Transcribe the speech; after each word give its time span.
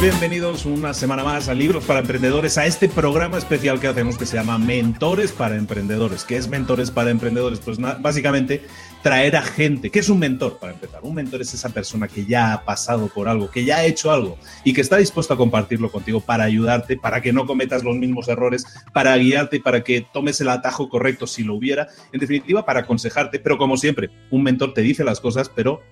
Bienvenidos 0.00 0.64
una 0.64 0.94
semana 0.94 1.24
más 1.24 1.50
a 1.50 1.54
Libros 1.54 1.84
para 1.84 2.00
Emprendedores, 2.00 2.56
a 2.56 2.64
este 2.64 2.88
programa 2.88 3.36
especial 3.36 3.78
que 3.78 3.86
hacemos 3.86 4.16
que 4.16 4.24
se 4.24 4.38
llama 4.38 4.56
Mentores 4.56 5.30
para 5.30 5.56
Emprendedores. 5.56 6.24
¿Qué 6.24 6.36
es 6.36 6.48
Mentores 6.48 6.90
para 6.90 7.10
Emprendedores? 7.10 7.60
Pues 7.60 7.76
básicamente 7.78 8.62
traer 9.02 9.36
a 9.36 9.42
gente. 9.42 9.90
¿Qué 9.90 9.98
es 9.98 10.08
un 10.08 10.18
mentor 10.18 10.58
para 10.58 10.72
empezar? 10.72 11.00
Un 11.02 11.16
mentor 11.16 11.42
es 11.42 11.52
esa 11.52 11.68
persona 11.68 12.08
que 12.08 12.24
ya 12.24 12.54
ha 12.54 12.64
pasado 12.64 13.08
por 13.08 13.28
algo, 13.28 13.50
que 13.50 13.66
ya 13.66 13.76
ha 13.76 13.84
hecho 13.84 14.10
algo 14.10 14.38
y 14.64 14.72
que 14.72 14.80
está 14.80 14.96
dispuesto 14.96 15.34
a 15.34 15.36
compartirlo 15.36 15.92
contigo 15.92 16.20
para 16.20 16.44
ayudarte, 16.44 16.96
para 16.96 17.20
que 17.20 17.34
no 17.34 17.44
cometas 17.44 17.84
los 17.84 17.96
mismos 17.96 18.28
errores, 18.28 18.64
para 18.94 19.14
guiarte, 19.18 19.60
para 19.60 19.84
que 19.84 20.00
tomes 20.00 20.40
el 20.40 20.48
atajo 20.48 20.88
correcto 20.88 21.26
si 21.26 21.44
lo 21.44 21.54
hubiera. 21.54 21.88
En 22.10 22.20
definitiva, 22.20 22.64
para 22.64 22.80
aconsejarte. 22.80 23.38
Pero 23.38 23.58
como 23.58 23.76
siempre, 23.76 24.08
un 24.30 24.44
mentor 24.44 24.72
te 24.72 24.80
dice 24.80 25.04
las 25.04 25.20
cosas, 25.20 25.50
pero 25.50 25.82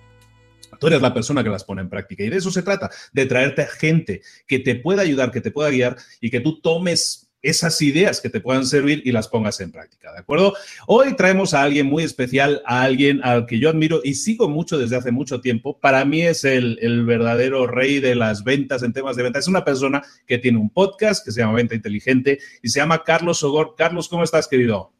Tú 0.79 0.87
eres 0.87 1.01
la 1.01 1.13
persona 1.13 1.43
que 1.43 1.49
las 1.49 1.63
pone 1.63 1.81
en 1.81 1.89
práctica. 1.89 2.23
Y 2.23 2.29
de 2.29 2.37
eso 2.37 2.51
se 2.51 2.63
trata, 2.63 2.89
de 3.13 3.25
traerte 3.25 3.67
gente 3.67 4.21
que 4.47 4.59
te 4.59 4.75
pueda 4.75 5.01
ayudar, 5.01 5.31
que 5.31 5.41
te 5.41 5.51
pueda 5.51 5.69
guiar 5.69 5.97
y 6.21 6.29
que 6.29 6.39
tú 6.39 6.61
tomes 6.61 7.29
esas 7.41 7.81
ideas 7.81 8.19
que 8.19 8.29
te 8.29 8.41
puedan 8.41 8.65
servir 8.65 9.01
y 9.05 9.11
las 9.11 9.27
pongas 9.27 9.59
en 9.61 9.71
práctica, 9.71 10.11
¿de 10.11 10.19
acuerdo? 10.19 10.53
Hoy 10.87 11.15
traemos 11.15 11.53
a 11.53 11.63
alguien 11.63 11.85
muy 11.85 12.03
especial, 12.03 12.61
a 12.65 12.81
alguien 12.81 13.21
al 13.23 13.45
que 13.45 13.59
yo 13.59 13.69
admiro 13.69 14.01
y 14.03 14.15
sigo 14.15 14.49
mucho 14.49 14.77
desde 14.77 14.97
hace 14.97 15.11
mucho 15.11 15.39
tiempo. 15.39 15.79
Para 15.79 16.03
mí 16.05 16.21
es 16.21 16.43
el, 16.43 16.77
el 16.81 17.05
verdadero 17.05 17.67
rey 17.67 17.99
de 17.99 18.15
las 18.15 18.43
ventas 18.43 18.83
en 18.83 18.93
temas 18.93 19.15
de 19.15 19.23
ventas. 19.23 19.43
Es 19.43 19.47
una 19.47 19.63
persona 19.63 20.01
que 20.27 20.37
tiene 20.37 20.57
un 20.57 20.69
podcast 20.69 21.23
que 21.23 21.31
se 21.31 21.41
llama 21.41 21.53
Venta 21.53 21.75
Inteligente 21.75 22.39
y 22.61 22.69
se 22.69 22.79
llama 22.79 23.03
Carlos 23.03 23.39
Sogor. 23.39 23.75
Carlos, 23.77 24.09
¿cómo 24.09 24.23
estás, 24.23 24.47
querido? 24.47 24.91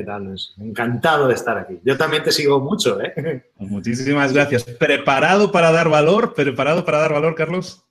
¿Qué 0.00 0.06
tal? 0.06 0.34
Encantado 0.56 1.28
de 1.28 1.34
estar 1.34 1.58
aquí. 1.58 1.78
Yo 1.84 1.94
también 1.98 2.22
te 2.22 2.32
sigo 2.32 2.58
mucho, 2.58 2.98
¿eh? 3.02 3.50
Muchísimas 3.58 4.32
gracias. 4.32 4.64
¿Preparado 4.64 5.52
para 5.52 5.72
dar 5.72 5.90
valor? 5.90 6.32
¿Preparado 6.32 6.86
para 6.86 7.00
dar 7.00 7.12
valor, 7.12 7.34
Carlos? 7.34 7.84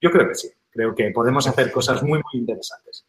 Yo 0.00 0.10
creo 0.10 0.26
que 0.26 0.34
sí. 0.34 0.48
Creo 0.72 0.92
que 0.92 1.12
podemos 1.12 1.46
hacer 1.46 1.70
cosas 1.70 2.02
muy, 2.02 2.18
muy 2.18 2.40
interesantes. 2.40 3.06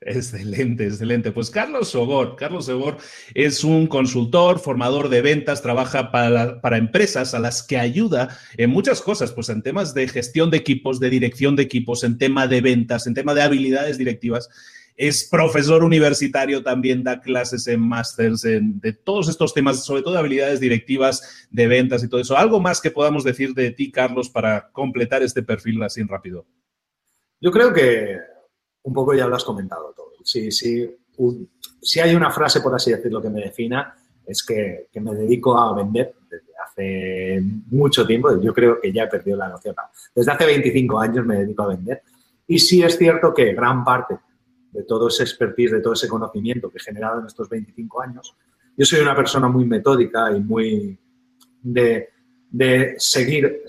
Excelente, 0.00 0.84
excelente. 0.86 1.32
Pues 1.32 1.50
Carlos 1.50 1.88
Sogor, 1.88 2.36
Carlos 2.36 2.66
Sogor 2.66 2.98
es 3.34 3.64
un 3.64 3.88
consultor, 3.88 4.60
formador 4.60 5.08
de 5.08 5.20
ventas, 5.20 5.60
trabaja 5.60 6.12
para, 6.12 6.60
para, 6.60 6.76
empresas 6.76 7.34
a 7.34 7.40
las 7.40 7.64
que 7.64 7.78
ayuda 7.78 8.28
en 8.56 8.70
muchas 8.70 9.02
cosas, 9.02 9.32
pues 9.32 9.48
en 9.48 9.60
temas 9.60 9.92
de 9.92 10.06
gestión 10.06 10.52
de 10.52 10.58
equipos, 10.58 11.00
de 11.00 11.10
dirección 11.10 11.56
de 11.56 11.64
equipos, 11.64 12.04
en 12.04 12.16
tema 12.16 12.46
de 12.46 12.60
ventas, 12.60 13.08
en 13.08 13.14
tema 13.14 13.34
de 13.34 13.42
habilidades 13.42 13.98
directivas 13.98 14.48
es 14.98 15.28
profesor 15.30 15.84
universitario, 15.84 16.64
también 16.64 17.04
da 17.04 17.20
clases 17.20 17.68
en 17.68 17.78
másters 17.80 18.42
de 18.42 18.92
todos 18.92 19.28
estos 19.28 19.54
temas, 19.54 19.84
sobre 19.84 20.02
todo 20.02 20.14
de 20.14 20.18
habilidades 20.18 20.58
directivas, 20.58 21.46
de 21.52 21.68
ventas 21.68 22.02
y 22.02 22.08
todo 22.08 22.20
eso. 22.20 22.36
¿Algo 22.36 22.58
más 22.58 22.80
que 22.80 22.90
podamos 22.90 23.22
decir 23.22 23.54
de 23.54 23.70
ti, 23.70 23.92
Carlos, 23.92 24.28
para 24.28 24.72
completar 24.72 25.22
este 25.22 25.44
perfil 25.44 25.80
así 25.84 26.02
rápido? 26.02 26.46
Yo 27.40 27.52
creo 27.52 27.72
que 27.72 28.18
un 28.82 28.92
poco 28.92 29.14
ya 29.14 29.28
lo 29.28 29.36
has 29.36 29.44
comentado 29.44 29.94
todo. 29.94 30.14
Si, 30.24 30.50
si, 30.50 30.90
si 31.80 32.00
hay 32.00 32.16
una 32.16 32.32
frase, 32.32 32.60
por 32.60 32.74
así 32.74 32.90
decirlo, 32.90 33.22
que 33.22 33.30
me 33.30 33.40
defina, 33.40 33.94
es 34.26 34.42
que, 34.42 34.88
que 34.92 35.00
me 35.00 35.14
dedico 35.14 35.56
a 35.56 35.76
vender 35.76 36.12
desde 36.28 36.52
hace 36.60 37.40
mucho 37.70 38.04
tiempo. 38.04 38.40
Yo 38.40 38.52
creo 38.52 38.80
que 38.80 38.92
ya 38.92 39.04
he 39.04 39.08
perdido 39.08 39.36
la 39.36 39.48
noción. 39.48 39.76
Desde 40.12 40.32
hace 40.32 40.44
25 40.44 40.98
años 40.98 41.24
me 41.24 41.36
dedico 41.36 41.62
a 41.62 41.68
vender. 41.68 42.02
Y 42.48 42.58
sí 42.58 42.82
es 42.82 42.98
cierto 42.98 43.32
que 43.32 43.52
gran 43.52 43.84
parte 43.84 44.18
de 44.78 44.84
todo 44.84 45.08
ese 45.08 45.24
expertise, 45.24 45.72
de 45.72 45.80
todo 45.80 45.94
ese 45.94 46.06
conocimiento 46.06 46.70
que 46.70 46.78
he 46.78 46.80
generado 46.80 47.18
en 47.18 47.26
estos 47.26 47.48
25 47.48 48.00
años. 48.00 48.36
Yo 48.76 48.86
soy 48.86 49.00
una 49.00 49.16
persona 49.16 49.48
muy 49.48 49.64
metódica 49.64 50.30
y 50.30 50.38
muy 50.38 50.96
de, 51.60 52.94
seguir 52.96 53.44
eh, 53.46 53.60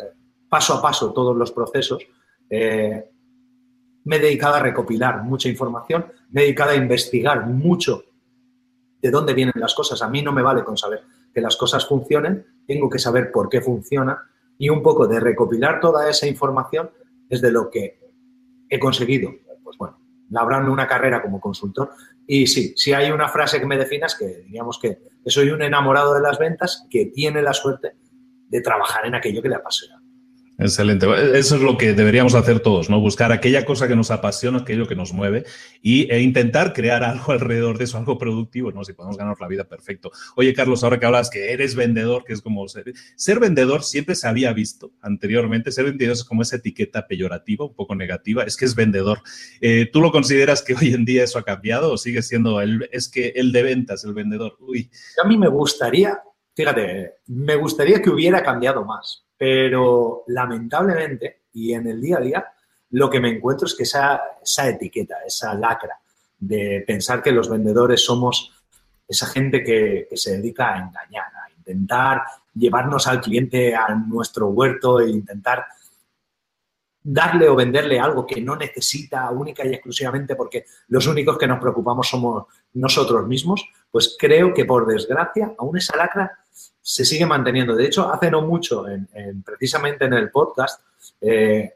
paso 0.48 0.76
a 0.76 0.82
paso 0.84 1.12
todos 1.12 1.36
los 1.36 1.52
procesos. 1.52 2.06
Eh, 2.48 3.10
me 4.04 4.18
he 4.18 4.20
dedicado 4.20 4.58
a 4.58 4.60
recopilar 4.60 5.24
mucha 5.24 5.50
información, 5.50 6.06
me 6.30 6.42
he 6.42 6.44
dedicado 6.44 6.72
a 6.72 6.76
investigar 6.76 7.48
mucho 7.48 8.04
de 9.02 9.10
dónde 9.10 9.34
vienen 9.34 9.56
las 9.56 9.74
cosas. 9.74 10.04
A 10.04 10.10
mí 10.10 10.22
no 10.22 10.32
me 10.32 10.44
vale 10.44 10.64
con 10.64 10.78
saber 10.78 11.02
que 11.34 11.42
las 11.42 11.58
cosas 11.58 11.88
funcionen, 11.88 12.46
tengo 12.68 12.88
que 12.88 13.00
saber 13.00 13.32
por 13.32 13.50
qué 13.50 13.62
funcionan 13.62 14.18
y 14.60 14.70
un 14.70 14.84
poco 14.84 15.08
de 15.08 15.20
recopilar 15.20 15.80
toda 15.80 16.08
esa 16.08 16.28
información 16.28 16.92
es 17.28 17.42
de 17.42 17.52
lo 17.52 17.72
que 17.72 18.00
he 18.70 18.78
conseguido, 18.78 19.32
pues 19.64 19.76
bueno, 19.80 19.99
labrando 20.30 20.72
una 20.72 20.88
carrera 20.88 21.22
como 21.22 21.40
consultor. 21.40 21.92
Y 22.26 22.48
sí, 22.48 22.74
si 22.76 22.94
hay 22.94 23.12
una 23.12 23.28
frase 23.28 23.60
que 23.60 23.66
me 23.66 23.78
definas, 23.78 24.16
que 24.16 24.44
diríamos 24.46 24.80
que, 24.80 25.00
soy 25.26 25.50
un 25.50 25.62
enamorado 25.62 26.14
de 26.14 26.22
las 26.22 26.40
ventas 26.40 26.88
que 26.90 27.08
tiene 27.08 27.42
la 27.42 27.54
suerte 27.54 27.96
de 28.48 28.62
trabajar 28.62 29.06
en 29.06 29.16
aquello 29.16 29.42
que 29.42 29.50
le 29.50 29.56
apasiona. 29.56 29.99
Excelente. 30.60 31.08
Eso 31.38 31.56
es 31.56 31.62
lo 31.62 31.78
que 31.78 31.94
deberíamos 31.94 32.36
hacer 32.36 32.60
todos, 32.60 32.90
¿no? 32.90 33.00
Buscar 33.00 33.32
aquella 33.32 33.64
cosa 33.64 33.88
que 33.88 33.96
nos 33.96 34.12
apasiona, 34.12 34.60
aquello 34.60 34.88
que 34.88 34.96
nos 34.96 35.14
mueve 35.14 35.46
y, 35.82 36.12
e 36.12 36.22
intentar 36.22 36.74
crear 36.74 37.02
algo 37.02 37.32
alrededor 37.32 37.78
de 37.78 37.86
eso, 37.86 37.98
algo 37.98 38.18
productivo, 38.18 38.70
¿no? 38.74 38.84
Si 38.84 38.92
podemos 38.92 39.18
ganar 39.18 39.38
la 39.40 39.48
vida, 39.48 39.64
perfecto. 39.64 40.12
Oye, 40.36 40.54
Carlos, 40.54 40.84
ahora 40.84 41.00
que 41.00 41.06
hablas 41.06 41.30
que 41.30 41.54
eres 41.54 41.76
vendedor, 41.76 42.26
que 42.26 42.34
es 42.34 42.42
como 42.42 42.68
ser, 42.68 43.40
vendedor 43.40 43.84
siempre 43.84 44.16
se 44.16 44.28
había 44.28 44.52
visto 44.52 44.92
anteriormente. 45.02 45.72
Ser 45.72 45.86
vendedor 45.86 46.14
es 46.14 46.26
como 46.26 46.42
esa 46.42 46.58
etiqueta 46.58 47.08
peyorativa, 47.08 47.64
un 47.64 47.74
poco 47.74 47.96
negativa, 47.96 48.44
es 48.44 48.58
que 48.58 48.66
es 48.66 48.76
vendedor. 48.76 49.22
Eh, 49.62 49.90
¿Tú 49.94 50.02
lo 50.02 50.12
consideras 50.12 50.62
que 50.62 50.74
hoy 50.80 50.94
en 50.94 51.06
día 51.06 51.24
eso 51.24 51.40
ha 51.40 51.46
cambiado 51.46 51.94
o 51.94 51.98
sigue 51.98 52.22
siendo 52.22 52.60
el, 52.60 52.90
es 52.92 53.08
que 53.08 53.30
el 53.34 53.54
de 53.54 53.64
ventas, 53.64 54.04
el 54.04 54.14
vendedor? 54.14 54.58
Uy. 54.60 54.90
A 55.24 55.26
mí 55.26 55.38
me 55.38 55.48
gustaría 55.48 56.20
fíjate, 56.60 57.20
me 57.28 57.56
gustaría 57.56 58.02
que 58.02 58.10
hubiera 58.10 58.44
cambiado 58.44 58.84
más, 58.84 59.24
pero 59.38 60.26
lamentablemente 60.28 61.44
y 61.54 61.72
en 61.72 61.88
el 61.88 62.02
día 62.02 62.18
a 62.18 62.20
día 62.20 62.46
lo 62.90 63.10
que 63.10 63.22
me 63.22 63.30
encuentro 63.30 63.66
es 63.66 63.76
que 63.76 63.84
esa, 63.84 64.20
esa 64.44 64.68
etiqueta, 64.68 65.20
esa 65.26 65.54
lacra 65.54 65.98
de 66.38 66.84
pensar 66.86 67.24
que 67.24 67.32
los 67.32 67.48
vendedores 67.48 68.04
somos 68.04 68.52
esa 69.08 69.28
gente 69.28 69.64
que, 69.64 70.06
que 70.10 70.18
se 70.18 70.36
dedica 70.36 70.74
a 70.74 70.80
engañar, 70.80 71.28
a 71.28 71.50
intentar 71.50 72.24
llevarnos 72.54 73.08
al 73.08 73.22
cliente 73.22 73.74
a 73.74 73.96
nuestro 73.96 74.50
huerto 74.50 75.00
e 75.00 75.10
intentar 75.10 75.66
darle 77.02 77.48
o 77.48 77.56
venderle 77.56 78.02
algo 78.02 78.28
que 78.28 78.42
no 78.42 78.58
necesita 78.58 79.30
única 79.32 79.66
y 79.66 79.70
exclusivamente 79.70 80.36
porque 80.36 80.66
los 80.90 81.08
únicos 81.08 81.38
que 81.38 81.48
nos 81.48 81.62
preocupamos 81.62 82.10
somos 82.10 82.48
nosotros 82.74 83.26
mismos, 83.26 83.66
pues 83.90 84.18
creo 84.20 84.54
que 84.54 84.66
por 84.66 84.86
desgracia 84.86 85.54
aún 85.58 85.78
esa 85.78 85.96
lacra 85.96 86.39
se 86.90 87.06
sigue 87.06 87.28
manteniendo. 87.28 87.76
De 87.76 87.86
hecho, 87.86 88.12
hace 88.12 88.32
no 88.32 88.42
mucho, 88.42 88.88
en, 88.88 89.44
precisamente 89.44 90.06
en 90.06 90.14
el 90.14 90.32
podcast, 90.32 90.82
eh, 91.22 91.76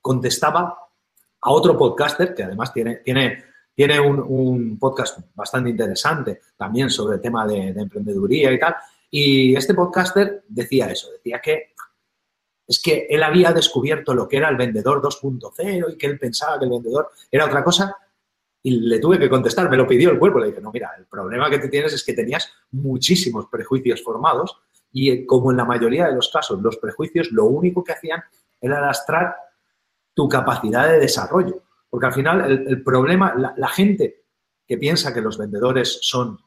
contestaba 0.00 0.78
a 1.42 1.50
otro 1.50 1.76
podcaster 1.76 2.34
que 2.34 2.42
además 2.42 2.72
tiene, 2.72 2.96
tiene, 3.04 3.44
tiene 3.74 4.00
un, 4.00 4.78
podcast 4.78 5.18
bastante 5.34 5.68
interesante 5.68 6.40
también 6.56 6.88
sobre 6.88 7.16
el 7.16 7.20
tema 7.20 7.46
de, 7.46 7.74
de 7.74 7.82
emprendeduría 7.82 8.50
y 8.50 8.58
tal. 8.58 8.74
Y 9.10 9.54
este 9.56 9.74
podcaster 9.74 10.42
decía 10.48 10.86
eso, 10.86 11.10
decía 11.12 11.38
que 11.40 11.74
es 12.66 12.80
que 12.80 13.06
él 13.10 13.22
había 13.22 13.52
descubierto 13.52 14.14
lo 14.14 14.26
que 14.26 14.38
era 14.38 14.48
el 14.48 14.56
vendedor 14.56 15.02
2.0 15.02 15.92
y 15.92 15.98
que 15.98 16.06
él 16.06 16.18
pensaba 16.18 16.58
que 16.58 16.64
el 16.64 16.70
vendedor 16.70 17.10
era 17.30 17.44
otra 17.44 17.62
cosa. 17.62 17.94
Y 18.66 18.80
le 18.80 18.98
tuve 18.98 19.18
que 19.18 19.28
contestar, 19.28 19.68
me 19.68 19.76
lo 19.76 19.86
pidió 19.86 20.10
el 20.10 20.18
cuerpo. 20.18 20.38
Le 20.38 20.48
dije, 20.48 20.60
no, 20.60 20.72
mira, 20.72 20.92
el 20.98 21.04
problema 21.04 21.50
que 21.50 21.58
tú 21.58 21.68
tienes 21.68 21.92
es 21.92 22.02
que 22.02 22.14
tenías 22.14 22.50
muchísimos 22.70 23.46
prejuicios 23.46 24.02
formados 24.02 24.58
y 24.90 25.10
eh, 25.10 25.26
como 25.26 25.50
en 25.50 25.58
la 25.58 25.66
mayoría 25.66 26.06
de 26.06 26.14
los 26.14 26.30
casos, 26.30 26.62
los 26.62 26.78
prejuicios 26.78 27.30
lo 27.30 27.44
único 27.44 27.84
que 27.84 27.92
hacían 27.92 28.22
era 28.58 28.78
arrastrar 28.78 29.36
tu 30.14 30.28
capacidad 30.28 30.88
de 30.88 30.98
desarrollo. 30.98 31.62
Porque 31.90 32.06
al 32.06 32.14
final 32.14 32.66
el, 32.66 32.82
problema, 32.82 33.34
la 33.56 33.68
gente 33.68 34.24
que 34.66 34.78
piensa 34.78 35.12
que 35.12 35.20
los 35.20 35.36
vendedores 35.36 35.98
son 36.00 36.38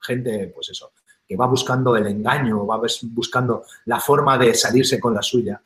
gente, 0.00 0.50
pues 0.54 0.70
eso, 0.70 0.92
que 1.28 1.36
va 1.36 1.46
buscando 1.46 1.94
el 1.96 2.06
engaño, 2.06 2.66
va 2.66 2.80
buscando 3.02 3.64
la 3.84 4.00
forma 4.00 4.38
de 4.38 4.54
salirse 4.54 4.98
con 4.98 5.14
la 5.14 5.22
suya. 5.22 5.62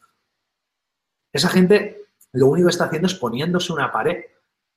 Esa 1.32 1.48
gente 1.48 2.06
lo 2.32 2.48
único 2.48 2.66
que 2.66 2.72
está 2.72 2.86
haciendo 2.86 3.06
es 3.06 3.14
poniéndose 3.14 3.72
una 3.72 3.90
pared 3.90 4.24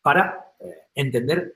para 0.01 0.53
eh, 0.59 0.87
entender 0.95 1.55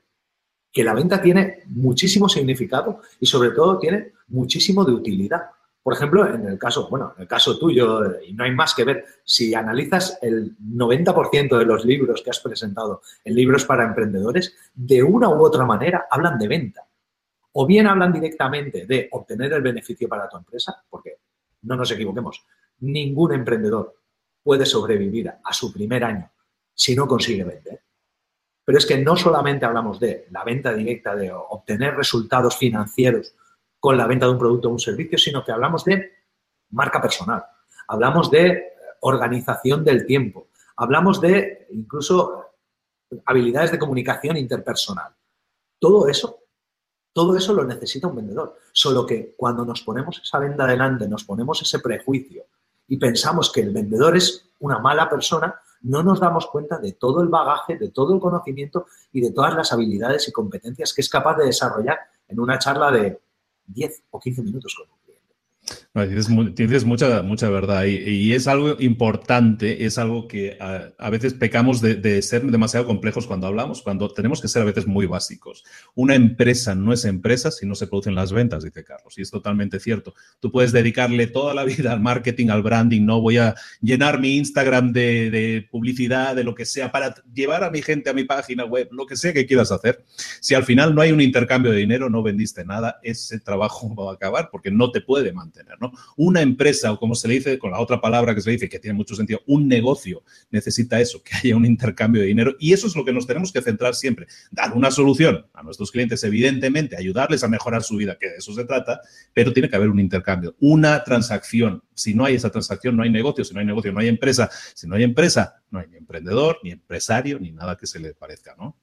que 0.72 0.84
la 0.84 0.94
venta 0.94 1.22
tiene 1.22 1.62
muchísimo 1.66 2.28
significado 2.28 3.00
y 3.20 3.26
sobre 3.26 3.50
todo 3.50 3.78
tiene 3.78 4.12
muchísimo 4.28 4.84
de 4.84 4.92
utilidad. 4.92 5.42
Por 5.82 5.94
ejemplo, 5.94 6.26
en 6.26 6.46
el 6.46 6.58
caso, 6.58 6.88
bueno, 6.88 7.12
en 7.16 7.22
el 7.22 7.28
caso 7.28 7.58
tuyo, 7.58 8.20
y 8.22 8.32
no 8.32 8.44
hay 8.44 8.52
más 8.52 8.74
que 8.74 8.84
ver, 8.84 9.04
si 9.22 9.54
analizas 9.54 10.18
el 10.22 10.56
90% 10.58 11.58
de 11.58 11.64
los 11.64 11.84
libros 11.84 12.22
que 12.22 12.30
has 12.30 12.40
presentado 12.40 13.02
en 13.22 13.34
libros 13.34 13.64
para 13.66 13.84
emprendedores, 13.84 14.56
de 14.74 15.02
una 15.02 15.28
u 15.28 15.44
otra 15.44 15.64
manera 15.64 16.06
hablan 16.10 16.38
de 16.38 16.48
venta 16.48 16.86
o 17.52 17.66
bien 17.66 17.86
hablan 17.86 18.12
directamente 18.12 18.84
de 18.84 19.08
obtener 19.12 19.52
el 19.52 19.62
beneficio 19.62 20.08
para 20.08 20.28
tu 20.28 20.36
empresa, 20.36 20.82
porque 20.90 21.18
no 21.62 21.76
nos 21.76 21.90
equivoquemos, 21.92 22.44
ningún 22.80 23.32
emprendedor 23.32 23.94
puede 24.42 24.66
sobrevivir 24.66 25.28
a 25.28 25.52
su 25.52 25.72
primer 25.72 26.02
año 26.02 26.30
si 26.74 26.96
no 26.96 27.06
consigue 27.06 27.44
vender. 27.44 27.83
Pero 28.64 28.78
es 28.78 28.86
que 28.86 28.98
no 28.98 29.16
solamente 29.16 29.64
hablamos 29.64 30.00
de 30.00 30.26
la 30.30 30.44
venta 30.44 30.72
directa, 30.72 31.14
de 31.14 31.32
obtener 31.32 31.94
resultados 31.96 32.56
financieros 32.56 33.34
con 33.78 33.96
la 33.96 34.06
venta 34.06 34.26
de 34.26 34.32
un 34.32 34.38
producto 34.38 34.68
o 34.68 34.72
un 34.72 34.78
servicio, 34.78 35.18
sino 35.18 35.44
que 35.44 35.52
hablamos 35.52 35.84
de 35.84 36.12
marca 36.70 37.00
personal, 37.00 37.44
hablamos 37.88 38.30
de 38.30 38.72
organización 39.00 39.84
del 39.84 40.06
tiempo, 40.06 40.48
hablamos 40.76 41.20
de 41.20 41.66
incluso 41.70 42.54
habilidades 43.26 43.70
de 43.70 43.78
comunicación 43.78 44.36
interpersonal. 44.36 45.12
Todo 45.78 46.08
eso 46.08 46.44
todo 47.14 47.36
eso 47.36 47.54
lo 47.54 47.64
necesita 47.64 48.08
un 48.08 48.16
vendedor. 48.16 48.58
Solo 48.72 49.06
que 49.06 49.34
cuando 49.36 49.64
nos 49.64 49.82
ponemos 49.82 50.20
esa 50.22 50.40
venda 50.40 50.66
delante, 50.66 51.08
nos 51.08 51.22
ponemos 51.22 51.62
ese 51.62 51.78
prejuicio 51.78 52.44
y 52.88 52.98
pensamos 52.98 53.52
que 53.52 53.60
el 53.60 53.72
vendedor 53.72 54.16
es 54.16 54.50
una 54.58 54.80
mala 54.80 55.08
persona, 55.08 55.54
no 55.84 56.02
nos 56.02 56.20
damos 56.20 56.46
cuenta 56.46 56.78
de 56.78 56.92
todo 56.92 57.22
el 57.22 57.28
bagaje, 57.28 57.76
de 57.76 57.90
todo 57.90 58.14
el 58.14 58.20
conocimiento 58.20 58.86
y 59.12 59.20
de 59.20 59.30
todas 59.30 59.54
las 59.54 59.72
habilidades 59.72 60.28
y 60.28 60.32
competencias 60.32 60.92
que 60.92 61.02
es 61.02 61.08
capaz 61.08 61.36
de 61.36 61.46
desarrollar 61.46 61.98
en 62.28 62.40
una 62.40 62.58
charla 62.58 62.90
de 62.90 63.20
10 63.66 64.04
o 64.10 64.20
15 64.20 64.42
minutos 64.42 64.74
con 64.74 64.94
tienes, 65.94 66.84
mucha, 66.84 67.22
mucha 67.22 67.48
verdad 67.48 67.84
y, 67.84 68.32
es 68.32 68.48
algo 68.48 68.76
importante, 68.80 69.84
es 69.86 69.96
algo 69.96 70.26
que 70.26 70.58
a, 70.58 71.10
veces 71.10 71.34
pecamos 71.34 71.80
de, 71.80 72.20
ser 72.20 72.42
demasiado 72.42 72.84
complejos 72.84 73.28
cuando 73.28 73.46
hablamos, 73.46 73.80
cuando 73.80 74.12
tenemos 74.12 74.40
que 74.40 74.48
ser 74.48 74.62
a 74.62 74.64
veces 74.64 74.88
muy 74.88 75.06
básicos. 75.06 75.62
Una 75.94 76.16
empresa 76.16 76.74
no 76.74 76.92
es 76.92 77.04
empresa 77.04 77.52
si 77.52 77.64
no 77.64 77.76
se 77.76 77.86
producen 77.86 78.16
las 78.16 78.32
ventas, 78.32 78.64
dice 78.64 78.82
Carlos, 78.82 79.16
y 79.16 79.22
es 79.22 79.30
totalmente 79.30 79.78
cierto. 79.78 80.14
Tú 80.40 80.50
puedes 80.50 80.72
dedicarle 80.72 81.28
toda 81.28 81.54
la 81.54 81.62
vida 81.62 81.92
al 81.92 82.00
marketing, 82.00 82.48
al 82.48 82.64
branding, 82.64 83.04
no 83.04 83.20
voy 83.20 83.36
a 83.36 83.54
llenar 83.80 84.18
mi 84.18 84.36
Instagram 84.36 84.92
de, 84.92 85.30
de 85.30 85.68
publicidad, 85.70 86.34
de 86.34 86.42
lo 86.42 86.56
que 86.56 86.64
sea, 86.64 86.90
para 86.90 87.14
llevar 87.32 87.62
a 87.62 87.70
mi 87.70 87.82
gente 87.82 88.10
a 88.10 88.14
mi 88.14 88.24
página 88.24 88.64
web, 88.64 88.88
lo 88.90 89.06
que 89.06 89.16
sea 89.16 89.32
que 89.32 89.46
quieras 89.46 89.70
hacer. 89.70 90.04
Si 90.40 90.56
al 90.56 90.64
final 90.64 90.92
no 90.92 91.02
hay 91.02 91.12
un 91.12 91.20
intercambio 91.20 91.70
de 91.70 91.78
dinero, 91.78 92.10
no 92.10 92.24
vendiste 92.24 92.64
nada, 92.64 92.98
ese 93.04 93.38
trabajo 93.38 93.94
va 93.94 94.10
a 94.10 94.14
acabar 94.14 94.48
porque 94.50 94.72
no 94.72 94.90
te 94.90 95.00
puede 95.00 95.32
mantener. 95.32 95.76
Una 96.16 96.42
empresa, 96.42 96.92
o 96.92 96.98
como 96.98 97.14
se 97.14 97.28
le 97.28 97.34
dice 97.34 97.58
con 97.58 97.70
la 97.70 97.80
otra 97.80 98.00
palabra 98.00 98.34
que 98.34 98.40
se 98.40 98.50
dice, 98.50 98.68
que 98.68 98.78
tiene 98.78 98.96
mucho 98.96 99.14
sentido, 99.14 99.40
un 99.46 99.68
negocio 99.68 100.22
necesita 100.50 101.00
eso, 101.00 101.22
que 101.22 101.34
haya 101.36 101.56
un 101.56 101.66
intercambio 101.66 102.22
de 102.22 102.28
dinero. 102.28 102.54
Y 102.58 102.72
eso 102.72 102.86
es 102.86 102.96
lo 102.96 103.04
que 103.04 103.12
nos 103.12 103.26
tenemos 103.26 103.52
que 103.52 103.62
centrar 103.62 103.94
siempre. 103.94 104.26
Dar 104.50 104.72
una 104.74 104.90
solución 104.90 105.46
a 105.52 105.62
nuestros 105.62 105.90
clientes, 105.90 106.22
evidentemente, 106.24 106.96
ayudarles 106.96 107.44
a 107.44 107.48
mejorar 107.48 107.82
su 107.82 107.96
vida, 107.96 108.16
que 108.18 108.30
de 108.30 108.36
eso 108.36 108.54
se 108.54 108.64
trata, 108.64 109.00
pero 109.32 109.52
tiene 109.52 109.68
que 109.68 109.76
haber 109.76 109.88
un 109.88 110.00
intercambio, 110.00 110.54
una 110.60 111.02
transacción. 111.04 111.82
Si 111.94 112.14
no 112.14 112.24
hay 112.24 112.34
esa 112.34 112.50
transacción, 112.50 112.96
no 112.96 113.02
hay 113.02 113.10
negocio. 113.10 113.44
Si 113.44 113.54
no 113.54 113.60
hay 113.60 113.66
negocio, 113.66 113.92
no 113.92 114.00
hay 114.00 114.08
empresa. 114.08 114.50
Si 114.74 114.86
no 114.86 114.96
hay 114.96 115.02
empresa, 115.04 115.62
no 115.70 115.78
hay 115.78 115.86
ni 115.88 115.96
emprendedor, 115.96 116.58
ni 116.62 116.70
empresario, 116.70 117.38
ni 117.38 117.52
nada 117.52 117.76
que 117.76 117.86
se 117.86 117.98
le 117.98 118.14
parezca, 118.14 118.54
¿no? 118.56 118.76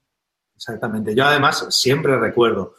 Exactamente. 0.55 1.15
Yo 1.15 1.25
además 1.25 1.65
siempre 1.69 2.19
recuerdo 2.19 2.75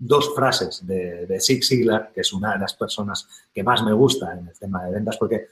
dos 0.00 0.34
frases 0.34 0.84
de, 0.86 1.26
de 1.26 1.40
Zig 1.40 1.62
Ziglar, 1.62 2.10
que 2.12 2.22
es 2.22 2.32
una 2.32 2.54
de 2.54 2.58
las 2.58 2.74
personas 2.74 3.28
que 3.54 3.62
más 3.62 3.82
me 3.84 3.92
gusta 3.92 4.32
en 4.32 4.48
el 4.48 4.58
tema 4.58 4.84
de 4.84 4.92
ventas, 4.92 5.18
porque 5.18 5.48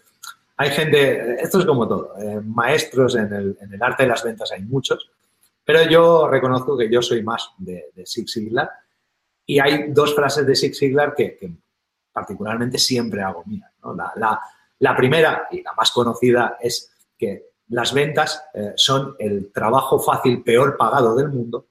hay 0.57 0.71
gente, 0.71 1.41
esto 1.41 1.61
es 1.61 1.67
como 1.67 1.87
todo, 1.87 2.15
eh, 2.19 2.41
maestros 2.41 3.15
en 3.15 3.33
el, 3.33 3.59
en 3.61 3.75
el, 3.75 3.83
arte 3.83 4.05
de 4.05 4.09
las 4.09 4.25
ventas 4.25 4.51
hay 4.51 4.63
muchos, 4.63 5.11
pero 5.63 5.83
yo 5.89 6.27
reconozco 6.29 6.79
que 6.79 6.91
yo 6.91 7.03
soy 7.03 7.23
más 7.23 7.51
de, 7.59 7.91
de 7.95 8.07
Zig 8.07 8.29
Ziglar 8.29 8.71
y 9.45 9.61
hay 9.61 9.93
dos 9.93 10.15
frases 10.15 10.47
de 10.47 10.57
Zig 10.57 10.75
Ziglar 10.75 11.15
que, 11.15 11.39
particularmente 12.11 12.79
siempre 12.79 13.23
hago 13.23 13.45
mía. 13.45 13.71
La, 13.95 14.13
la, 14.17 14.41
la, 14.79 14.97
primera 14.97 15.47
y 15.53 15.63
la 15.63 15.73
más 15.75 15.93
conocida 15.93 16.57
es 16.61 16.91
que 17.17 17.51
las 17.69 17.93
ventas 17.93 18.43
eh, 18.55 18.73
son 18.77 19.15
el 19.19 19.53
trabajo 19.53 20.01
fácil 20.01 20.43
peor 20.43 20.77
pagado 20.77 21.15
del 21.15 21.29
mundo 21.29 21.67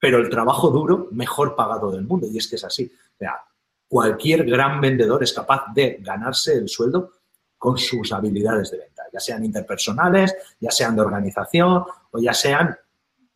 pero 0.00 0.18
el 0.18 0.30
trabajo 0.30 0.70
duro 0.70 1.08
mejor 1.12 1.54
pagado 1.54 1.92
del 1.92 2.04
mundo. 2.04 2.26
Y 2.26 2.38
es 2.38 2.48
que 2.48 2.56
es 2.56 2.64
así. 2.64 2.90
Sea, 3.18 3.38
cualquier 3.86 4.44
gran 4.44 4.80
vendedor 4.80 5.22
es 5.22 5.32
capaz 5.32 5.66
de 5.74 5.98
ganarse 6.00 6.54
el 6.54 6.68
sueldo 6.68 7.12
con 7.58 7.76
sus 7.76 8.10
habilidades 8.12 8.70
de 8.70 8.78
venta, 8.78 9.02
ya 9.12 9.20
sean 9.20 9.44
interpersonales, 9.44 10.34
ya 10.58 10.70
sean 10.70 10.96
de 10.96 11.02
organización 11.02 11.84
o 12.10 12.18
ya 12.18 12.32
sean 12.32 12.74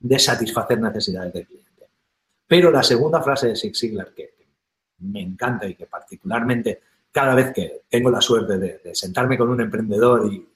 de 0.01 0.19
satisfacer 0.19 0.81
necesidades 0.81 1.35
del 1.35 1.47
cliente. 1.47 1.89
Pero 2.47 2.71
la 2.71 2.83
segunda 2.83 3.21
frase 3.21 3.49
de 3.49 3.57
Zig 3.57 3.77
Ziglar 3.77 4.15
que 4.15 4.35
me 5.01 5.21
encanta 5.21 5.67
y 5.67 5.75
que 5.75 5.87
particularmente 5.87 6.81
cada 7.13 7.35
vez 7.35 7.53
que 7.53 7.83
tengo 7.89 8.11
la 8.11 8.23
suerte 8.23 8.57
de, 8.57 8.79
de 8.79 8.95
sentarme 8.95 9.37
con 9.37 9.51
un 9.51 9.61
emprendedor 9.61 10.33
y 10.33 10.49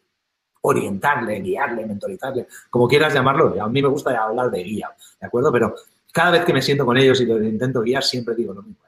orientarle, 0.62 1.40
guiarle, 1.40 1.86
mentorizarle, 1.86 2.46
como 2.70 2.88
quieras 2.88 3.12
llamarlo, 3.12 3.54
a 3.62 3.68
mí 3.68 3.82
me 3.82 3.88
gusta 3.88 4.16
hablar 4.16 4.50
de 4.50 4.62
guía, 4.62 4.90
¿de 5.20 5.26
acuerdo? 5.26 5.52
Pero 5.52 5.74
cada 6.12 6.30
vez 6.32 6.44
que 6.44 6.52
me 6.52 6.62
siento 6.62 6.84
con 6.84 6.96
ellos 6.96 7.20
y 7.20 7.26
los 7.26 7.42
intento 7.42 7.80
guiar, 7.82 8.02
siempre 8.02 8.34
digo 8.34 8.54
lo 8.54 8.62
mismo. 8.62 8.82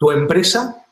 Tu 0.00 0.10
empresa 0.10 0.86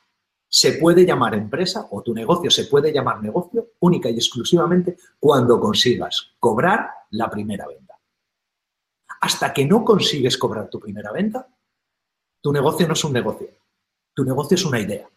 se 0.46 0.72
puede 0.72 1.06
llamar 1.06 1.34
empresa 1.34 1.88
o 1.90 2.02
tu 2.02 2.12
negocio 2.12 2.50
se 2.50 2.64
puede 2.64 2.92
llamar 2.92 3.22
negocio 3.22 3.72
única 3.80 4.10
y 4.10 4.16
exclusivamente 4.16 4.98
cuando 5.18 5.58
consigas 5.58 6.32
cobrar 6.38 6.90
la 7.10 7.30
primera 7.30 7.66
venta. 7.66 7.98
Hasta 9.20 9.52
que 9.52 9.64
no 9.64 9.82
consigues 9.82 10.36
cobrar 10.36 10.68
tu 10.68 10.78
primera 10.78 11.10
venta, 11.10 11.48
tu 12.42 12.52
negocio 12.52 12.86
no 12.86 12.92
es 12.92 13.04
un 13.04 13.14
negocio. 13.14 13.48
Tu 14.14 14.24
negocio 14.24 14.54
es 14.56 14.64
una 14.66 14.80
idea. 14.80 15.08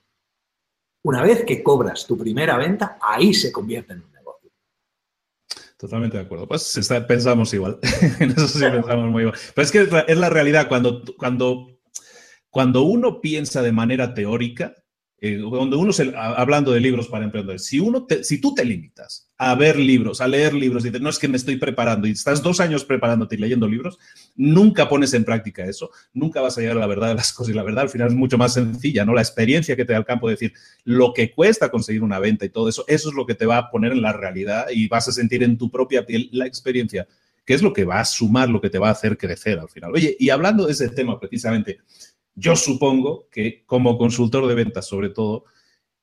Una 1.04 1.22
vez 1.22 1.44
que 1.44 1.62
cobras 1.62 2.08
tu 2.08 2.18
primera 2.18 2.58
venta, 2.58 2.98
ahí 3.02 3.34
se 3.34 3.52
convierte 3.52 3.94
en 3.94 4.04
un 4.04 4.11
Totalmente 5.82 6.16
de 6.16 6.24
acuerdo. 6.24 6.48
Pues 6.48 6.80
pensamos 7.08 7.52
igual. 7.56 7.80
en 8.20 8.30
eso 8.30 8.48
sí 8.48 8.60
pensamos 8.60 9.10
muy 9.10 9.24
igual. 9.24 9.40
Pero 9.56 9.66
es 9.66 9.72
que 9.72 9.90
es 10.08 10.18
la, 10.18 10.30
realidad. 10.30 10.68
Cuando, 10.68 11.02
cuando 11.18 11.72
cuando 12.52 12.84
uno 12.84 13.20
piensa 13.20 13.64
de 13.64 13.72
manera 13.72 14.14
teórica, 14.14 14.76
eh, 15.24 15.40
cuando 15.48 15.78
uno, 15.78 15.94
se, 15.94 16.12
hablando 16.16 16.72
de 16.72 16.80
libros 16.80 17.08
para 17.08 17.24
emprendedores, 17.24 17.64
si, 17.64 17.80
uno 17.80 18.08
si 18.24 18.42
tú 18.42 18.56
te 18.56 18.66
limitas 18.66 19.30
a 19.38 19.54
ver 19.54 19.78
libros, 19.78 20.20
a 20.20 20.28
leer 20.28 20.52
libros, 20.52 20.84
y 20.84 20.88
dices, 20.88 21.00
no 21.00 21.12
es 21.12 21.20
que 21.20 21.28
me 21.28 21.38
estoy 21.38 21.58
preparando 21.58 22.08
y 22.08 22.12
estás 22.12 22.42
dos 22.42 22.60
años 22.60 22.84
preparándote 22.84 23.36
y 23.36 23.38
leyendo 23.38 23.68
libros, 23.68 24.00
nunca 24.36 24.90
pones 24.90 25.14
en 25.14 25.24
práctica 25.24 25.64
eso, 25.64 25.92
nunca 26.12 26.42
vas 26.42 26.58
a 26.58 26.62
llegar 26.62 26.78
a 26.78 26.80
la 26.80 26.88
verdad 26.88 27.10
de 27.10 27.16
las 27.16 27.34
cosas 27.34 27.54
y 27.54 27.56
la 27.56 27.62
verdad 27.62 27.84
al 27.84 27.90
final 27.90 28.08
es 28.08 28.16
mucho 28.16 28.40
más 28.40 28.56
sencilla, 28.56 29.06
¿no? 29.06 29.14
La 29.14 29.22
experiencia 29.22 29.76
que 29.76 29.86
te 29.86 29.94
da 29.94 30.00
el 30.00 30.06
campo 30.06 30.28
de 30.28 30.34
decir 30.34 30.54
lo 30.86 31.14
que 31.14 31.32
cuesta 31.32 31.70
conseguir 31.70 32.02
una 32.02 32.18
venta 32.18 32.44
y 32.46 32.50
todo 32.50 32.68
eso, 32.68 32.84
eso 32.88 33.10
es 33.10 33.16
lo 33.16 33.28
que 33.28 33.36
te 33.36 33.46
va 33.46 33.58
a 33.58 33.70
poner 33.70 33.92
en 33.92 34.02
la 34.02 34.14
realidad 34.14 34.70
y 34.74 34.88
vas 34.88 35.08
a 35.08 35.12
sentir 35.12 35.44
en 35.44 35.56
tu 35.56 35.70
propia 35.70 36.04
piel 36.04 36.30
la 36.32 36.48
experiencia, 36.48 37.08
que 37.46 37.54
es 37.54 37.62
lo 37.62 37.74
que 37.74 37.86
va 37.86 38.00
a 38.00 38.06
sumar, 38.06 38.50
lo 38.50 38.60
que 38.60 38.72
te 38.72 38.80
va 38.80 38.88
a 38.88 38.94
hacer 38.94 39.20
crecer 39.20 39.60
al 39.60 39.70
final. 39.70 39.92
Oye, 39.94 40.18
y 40.20 40.32
hablando 40.32 40.66
de 40.66 40.72
ese 40.72 40.90
tema 40.90 41.20
precisamente, 41.20 41.80
yo 42.36 42.56
supongo 42.56 43.28
que 43.32 43.64
como 43.66 43.98
consultor 43.98 44.48
de 44.48 44.56
ventas, 44.56 44.88
sobre 44.88 45.10
todo, 45.10 45.46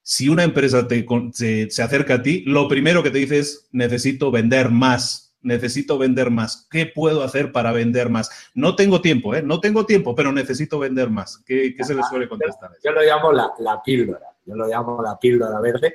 si 0.03 0.29
una 0.29 0.45
empresa 0.45 0.89
te, 0.89 1.07
se, 1.33 1.83
acerca 1.83 2.15
a 2.15 2.23
ti, 2.23 2.43
lo 2.47 2.69
primero 2.69 3.03
que 3.03 3.11
te 3.11 3.19
dice 3.19 3.39
es, 3.41 3.69
necesito 3.73 4.31
vender 4.31 4.71
más, 4.71 5.37
necesito 5.43 5.99
vender 5.99 6.31
más. 6.31 6.67
¿Qué 6.71 6.87
puedo 6.87 7.23
hacer 7.23 7.53
para 7.53 7.73
vender 7.73 8.09
más? 8.09 8.51
No 8.55 8.75
tengo 8.75 9.01
tiempo, 9.01 9.35
¿eh? 9.35 9.43
No 9.43 9.61
tengo 9.61 9.85
tiempo, 9.85 10.15
pero 10.15 10.33
necesito 10.33 10.79
vender 10.79 11.11
más. 11.11 11.43
¿Qué, 11.45 11.75
se 11.83 11.95
le 11.95 12.03
suele 12.05 12.29
contestar? 12.29 12.71
Yo, 12.83 12.93
lo 12.93 13.03
llamo 13.03 13.33
la, 13.33 13.83
píldora, 13.85 14.35
yo 14.47 14.55
lo 14.55 14.67
llamo 14.67 15.03
la 15.03 15.19
píldora 15.19 15.61
verde. 15.61 15.95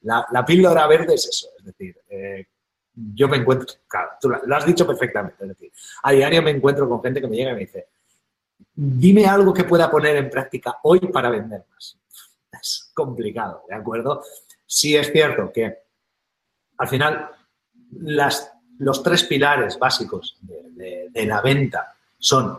La, 0.00 0.44
píldora 0.44 0.86
verde 0.88 1.14
es 1.14 1.28
eso, 1.28 1.46
es 1.58 1.64
decir, 1.64 1.96
eh, 2.08 2.46
yo 2.94 3.28
me 3.28 3.36
encuentro, 3.36 3.68
claro, 3.86 4.10
tú 4.20 4.28
lo 4.28 4.56
has 4.56 4.66
dicho 4.66 4.84
perfectamente, 4.84 5.36
es 5.40 5.48
decir, 5.48 5.72
a 6.02 6.12
diario 6.12 6.42
me 6.42 6.50
encuentro 6.50 6.88
con 6.88 7.00
gente 7.00 7.20
que 7.20 7.28
me 7.28 7.36
llega 7.36 7.52
y 7.52 7.54
me 7.54 7.60
dice, 7.60 7.86
dime 8.74 9.26
algo 9.26 9.52
que 9.52 9.64
pueda 9.64 9.90
poner 9.90 10.16
en 10.16 10.30
práctica 10.30 10.78
hoy 10.82 11.00
para 11.00 11.30
vender 11.30 11.64
más. 11.70 11.98
Es 12.60 12.90
complicado, 12.94 13.64
¿de 13.68 13.74
acuerdo? 13.74 14.22
Sí 14.66 14.96
es 14.96 15.10
cierto 15.10 15.50
que 15.52 15.78
al 16.78 16.88
final 16.88 17.30
las, 17.92 18.52
los 18.78 19.02
tres 19.02 19.24
pilares 19.24 19.78
básicos 19.78 20.38
de, 20.42 21.10
la 21.26 21.40
venta 21.40 21.94
son 22.18 22.58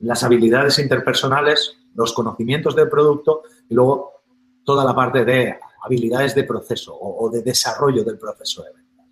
las 0.00 0.22
habilidades 0.22 0.78
interpersonales, 0.78 1.76
los 1.94 2.12
conocimientos 2.12 2.76
del 2.76 2.88
producto 2.88 3.42
y 3.68 3.74
luego 3.74 4.22
toda 4.64 4.84
la 4.84 4.94
parte 4.94 5.24
de 5.24 5.58
habilidades 5.82 6.34
de 6.34 6.44
proceso 6.44 6.94
o, 6.94 7.26
o 7.26 7.30
de 7.30 7.42
desarrollo 7.42 8.04
del 8.04 8.18
proceso 8.18 8.62
de 8.62 8.72
venta. 8.72 9.04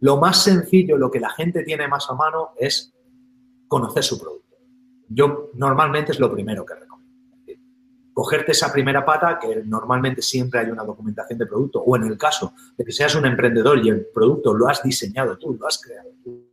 Lo 0.00 0.16
más 0.16 0.42
sencillo, 0.42 0.96
lo 0.96 1.10
que 1.10 1.20
la 1.20 1.30
gente 1.30 1.64
tiene 1.64 1.88
más 1.88 2.08
a 2.08 2.14
mano 2.14 2.50
es 2.56 2.92
conocer 3.66 4.04
su 4.04 4.18
producto 4.18 4.47
yo 5.08 5.50
normalmente 5.54 6.12
es 6.12 6.20
lo 6.20 6.32
primero 6.32 6.64
que 6.64 6.74
recomiendo. 6.74 6.98
Cogerte 8.12 8.52
esa 8.52 8.72
primera 8.72 9.04
pata, 9.04 9.38
que 9.38 9.62
normalmente 9.64 10.22
siempre 10.22 10.60
hay 10.60 10.70
una 10.70 10.82
documentación 10.82 11.38
de 11.38 11.46
producto, 11.46 11.80
o 11.80 11.96
en 11.96 12.04
el 12.04 12.18
caso 12.18 12.52
de 12.76 12.84
que 12.84 12.92
seas 12.92 13.14
un 13.14 13.26
emprendedor 13.26 13.78
y 13.84 13.88
el 13.88 14.06
producto 14.12 14.52
lo 14.52 14.68
has 14.68 14.82
diseñado 14.82 15.38
tú, 15.38 15.54
lo 15.54 15.66
has 15.66 15.80
creado 15.80 16.10
tú 16.22 16.48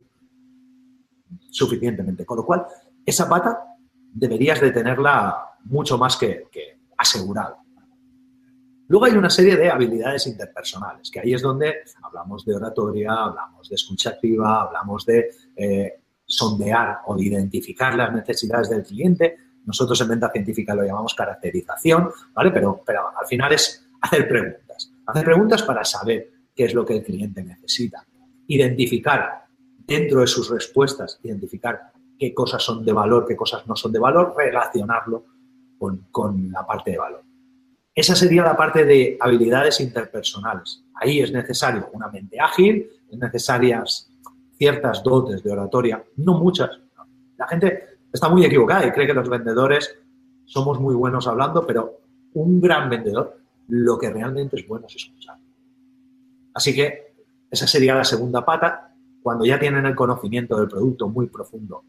suficientemente. 1.50 2.24
Con 2.24 2.36
lo 2.38 2.46
cual, 2.46 2.66
esa 3.04 3.28
pata 3.28 3.76
deberías 4.12 4.60
de 4.60 4.70
tenerla 4.70 5.56
mucho 5.64 5.98
más 5.98 6.16
que, 6.16 6.46
asegurada. 6.96 7.58
Luego 8.88 9.04
hay 9.04 9.12
una 9.12 9.28
serie 9.28 9.56
de 9.56 9.68
habilidades 9.68 10.26
interpersonales, 10.28 11.10
que 11.10 11.20
ahí 11.20 11.34
es 11.34 11.42
donde 11.42 11.82
hablamos 12.02 12.44
de 12.44 12.54
oratoria, 12.54 13.12
hablamos 13.12 13.68
de 13.68 13.74
escucha 13.74 14.10
activa, 14.10 14.62
hablamos 14.62 15.04
de 15.04 15.30
eh, 15.56 16.00
sondear 16.26 16.98
o 17.06 17.16
de 17.16 17.24
identificar 17.24 17.94
las 17.94 18.12
necesidades 18.12 18.68
del 18.68 18.82
cliente. 18.82 19.36
Nosotros 19.64 20.00
en 20.00 20.08
venta 20.08 20.30
científica 20.30 20.74
lo 20.74 20.84
llamamos 20.84 21.14
caracterización, 21.14 22.10
¿vale? 22.34 22.50
Pero, 22.50 22.82
pero 22.84 23.08
al 23.18 23.26
final 23.26 23.52
es 23.52 23.88
hacer 24.00 24.28
preguntas. 24.28 24.92
Hacer 25.06 25.24
preguntas 25.24 25.62
para 25.62 25.84
saber 25.84 26.30
qué 26.54 26.64
es 26.64 26.74
lo 26.74 26.84
que 26.84 26.96
el 26.96 27.04
cliente 27.04 27.42
necesita. 27.42 28.04
Identificar 28.48 29.46
dentro 29.78 30.20
de 30.20 30.26
sus 30.26 30.50
respuestas, 30.50 31.20
identificar 31.22 31.92
qué 32.18 32.34
cosas 32.34 32.62
son 32.62 32.84
de 32.84 32.92
valor, 32.92 33.26
qué 33.26 33.36
cosas 33.36 33.66
no 33.66 33.76
son 33.76 33.92
de 33.92 33.98
valor, 33.98 34.34
relacionarlo 34.36 35.24
con, 35.78 36.08
con 36.10 36.50
la 36.50 36.66
parte 36.66 36.92
de 36.92 36.98
valor. 36.98 37.22
Esa 37.94 38.14
sería 38.14 38.42
la 38.42 38.56
parte 38.56 38.84
de 38.84 39.16
habilidades 39.20 39.80
interpersonales. 39.80 40.84
Ahí 40.94 41.20
es 41.20 41.32
necesario 41.32 41.88
una 41.92 42.08
mente 42.08 42.38
ágil, 42.38 42.90
es 43.10 43.18
necesarias 43.18 44.10
ciertas 44.58 45.02
dotes 45.02 45.42
de 45.42 45.52
oratoria, 45.52 46.04
no 46.16 46.34
muchas. 46.38 46.70
La 47.36 47.46
gente 47.46 47.98
está 48.12 48.28
muy 48.28 48.44
equivocada 48.44 48.86
y 48.86 48.92
cree 48.92 49.06
que 49.06 49.14
los 49.14 49.28
vendedores 49.28 49.94
somos 50.44 50.80
muy 50.80 50.94
buenos 50.94 51.26
hablando, 51.26 51.66
pero 51.66 52.00
un 52.34 52.60
gran 52.60 52.88
vendedor 52.88 53.38
lo 53.68 53.98
que 53.98 54.10
realmente 54.10 54.56
es 54.56 54.66
bueno 54.66 54.86
es 54.86 54.96
escuchar. 54.96 55.36
Así 56.54 56.74
que 56.74 57.14
esa 57.50 57.66
sería 57.66 57.94
la 57.94 58.04
segunda 58.04 58.44
pata. 58.44 58.94
Cuando 59.22 59.44
ya 59.44 59.58
tienen 59.58 59.84
el 59.86 59.94
conocimiento 59.94 60.56
del 60.56 60.68
producto 60.68 61.08
muy 61.08 61.26
profundo, 61.26 61.84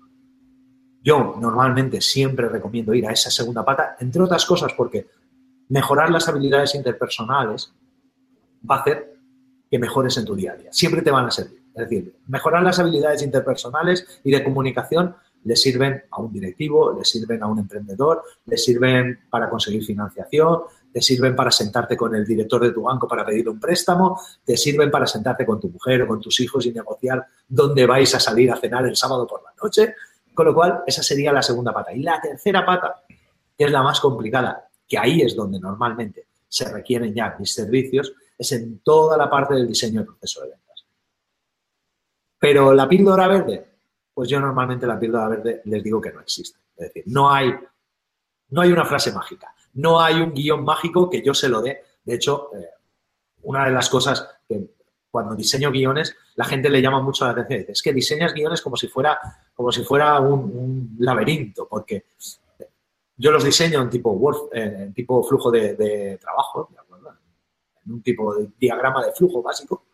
yo 1.04 1.36
normalmente 1.40 2.02
siempre 2.02 2.50
recomiendo 2.50 2.94
ir 2.94 3.08
a 3.08 3.12
esa 3.12 3.30
segunda 3.30 3.64
pata, 3.64 3.96
entre 4.00 4.24
otras 4.24 4.46
cosas 4.46 4.74
porque 4.74 5.08
mejorar 5.70 6.10
las 6.10 6.28
habilidades 6.28 6.74
interpersonales 6.76 7.74
va 8.70 8.78
a 8.78 8.80
hacer 8.80 9.18
que 9.70 9.80
mejores 9.80 10.18
en 10.18 10.26
tu 10.26 10.36
día 10.36 10.54
a 10.54 10.56
día. 10.56 10.70
Siempre 10.74 11.02
te 11.02 11.12
van 11.12 11.26
a 11.26 11.32
servir. 11.32 11.62
Es 11.78 11.90
decir, 11.90 12.16
mejorar 12.28 12.64
las 12.64 12.80
habilidades 12.80 13.22
interpersonales 13.22 14.20
y 14.24 14.32
de 14.32 14.44
comunicación 14.44 15.16
le 15.44 15.56
sirven 15.56 16.04
a 16.10 16.20
un 16.20 16.34
directivo, 16.34 16.94
le 16.98 17.06
sirven 17.06 17.44
a 17.44 17.48
un 17.48 17.60
emprendedor, 17.60 18.24
le 18.46 18.58
sirven 18.58 19.20
para 19.30 19.48
conseguir 19.48 19.84
financiación, 19.86 20.62
te 20.92 21.02
sirven 21.02 21.36
para 21.36 21.52
sentarte 21.52 21.96
con 21.96 22.16
el 22.16 22.26
director 22.26 22.64
de 22.64 22.72
tu 22.72 22.82
banco 22.82 23.08
para 23.08 23.24
pedir 23.24 23.48
un 23.48 23.60
préstamo, 23.60 24.20
te 24.44 24.58
sirven 24.58 24.90
para 24.90 25.06
sentarte 25.06 25.46
con 25.46 25.60
tu 25.60 25.70
mujer 25.70 26.02
o 26.02 26.08
con 26.08 26.20
tus 26.20 26.40
hijos 26.40 26.66
y 26.66 26.72
negociar 26.72 27.24
dónde 27.48 27.86
vais 27.86 28.14
a 28.16 28.20
salir 28.20 28.52
a 28.52 28.58
cenar 28.58 28.88
el 28.88 28.96
sábado 28.96 29.28
por 29.28 29.44
la 29.44 29.52
noche. 29.62 29.94
Con 30.34 30.48
lo 30.48 30.56
cual, 30.56 30.82
esa 30.88 31.04
sería 31.04 31.32
la 31.32 31.44
segunda 31.44 31.72
pata. 31.72 31.94
Y 31.94 32.02
la 32.02 32.20
tercera 32.20 32.66
pata, 32.66 33.04
que 33.58 33.66
es 33.66 33.72
la 33.72 33.84
más 33.84 34.00
complicada, 34.00 34.68
que 34.88 34.98
ahí 34.98 35.22
es 35.22 35.36
donde 35.36 35.60
normalmente 35.60 36.28
se 36.48 36.72
requieren 36.74 37.14
ya 37.14 37.36
mis 37.40 37.54
servicios, 37.54 38.14
es 38.38 38.52
en 38.52 38.80
toda 38.80 39.16
la 39.16 39.30
parte 39.30 39.54
del 39.54 39.68
diseño 39.68 40.02
del 40.02 40.08
proceso 40.08 40.42
de 40.42 40.50
venta. 40.50 40.67
Pero 42.40 42.74
la 42.74 42.88
píldora 42.88 43.28
verde, 43.28 43.66
pues 44.14 44.30
yo 44.30 44.40
normalmente 44.40 44.86
la 44.86 45.00
píldora 45.00 45.28
verde 45.28 45.62
les 45.66 45.84
digo 45.84 46.00
que 46.00 46.12
no 46.12 46.22
existe. 46.22 46.60
Es 46.76 46.88
decir, 46.88 47.04
no 47.08 47.32
hay, 47.32 47.54
no 48.50 48.62
hay 48.62 48.72
una 48.72 48.86
frase 48.86 49.12
mágica, 49.12 49.54
no 49.74 50.00
hay 50.00 50.22
un 50.22 50.34
guion 50.34 50.64
mágico 50.64 51.10
que 51.10 51.22
yo 51.22 51.34
se 51.34 51.50
lo 51.50 51.62
dé. 51.62 51.82
De 52.04 52.16
hecho, 52.16 52.52
eh, 52.56 52.70
una 53.44 53.66
de 53.66 53.72
las 53.72 53.90
cosas 53.90 54.40
que 54.48 54.78
cuando 55.10 55.36
diseño 55.36 55.72
guiones, 55.72 56.16
la 56.36 56.46
gente 56.46 56.70
le 56.70 56.82
llama 56.82 57.02
mucho 57.02 57.26
la 57.26 57.32
atención. 57.32 57.60
Dice, 57.62 57.72
es 57.72 57.82
que 57.82 57.94
diseñas 57.94 58.34
guiones 58.34 58.62
como 58.62 58.76
si 58.76 58.88
fuera, 58.88 59.20
como 59.56 59.72
si 59.72 59.84
fuera 59.84 60.20
un, 60.20 60.96
laberinto, 61.00 61.68
porque 61.68 62.06
yo 63.16 63.32
los 63.32 63.44
diseño 63.44 63.82
en 63.82 63.90
tipo 63.90 64.12
Word, 64.12 64.50
en 64.52 64.94
tipo 64.94 65.24
flujo 65.24 65.50
de, 65.50 65.76
de 65.76 66.18
trabajo, 66.18 66.70
en 67.84 67.94
un 67.94 68.04
tipo 68.04 68.36
de 68.36 68.50
diagrama 68.60 69.04
de 69.04 69.12
flujo 69.14 69.42
básico, 69.42 69.87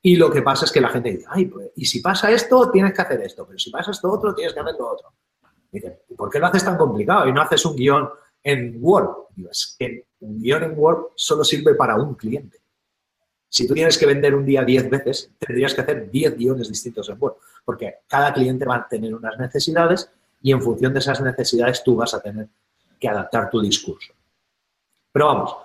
y 0.00 0.16
lo 0.16 0.30
que 0.30 0.42
pasa 0.42 0.64
es 0.64 0.72
que 0.72 0.80
la 0.80 0.90
gente 0.90 1.10
dice, 1.10 1.26
ay, 1.28 1.46
pues, 1.46 1.70
y 1.76 1.84
si 1.84 2.00
pasa 2.00 2.30
esto, 2.30 2.70
tienes 2.70 2.92
que 2.92 3.02
hacer 3.02 3.20
esto, 3.20 3.44
pero 3.46 3.58
si 3.58 3.70
pasa 3.70 3.90
esto 3.90 4.10
otro, 4.10 4.34
tienes 4.34 4.54
que 4.54 4.60
hacer 4.60 4.74
lo 4.78 4.92
otro. 4.92 5.12
Dice, 5.70 6.02
¿y 6.08 6.14
por 6.14 6.30
qué 6.30 6.38
lo 6.38 6.46
haces 6.46 6.64
tan 6.64 6.76
complicado 6.76 7.28
y 7.28 7.32
no 7.32 7.42
haces 7.42 7.64
un 7.66 7.76
guion 7.76 8.08
en 8.42 8.78
Word? 8.80 9.10
Digo, 9.34 9.50
es 9.50 9.76
que 9.78 10.06
un 10.20 10.40
guion 10.40 10.62
en 10.62 10.78
Word 10.78 11.08
solo 11.16 11.44
sirve 11.44 11.74
para 11.74 11.96
un 11.96 12.14
cliente. 12.14 12.58
Si 13.48 13.66
tú 13.66 13.74
tienes 13.74 13.98
que 13.98 14.06
vender 14.06 14.34
un 14.34 14.44
día 14.44 14.62
10 14.62 14.90
veces, 14.90 15.32
tendrías 15.38 15.74
que 15.74 15.80
hacer 15.80 16.10
10 16.10 16.36
guiones 16.36 16.68
distintos 16.68 17.08
en 17.08 17.16
Word, 17.18 17.34
porque 17.64 17.96
cada 18.06 18.32
cliente 18.32 18.64
va 18.64 18.76
a 18.76 18.88
tener 18.88 19.14
unas 19.14 19.38
necesidades 19.38 20.10
y 20.40 20.52
en 20.52 20.62
función 20.62 20.92
de 20.92 21.00
esas 21.00 21.20
necesidades 21.20 21.82
tú 21.82 21.96
vas 21.96 22.14
a 22.14 22.20
tener 22.20 22.48
que 23.00 23.08
adaptar 23.08 23.50
tu 23.50 23.60
discurso. 23.60 24.12
Pero 25.12 25.26
vamos, 25.26 25.56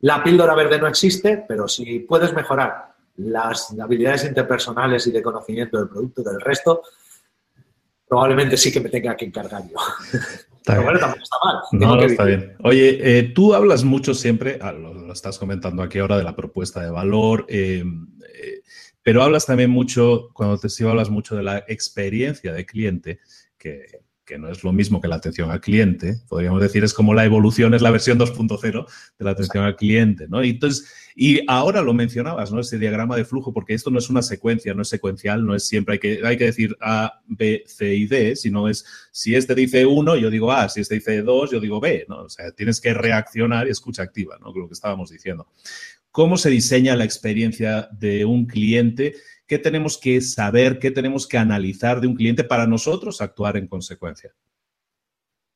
la 0.00 0.22
píldora 0.22 0.54
verde 0.54 0.78
no 0.78 0.88
existe, 0.88 1.44
pero 1.46 1.68
si 1.68 2.00
puedes 2.00 2.32
mejorar 2.32 2.87
las 3.18 3.74
habilidades 3.78 4.24
interpersonales 4.24 5.06
y 5.06 5.12
de 5.12 5.22
conocimiento 5.22 5.78
del 5.78 5.88
producto 5.88 6.22
del 6.22 6.40
resto, 6.40 6.82
probablemente 8.08 8.56
sí 8.56 8.72
que 8.72 8.80
me 8.80 8.88
tenga 8.88 9.16
que 9.16 9.26
encargar 9.26 9.62
yo. 9.68 9.76
Pero 10.64 10.82
bueno, 10.82 10.98
tampoco 10.98 11.22
está 11.22 11.36
mal. 11.42 11.56
No, 11.72 12.02
está 12.02 12.24
bien. 12.24 12.54
Oye, 12.62 13.18
eh, 13.18 13.22
tú 13.34 13.54
hablas 13.54 13.84
mucho 13.84 14.12
siempre, 14.12 14.58
ah, 14.60 14.72
lo, 14.72 15.10
estás 15.12 15.38
comentando 15.38 15.82
aquí 15.82 15.98
ahora, 15.98 16.18
de 16.18 16.24
la 16.24 16.36
propuesta 16.36 16.82
de 16.82 16.90
valor, 16.90 17.46
eh, 17.48 17.82
eh, 18.34 18.60
pero 19.02 19.22
hablas 19.22 19.46
también 19.46 19.70
mucho, 19.70 20.28
cuando 20.34 20.58
te 20.58 20.68
sigo, 20.68 20.90
hablas 20.90 21.08
mucho 21.08 21.36
de 21.36 21.42
la 21.42 21.64
experiencia 21.68 22.52
de 22.52 22.66
cliente, 22.66 23.20
que, 23.56 24.02
que 24.28 24.38
no 24.38 24.50
es 24.50 24.62
lo 24.62 24.72
mismo 24.72 25.00
que 25.00 25.08
la 25.08 25.16
atención 25.16 25.50
al 25.50 25.62
cliente, 25.62 26.20
podríamos 26.28 26.60
decir, 26.60 26.84
es 26.84 26.92
como 26.92 27.14
la 27.14 27.24
evolución, 27.24 27.72
es 27.72 27.80
la 27.80 27.90
versión 27.90 28.18
2.0 28.18 28.86
de 29.18 29.24
la 29.24 29.30
atención 29.30 29.64
al 29.64 29.74
cliente, 29.74 30.28
¿no? 30.28 30.44
Y 30.44 30.50
entonces, 30.50 30.86
y 31.16 31.40
ahora 31.48 31.80
lo 31.80 31.94
mencionabas, 31.94 32.52
¿no? 32.52 32.60
Ese 32.60 32.78
diagrama 32.78 33.16
de 33.16 33.24
flujo, 33.24 33.54
porque 33.54 33.72
esto 33.72 33.90
no 33.90 33.98
es 33.98 34.10
una 34.10 34.20
secuencia, 34.20 34.74
no 34.74 34.82
es 34.82 34.88
secuencial, 34.88 35.46
no 35.46 35.54
es 35.54 35.66
siempre, 35.66 35.94
hay 35.94 35.98
que, 35.98 36.20
hay 36.22 36.36
que 36.36 36.44
decir 36.44 36.76
A, 36.80 37.20
B, 37.26 37.64
C 37.66 37.94
y 37.94 38.06
D, 38.06 38.36
sino 38.36 38.68
es, 38.68 38.84
si 39.10 39.34
este 39.34 39.54
dice 39.54 39.86
1, 39.86 40.16
yo 40.16 40.28
digo 40.28 40.52
A, 40.52 40.68
si 40.68 40.82
este 40.82 40.96
dice 40.96 41.22
2, 41.22 41.50
yo 41.50 41.58
digo 41.60 41.80
B, 41.80 42.04
¿no? 42.08 42.24
O 42.24 42.28
sea, 42.28 42.52
tienes 42.52 42.82
que 42.82 42.92
reaccionar 42.92 43.66
y 43.66 43.70
escucha 43.70 44.02
activa, 44.02 44.36
¿no? 44.38 44.52
Lo 44.52 44.68
que 44.68 44.74
estábamos 44.74 45.10
diciendo. 45.10 45.48
¿Cómo 46.18 46.36
se 46.36 46.50
diseña 46.50 46.96
la 46.96 47.04
experiencia 47.04 47.88
de 47.92 48.24
un 48.24 48.46
cliente? 48.46 49.14
¿Qué 49.46 49.56
tenemos 49.56 49.96
que 49.96 50.20
saber, 50.20 50.80
qué 50.80 50.90
tenemos 50.90 51.28
que 51.28 51.38
analizar 51.38 52.00
de 52.00 52.08
un 52.08 52.16
cliente 52.16 52.42
para 52.42 52.66
nosotros 52.66 53.20
actuar 53.20 53.56
en 53.56 53.68
consecuencia? 53.68 54.34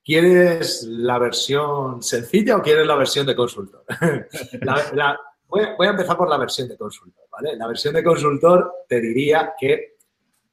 ¿Quieres 0.04 0.85
la 0.85 1.19
versión 1.19 2.00
sencilla 2.00 2.59
o 2.59 2.62
quieres 2.62 2.87
la 2.87 2.95
versión 2.95 3.26
de 3.26 3.35
consultor? 3.35 3.85
voy, 5.49 5.64
a 5.64 5.90
empezar 5.90 6.16
por 6.16 6.31
la 6.31 6.37
versión 6.37 6.69
de 6.69 6.76
consultor. 6.76 7.25
¿vale? 7.28 7.57
La 7.57 7.66
versión 7.66 7.95
de 7.95 8.04
consultor 8.04 8.73
te 8.88 9.00
diría 9.00 9.54
que 9.59 9.97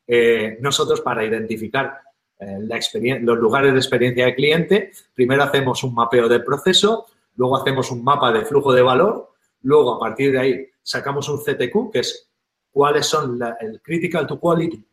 eh, 0.07 0.57
nosotros 0.59 1.01
para 1.01 1.23
identificar 1.23 1.99
eh, 2.39 3.19
los 3.21 3.37
lugares 3.37 3.73
de 3.73 3.77
experiencia 3.77 4.25
de 4.25 4.33
cliente, 4.33 4.91
primero 5.13 5.43
hacemos 5.43 5.83
un 5.83 5.93
mapeo 5.93 6.27
del 6.27 6.43
proceso, 6.43 7.05
luego 7.35 7.57
hacemos 7.57 7.91
un 7.91 8.03
mapa 8.03 8.31
de 8.31 8.43
flujo 8.43 8.73
de 8.73 8.81
valor, 8.81 9.29
luego 9.61 9.95
a 9.95 9.99
partir 9.99 10.31
de 10.31 10.39
ahí 10.39 10.67
sacamos 10.81 11.29
un 11.29 11.39
CTQ, 11.39 11.91
que 11.91 11.99
es 11.99 12.29
cuáles 12.71 13.05
son 13.05 13.39
el 13.59 13.81
critical 13.81 14.25
to 14.27 14.39
quality, 14.39 14.83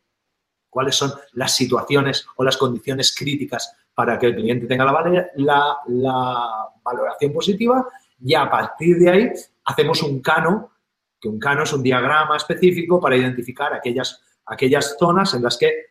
cuáles 0.68 0.94
son 0.94 1.12
las 1.32 1.54
situaciones 1.54 2.26
o 2.36 2.44
las 2.44 2.56
condiciones 2.56 3.14
críticas 3.14 3.74
para 3.94 4.18
que 4.18 4.26
el 4.26 4.36
cliente 4.36 4.66
tenga 4.66 4.84
la, 4.84 5.80
la, 5.86 6.68
valoración 6.82 7.32
positiva 7.32 7.88
y 8.22 8.34
a 8.34 8.48
partir 8.48 8.98
de 8.98 9.10
ahí 9.10 9.32
hacemos 9.64 10.02
un 10.02 10.20
cano, 10.20 10.70
que 11.18 11.28
un 11.28 11.38
cano 11.38 11.62
es 11.62 11.72
un 11.72 11.82
diagrama 11.82 12.36
específico 12.36 13.00
para 13.00 13.16
identificar 13.16 13.72
aquellas, 13.72 14.22
aquellas 14.44 14.96
zonas 14.98 15.32
en 15.34 15.42
las 15.42 15.56
que 15.56 15.86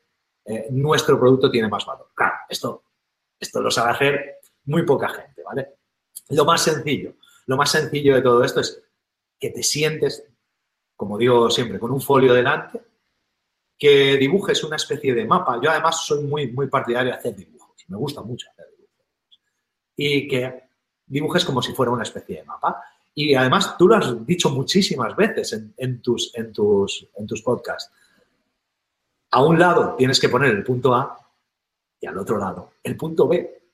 eh, 0.45 0.67
nuestro 0.69 1.19
producto 1.19 1.49
tiene 1.49 1.67
más 1.67 1.85
valor. 1.85 2.11
Claro, 2.13 2.35
esto, 2.47 2.83
esto 3.39 3.61
lo 3.61 3.71
sabe 3.71 3.91
hacer 3.91 4.35
muy 4.65 4.83
poca 4.83 5.09
gente, 5.09 5.41
¿vale? 5.43 5.69
Lo 6.29 6.45
más 6.45 6.61
sencillo, 6.61 7.15
lo 7.45 7.57
más 7.57 7.71
sencillo 7.71 8.15
de 8.15 8.21
todo 8.21 8.43
esto 8.43 8.61
es 8.61 8.81
que 9.39 9.49
te 9.49 9.63
sientes 9.63 10.27
como 10.95 11.17
digo 11.17 11.49
siempre, 11.49 11.79
con 11.79 11.91
un 11.91 12.01
folio 12.01 12.33
delante, 12.33 12.81
que 13.77 14.17
dibujes 14.17 14.63
una 14.63 14.77
especie 14.77 15.13
de 15.13 15.25
mapa. 15.25 15.59
Yo 15.61 15.69
además 15.69 16.05
soy 16.05 16.23
muy, 16.23 16.51
muy 16.51 16.67
partidario 16.67 17.11
de 17.11 17.17
hacer 17.17 17.35
dibujos, 17.35 17.83
me 17.87 17.97
gusta 17.97 18.21
mucho 18.21 18.47
hacer 18.51 18.65
dibujos. 18.71 19.41
Y 19.97 20.27
que 20.27 20.69
dibujes 21.05 21.43
como 21.43 21.61
si 21.61 21.73
fuera 21.73 21.91
una 21.91 22.03
especie 22.03 22.37
de 22.37 22.43
mapa. 22.43 22.81
Y 23.13 23.33
además 23.35 23.77
tú 23.77 23.87
lo 23.87 23.95
has 23.95 24.25
dicho 24.25 24.49
muchísimas 24.49 25.15
veces 25.15 25.53
en, 25.77 26.01
tus, 26.01 26.33
en, 26.35 26.51
tus, 26.51 27.07
en 27.15 27.27
tus 27.27 27.41
podcasts. 27.41 27.91
A 29.31 29.43
un 29.43 29.59
lado 29.59 29.95
tienes 29.95 30.19
que 30.19 30.29
poner 30.29 30.51
el 30.51 30.63
punto 30.63 30.93
A 30.93 31.17
y 31.99 32.07
al 32.07 32.17
otro 32.17 32.37
lado 32.37 32.73
el 32.83 32.95
punto 32.95 33.27
B. 33.27 33.64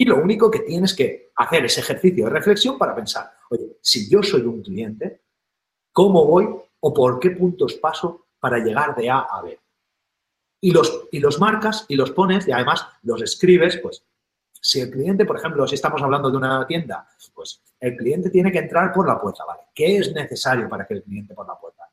Y 0.00 0.06
lo 0.06 0.16
único 0.16 0.50
que 0.50 0.60
tienes 0.60 0.94
que 0.94 1.30
hacer 1.36 1.66
es 1.66 1.76
ejercicio 1.76 2.24
de 2.24 2.30
reflexión 2.30 2.78
para 2.78 2.94
pensar, 2.94 3.32
oye, 3.50 3.76
si 3.82 4.08
yo 4.08 4.22
soy 4.22 4.40
un 4.40 4.62
cliente, 4.62 5.20
cómo 5.92 6.24
voy 6.24 6.48
o 6.80 6.94
por 6.94 7.20
qué 7.20 7.32
puntos 7.32 7.74
paso 7.74 8.28
para 8.38 8.60
llegar 8.60 8.96
de 8.96 9.10
A 9.10 9.18
a 9.18 9.42
B. 9.42 9.60
Y 10.62 10.70
los, 10.70 11.06
y 11.10 11.20
los 11.20 11.38
marcas 11.38 11.84
y 11.86 11.96
los 11.96 12.12
pones 12.12 12.48
y 12.48 12.52
además 12.52 12.86
los 13.02 13.20
escribes, 13.20 13.76
pues 13.76 14.02
si 14.58 14.80
el 14.80 14.90
cliente, 14.90 15.26
por 15.26 15.36
ejemplo, 15.36 15.66
si 15.66 15.74
estamos 15.74 16.00
hablando 16.00 16.30
de 16.30 16.38
una 16.38 16.66
tienda, 16.66 17.06
pues 17.34 17.60
el 17.78 17.94
cliente 17.94 18.30
tiene 18.30 18.50
que 18.50 18.60
entrar 18.60 18.94
por 18.94 19.06
la 19.06 19.20
puerta, 19.20 19.44
¿vale? 19.44 19.64
¿Qué 19.74 19.98
es 19.98 20.14
necesario 20.14 20.66
para 20.66 20.86
que 20.86 20.94
el 20.94 21.02
cliente 21.02 21.34
por 21.34 21.46
la 21.46 21.58
puerta? 21.58 21.84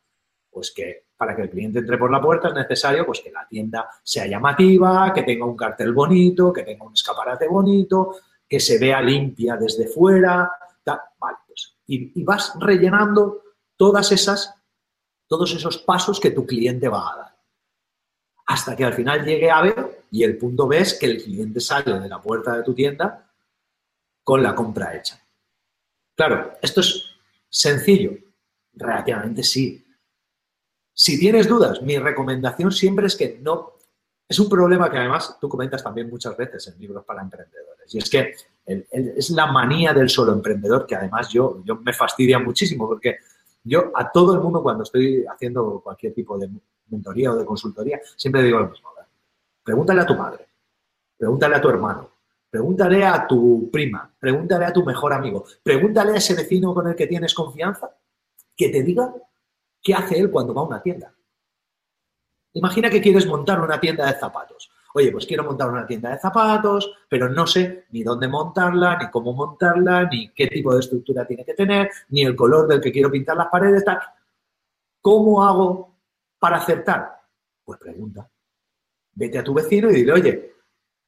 Pues 0.50 0.72
que 0.72 1.07
para 1.18 1.36
que 1.36 1.42
el 1.42 1.50
cliente 1.50 1.80
entre 1.80 1.98
por 1.98 2.12
la 2.12 2.22
puerta 2.22 2.50
es 2.50 2.54
necesario 2.54 3.06
pues 3.06 3.22
que 3.22 3.32
la 3.32 3.48
tienda 3.48 3.90
sea 4.04 4.28
llamativa, 4.28 5.12
que 5.14 5.24
tenga 5.24 5.46
un 5.46 5.58
cartel 5.58 5.92
bonito, 5.92 6.54
que 6.54 6.64
tenga 6.64 6.86
un 6.86 6.94
escaparate 6.94 7.48
bonito, 7.48 8.16
que 8.48 8.60
se 8.60 8.78
vea 8.78 9.02
limpia 9.02 9.58
desde 9.58 9.88
fuera, 9.88 10.50
vale, 10.86 11.38
pues 11.48 11.78
y, 11.88 12.24
vas 12.24 12.54
rellenando 12.60 13.42
todas 13.76 14.12
esas, 14.12 14.54
todos 15.28 15.54
esos 15.54 15.80
pasos 15.80 16.20
que 16.20 16.32
tu 16.32 16.46
cliente 16.46 16.88
va 16.88 17.12
a 17.12 17.18
dar. 17.18 17.38
Hasta 18.46 18.76
que 18.76 18.86
al 18.86 18.94
final 18.94 19.26
llegue 19.26 19.50
a 19.50 19.62
B 19.62 19.76
y 20.12 20.24
el 20.24 20.38
punto 20.38 20.68
B 20.68 20.80
es 20.80 20.94
que 20.94 21.08
el 21.08 21.22
cliente 21.22 21.60
sale 21.60 22.00
de 22.00 22.08
la 22.08 22.22
puerta 22.22 22.56
de 22.56 22.64
tu 22.64 22.74
tienda 22.74 23.30
con 24.24 24.42
la 24.42 24.56
compra 24.56 24.96
hecha. 24.96 25.20
Claro, 26.16 26.54
esto 26.62 26.82
es 26.82 27.12
sencillo. 27.50 28.12
Relativamente 28.74 29.44
sí. 29.44 29.87
Si 31.00 31.20
tienes 31.20 31.48
dudas, 31.48 31.80
mi 31.84 32.00
recomendación 32.00 32.72
siempre 32.72 33.06
es 33.06 33.16
que 33.16 33.38
no... 33.40 33.74
Es 34.28 34.40
un 34.40 34.50
problema 34.50 34.90
que 34.90 34.98
además 34.98 35.38
tú 35.40 35.48
comentas 35.48 35.84
también 35.84 36.10
muchas 36.10 36.36
veces 36.36 36.68
en 36.68 36.80
libros 36.80 37.06
para 37.06 37.22
emprendedores. 37.22 37.94
Y 37.94 38.00
es 38.00 38.10
que 38.10 38.34
es 38.66 39.30
la 39.30 39.46
manía 39.46 39.94
del 39.94 40.10
solo 40.10 40.34
emprendedor 40.34 40.88
que 40.88 40.96
además 40.96 41.30
yo, 41.30 41.62
yo 41.64 41.76
me 41.76 41.94
fastidia 41.94 42.40
muchísimo 42.40 42.88
porque 42.88 43.18
yo 43.64 43.92
a 43.94 44.12
todo 44.12 44.34
el 44.34 44.42
mundo 44.42 44.64
cuando 44.64 44.84
estoy 44.84 45.24
haciendo 45.32 45.80
cualquier 45.82 46.14
tipo 46.14 46.38
de 46.38 46.50
mentoría 46.90 47.32
o 47.32 47.36
de 47.36 47.46
consultoría, 47.46 48.02
siempre 48.16 48.42
digo 48.42 48.60
lo 48.60 48.70
mismo. 48.70 48.90
Pregúntale 49.64 50.02
a 50.02 50.06
tu 50.06 50.16
madre, 50.16 50.48
pregúntale 51.16 51.56
a 51.58 51.62
tu 51.62 51.70
hermano, 51.70 52.10
pregúntale 52.50 53.06
a 53.06 53.28
tu 53.28 53.70
prima, 53.72 54.10
pregúntale 54.18 54.66
a 54.66 54.74
tu 54.74 54.84
mejor 54.84 55.14
amigo, 55.14 55.46
pregúntale 55.62 56.14
a 56.14 56.16
ese 56.16 56.34
vecino 56.34 56.74
con 56.74 56.88
el 56.88 56.96
que 56.96 57.06
tienes 57.06 57.34
confianza 57.34 57.92
que 58.56 58.70
te 58.70 58.82
diga 58.82 59.14
qué 59.88 59.94
hace 59.94 60.20
él 60.20 60.30
cuando 60.30 60.54
va 60.54 60.62
a 60.62 60.66
una 60.66 60.82
tienda. 60.82 61.14
Imagina 62.54 62.90
que 62.90 63.02
quieres 63.02 63.26
montar 63.26 63.62
una 63.62 63.80
tienda 63.80 64.06
de 64.06 64.20
zapatos 64.20 64.72
oye, 64.98 65.12
pues 65.12 65.28
quiero 65.28 65.44
montar 65.44 65.70
una 65.70 65.86
tienda 65.86 66.10
de 66.10 66.18
zapatos, 66.18 66.92
pero 67.08 67.30
no 67.30 67.46
sé 67.46 67.86
ni 67.92 68.02
dónde 68.02 68.28
montarla, 68.28 68.98
ni 68.98 69.10
cómo 69.12 69.32
montarla, 69.34 70.06
ni 70.06 70.30
qué 70.30 70.48
tipo 70.48 70.74
de 70.74 70.80
estructura 70.80 71.26
tiene 71.26 71.46
que 71.46 71.54
tener, 71.54 71.92
ni 72.10 72.24
el 72.24 72.36
color 72.36 72.68
del 72.68 72.82
que 72.82 72.92
quiero 72.92 73.12
pintar 73.12 73.38
las 73.38 73.48
paredes, 73.48 73.86
tal. 73.86 74.00
¿Cómo 75.02 75.44
hago 75.44 75.96
para 76.40 76.58
acertar? 76.58 77.22
Pues 77.64 77.80
pregunta. 77.80 78.28
Vete 79.14 79.38
a 79.38 79.44
tu 79.44 79.54
vecino 79.54 79.90
y 79.92 79.96
dile, 79.96 80.14
oye, 80.14 80.56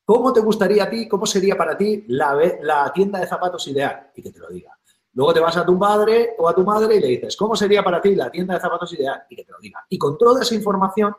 ¿cómo 0.05 0.31
te 0.31 0.41
gustaría 0.41 0.83
a 0.83 0.89
ti, 0.89 1.07
cómo 1.07 1.25
sería 1.25 1.57
para 1.57 1.75
ti 1.75 2.05
la, 2.09 2.37
la 2.61 2.93
tienda 2.93 3.19
de 3.19 3.27
zapatos 3.27 3.67
ideal? 3.67 4.11
Y 4.15 4.21
que 4.21 4.31
te 4.31 4.39
lo 4.39 4.49
diga. 4.49 4.78
Luego 5.13 5.33
te 5.33 5.39
vas 5.39 5.57
a 5.57 5.65
tu 5.65 5.77
padre 5.77 6.35
o 6.37 6.47
a 6.47 6.53
tu 6.53 6.63
madre 6.63 6.95
y 6.95 6.99
le 6.99 7.07
dices, 7.07 7.35
¿cómo 7.35 7.55
sería 7.55 7.83
para 7.83 8.01
ti 8.01 8.15
la 8.15 8.29
tienda 8.29 8.53
de 8.53 8.59
zapatos 8.59 8.93
ideal? 8.93 9.23
Y 9.29 9.35
que 9.35 9.43
te 9.43 9.51
lo 9.51 9.59
diga. 9.59 9.85
Y 9.89 9.97
con 9.97 10.17
toda 10.17 10.41
esa 10.41 10.55
información 10.55 11.15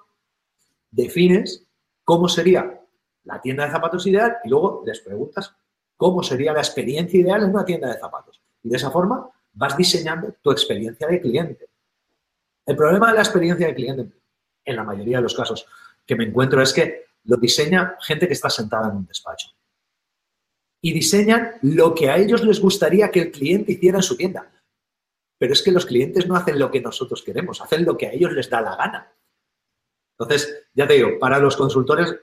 defines 0.91 1.67
cómo 2.05 2.29
sería 2.29 2.81
la 3.25 3.41
tienda 3.41 3.67
de 3.67 3.73
zapatos 3.73 4.07
ideal 4.07 4.39
y 4.45 4.49
luego 4.49 4.83
les 4.85 5.01
preguntas 5.01 5.55
cómo 5.97 6.23
sería 6.23 6.53
la 6.53 6.61
experiencia 6.61 7.21
ideal 7.21 7.43
en 7.43 7.51
una 7.51 7.65
tienda 7.65 7.89
de 7.89 7.99
zapatos. 7.99 8.41
Y 8.63 8.69
de 8.69 8.77
esa 8.77 8.91
forma 8.91 9.29
vas 9.53 9.77
diseñando 9.77 10.35
tu 10.41 10.51
experiencia 10.51 11.07
de 11.07 11.21
cliente. 11.21 11.69
El 12.65 12.77
problema 12.77 13.09
de 13.09 13.15
la 13.15 13.21
experiencia 13.21 13.67
de 13.67 13.75
cliente, 13.75 14.13
en 14.65 14.77
la 14.77 14.85
mayoría 14.85 15.19
de 15.19 15.23
los 15.25 15.35
casos 15.35 15.67
que 16.07 16.17
me 16.17 16.25
encuentro, 16.25 16.63
es 16.63 16.73
que 16.73 17.07
lo 17.25 17.37
diseña 17.37 17.97
gente 18.01 18.27
que 18.27 18.35
está 18.35 18.49
sentada 18.49 18.89
en 18.89 18.97
un 18.97 19.07
despacho. 19.07 19.49
Y 20.83 20.93
diseñan 20.93 21.53
lo 21.63 21.95
que 21.95 22.11
a 22.11 22.17
ellos 22.17 22.45
les 22.45 22.61
gustaría 22.61 23.11
que 23.11 23.23
el 23.23 23.31
cliente 23.31 23.73
hiciera 23.73 23.99
en 23.99 24.03
su 24.03 24.17
tienda. 24.17 24.51
Pero 25.39 25.53
es 25.53 25.63
que 25.63 25.73
los 25.73 25.87
clientes 25.87 26.27
no 26.27 26.37
hacen 26.37 26.59
lo 26.59 26.71
que 26.71 26.81
nosotros 26.81 27.23
queremos, 27.23 27.61
hacen 27.61 27.85
lo 27.85 27.97
que 27.97 28.07
a 28.07 28.13
ellos 28.13 28.33
les 28.33 28.49
da 28.49 28.61
la 28.61 28.77
gana. 28.77 29.13
Entonces, 30.19 30.69
ya 30.75 30.87
te 30.87 30.95
digo, 30.95 31.19
para 31.19 31.39
los 31.39 31.57
consultores 31.57 32.15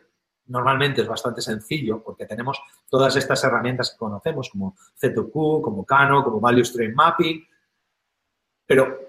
normalmente 0.47 1.01
es 1.01 1.07
bastante 1.07 1.41
sencillo 1.41 2.01
porque 2.03 2.25
tenemos 2.25 2.61
todas 2.89 3.15
estas 3.15 3.43
herramientas 3.43 3.91
que 3.91 3.97
conocemos 3.97 4.49
como 4.49 4.75
Z2Q, 5.01 5.61
como 5.61 5.85
Cano, 5.85 6.23
como 6.23 6.39
Value 6.39 6.63
Stream 6.63 6.93
Mapping, 6.93 7.45
pero 8.65 9.07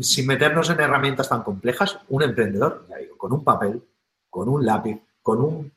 sin 0.00 0.26
meternos 0.26 0.70
en 0.70 0.80
herramientas 0.80 1.28
tan 1.28 1.42
complejas, 1.42 1.98
un 2.08 2.22
emprendedor, 2.22 2.86
ya 2.88 2.98
digo, 2.98 3.16
con 3.18 3.32
un 3.32 3.42
papel, 3.42 3.82
con 4.30 4.48
un 4.48 4.64
lápiz, 4.64 5.00
con 5.20 5.40
un 5.40 5.72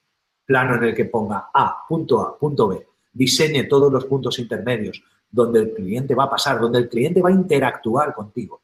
plano 0.46 0.76
en 0.76 0.84
el 0.84 0.96
que 0.96 1.06
ponga 1.06 1.50
A, 1.54 1.86
punto 1.88 2.22
A, 2.22 2.38
punto 2.38 2.68
B, 2.68 2.88
diseñe 3.12 3.68
todos 3.68 3.92
los 3.92 4.06
puntos 4.06 4.40
intermedios 4.40 5.02
donde 5.30 5.60
el 5.60 5.74
cliente 5.74 6.16
va 6.16 6.26
a 6.26 6.30
pasar, 6.30 6.60
donde 6.60 6.80
el 6.80 6.90
cliente 6.90 7.22
va 7.22 7.30
a 7.30 7.34
interactuar 7.34 8.14
contigo 8.14 8.62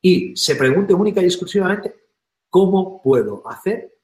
y 0.00 0.36
se 0.36 0.56
pregunte 0.56 0.92
única 0.92 1.22
y 1.22 1.26
exclusivamente 1.26 2.04
¿Cómo 2.54 3.02
puedo 3.02 3.42
hacer 3.48 3.98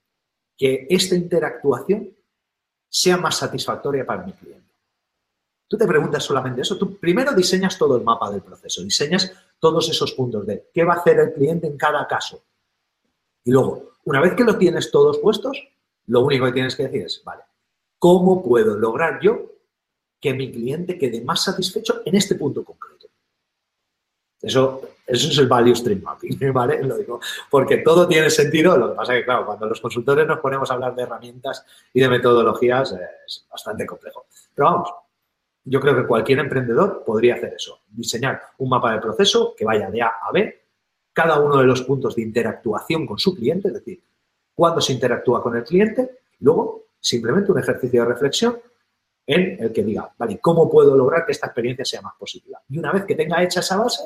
que 0.56 0.88
esta 0.90 1.14
interactuación 1.14 2.10
sea 2.88 3.16
más 3.16 3.36
satisfactoria 3.36 4.04
para 4.04 4.24
mi 4.24 4.32
cliente? 4.32 4.74
Tú 5.68 5.78
te 5.78 5.86
preguntas 5.86 6.24
solamente 6.24 6.62
eso. 6.62 6.76
Tú 6.76 6.98
primero 6.98 7.32
diseñas 7.32 7.78
todo 7.78 7.96
el 7.96 8.02
mapa 8.02 8.28
del 8.28 8.42
proceso, 8.42 8.82
diseñas 8.82 9.32
todos 9.60 9.88
esos 9.88 10.14
puntos 10.14 10.44
de 10.48 10.68
qué 10.74 10.82
va 10.82 10.94
a 10.94 10.96
hacer 10.96 11.20
el 11.20 11.32
cliente 11.32 11.68
en 11.68 11.76
cada 11.76 12.08
caso. 12.08 12.42
Y 13.44 13.52
luego, 13.52 13.92
una 14.06 14.20
vez 14.20 14.34
que 14.34 14.42
lo 14.42 14.58
tienes 14.58 14.90
todos 14.90 15.18
puestos, 15.18 15.56
lo 16.10 16.22
único 16.22 16.46
que 16.46 16.52
tienes 16.52 16.74
que 16.74 16.82
decir 16.84 17.02
es, 17.02 17.22
vale, 17.24 17.42
¿cómo 17.98 18.42
puedo 18.42 18.76
lograr 18.76 19.20
yo 19.22 19.52
que 20.20 20.34
mi 20.34 20.50
cliente 20.50 20.98
quede 20.98 21.22
más 21.22 21.44
satisfecho 21.44 22.02
en 22.04 22.16
este 22.16 22.34
punto 22.34 22.64
concreto? 22.64 23.06
Eso, 24.42 24.82
eso 25.06 25.28
es 25.28 25.38
el 25.38 25.46
value 25.46 25.74
stream 25.76 26.02
mapping, 26.02 26.36
¿vale? 26.52 26.82
Lo 26.82 26.96
digo, 26.96 27.20
porque 27.48 27.78
todo 27.78 28.08
tiene 28.08 28.28
sentido. 28.28 28.76
Lo 28.76 28.90
que 28.90 28.96
pasa 28.96 29.14
es 29.14 29.20
que, 29.20 29.24
claro, 29.24 29.46
cuando 29.46 29.66
los 29.66 29.80
consultores 29.80 30.26
nos 30.26 30.40
ponemos 30.40 30.68
a 30.70 30.74
hablar 30.74 30.96
de 30.96 31.02
herramientas 31.02 31.64
y 31.92 32.00
de 32.00 32.08
metodologías, 32.08 32.92
es 33.26 33.46
bastante 33.48 33.86
complejo. 33.86 34.26
Pero 34.52 34.68
vamos, 34.68 34.90
yo 35.62 35.80
creo 35.80 35.94
que 35.94 36.06
cualquier 36.08 36.40
emprendedor 36.40 37.04
podría 37.06 37.36
hacer 37.36 37.54
eso. 37.54 37.82
Diseñar 37.88 38.40
un 38.58 38.68
mapa 38.68 38.92
de 38.94 39.00
proceso 39.00 39.54
que 39.56 39.64
vaya 39.64 39.88
de 39.88 40.02
A 40.02 40.08
a 40.28 40.32
B, 40.32 40.60
cada 41.12 41.38
uno 41.38 41.58
de 41.58 41.64
los 41.64 41.82
puntos 41.82 42.16
de 42.16 42.22
interactuación 42.22 43.06
con 43.06 43.18
su 43.18 43.36
cliente, 43.36 43.68
es 43.68 43.74
decir, 43.74 44.02
cuándo 44.60 44.82
se 44.82 44.92
interactúa 44.92 45.42
con 45.42 45.56
el 45.56 45.64
cliente, 45.64 46.18
luego 46.40 46.88
simplemente 47.00 47.50
un 47.50 47.60
ejercicio 47.60 48.02
de 48.02 48.08
reflexión 48.10 48.58
en 49.26 49.56
el 49.58 49.72
que 49.72 49.82
diga, 49.82 50.12
vale, 50.18 50.38
¿cómo 50.38 50.68
puedo 50.68 50.94
lograr 50.94 51.24
que 51.24 51.32
esta 51.32 51.46
experiencia 51.46 51.82
sea 51.82 52.02
más 52.02 52.12
positiva? 52.18 52.60
Y 52.68 52.78
una 52.78 52.92
vez 52.92 53.06
que 53.06 53.14
tenga 53.14 53.42
hecha 53.42 53.60
esa 53.60 53.78
base, 53.78 54.02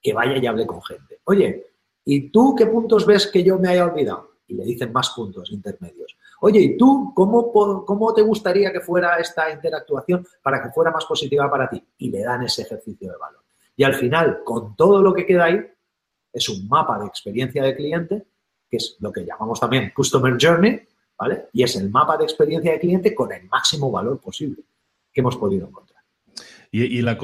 que 0.00 0.12
vaya 0.12 0.38
y 0.38 0.44
hable 0.44 0.66
con 0.66 0.82
gente. 0.82 1.20
Oye, 1.22 1.66
¿y 2.04 2.30
tú 2.30 2.56
qué 2.58 2.66
puntos 2.66 3.06
ves 3.06 3.28
que 3.28 3.44
yo 3.44 3.60
me 3.60 3.68
haya 3.68 3.84
olvidado? 3.84 4.38
Y 4.48 4.54
le 4.54 4.64
dicen 4.64 4.90
más 4.90 5.10
puntos 5.10 5.52
intermedios. 5.52 6.16
Oye, 6.40 6.58
¿y 6.58 6.76
tú 6.76 7.12
cómo, 7.14 7.52
cómo 7.52 8.12
te 8.12 8.22
gustaría 8.22 8.72
que 8.72 8.80
fuera 8.80 9.20
esta 9.20 9.52
interactuación 9.52 10.26
para 10.42 10.60
que 10.60 10.70
fuera 10.70 10.90
más 10.90 11.04
positiva 11.04 11.48
para 11.48 11.70
ti? 11.70 11.80
Y 11.98 12.10
le 12.10 12.24
dan 12.24 12.42
ese 12.42 12.62
ejercicio 12.62 13.12
de 13.12 13.16
valor. 13.18 13.44
Y 13.76 13.84
al 13.84 13.94
final, 13.94 14.42
con 14.42 14.74
todo 14.74 15.00
lo 15.00 15.14
que 15.14 15.24
queda 15.24 15.44
ahí, 15.44 15.64
es 16.32 16.48
un 16.48 16.66
mapa 16.66 16.98
de 16.98 17.06
experiencia 17.06 17.62
de 17.62 17.76
cliente, 17.76 18.26
que 18.72 18.78
es 18.78 18.96
lo 19.00 19.12
que 19.12 19.26
llamamos 19.26 19.60
también 19.60 19.92
Customer 19.94 20.34
Journey, 20.40 20.80
¿vale? 21.18 21.44
Y 21.52 21.62
es 21.62 21.76
el 21.76 21.90
mapa 21.90 22.16
de 22.16 22.24
experiencia 22.24 22.72
de 22.72 22.80
cliente 22.80 23.14
con 23.14 23.30
el 23.30 23.46
máximo 23.46 23.90
valor 23.90 24.18
posible 24.18 24.62
que 25.12 25.20
hemos 25.20 25.36
podido 25.36 25.68
encontrar. 25.68 26.00
Y, 26.70 27.02
la, 27.02 27.18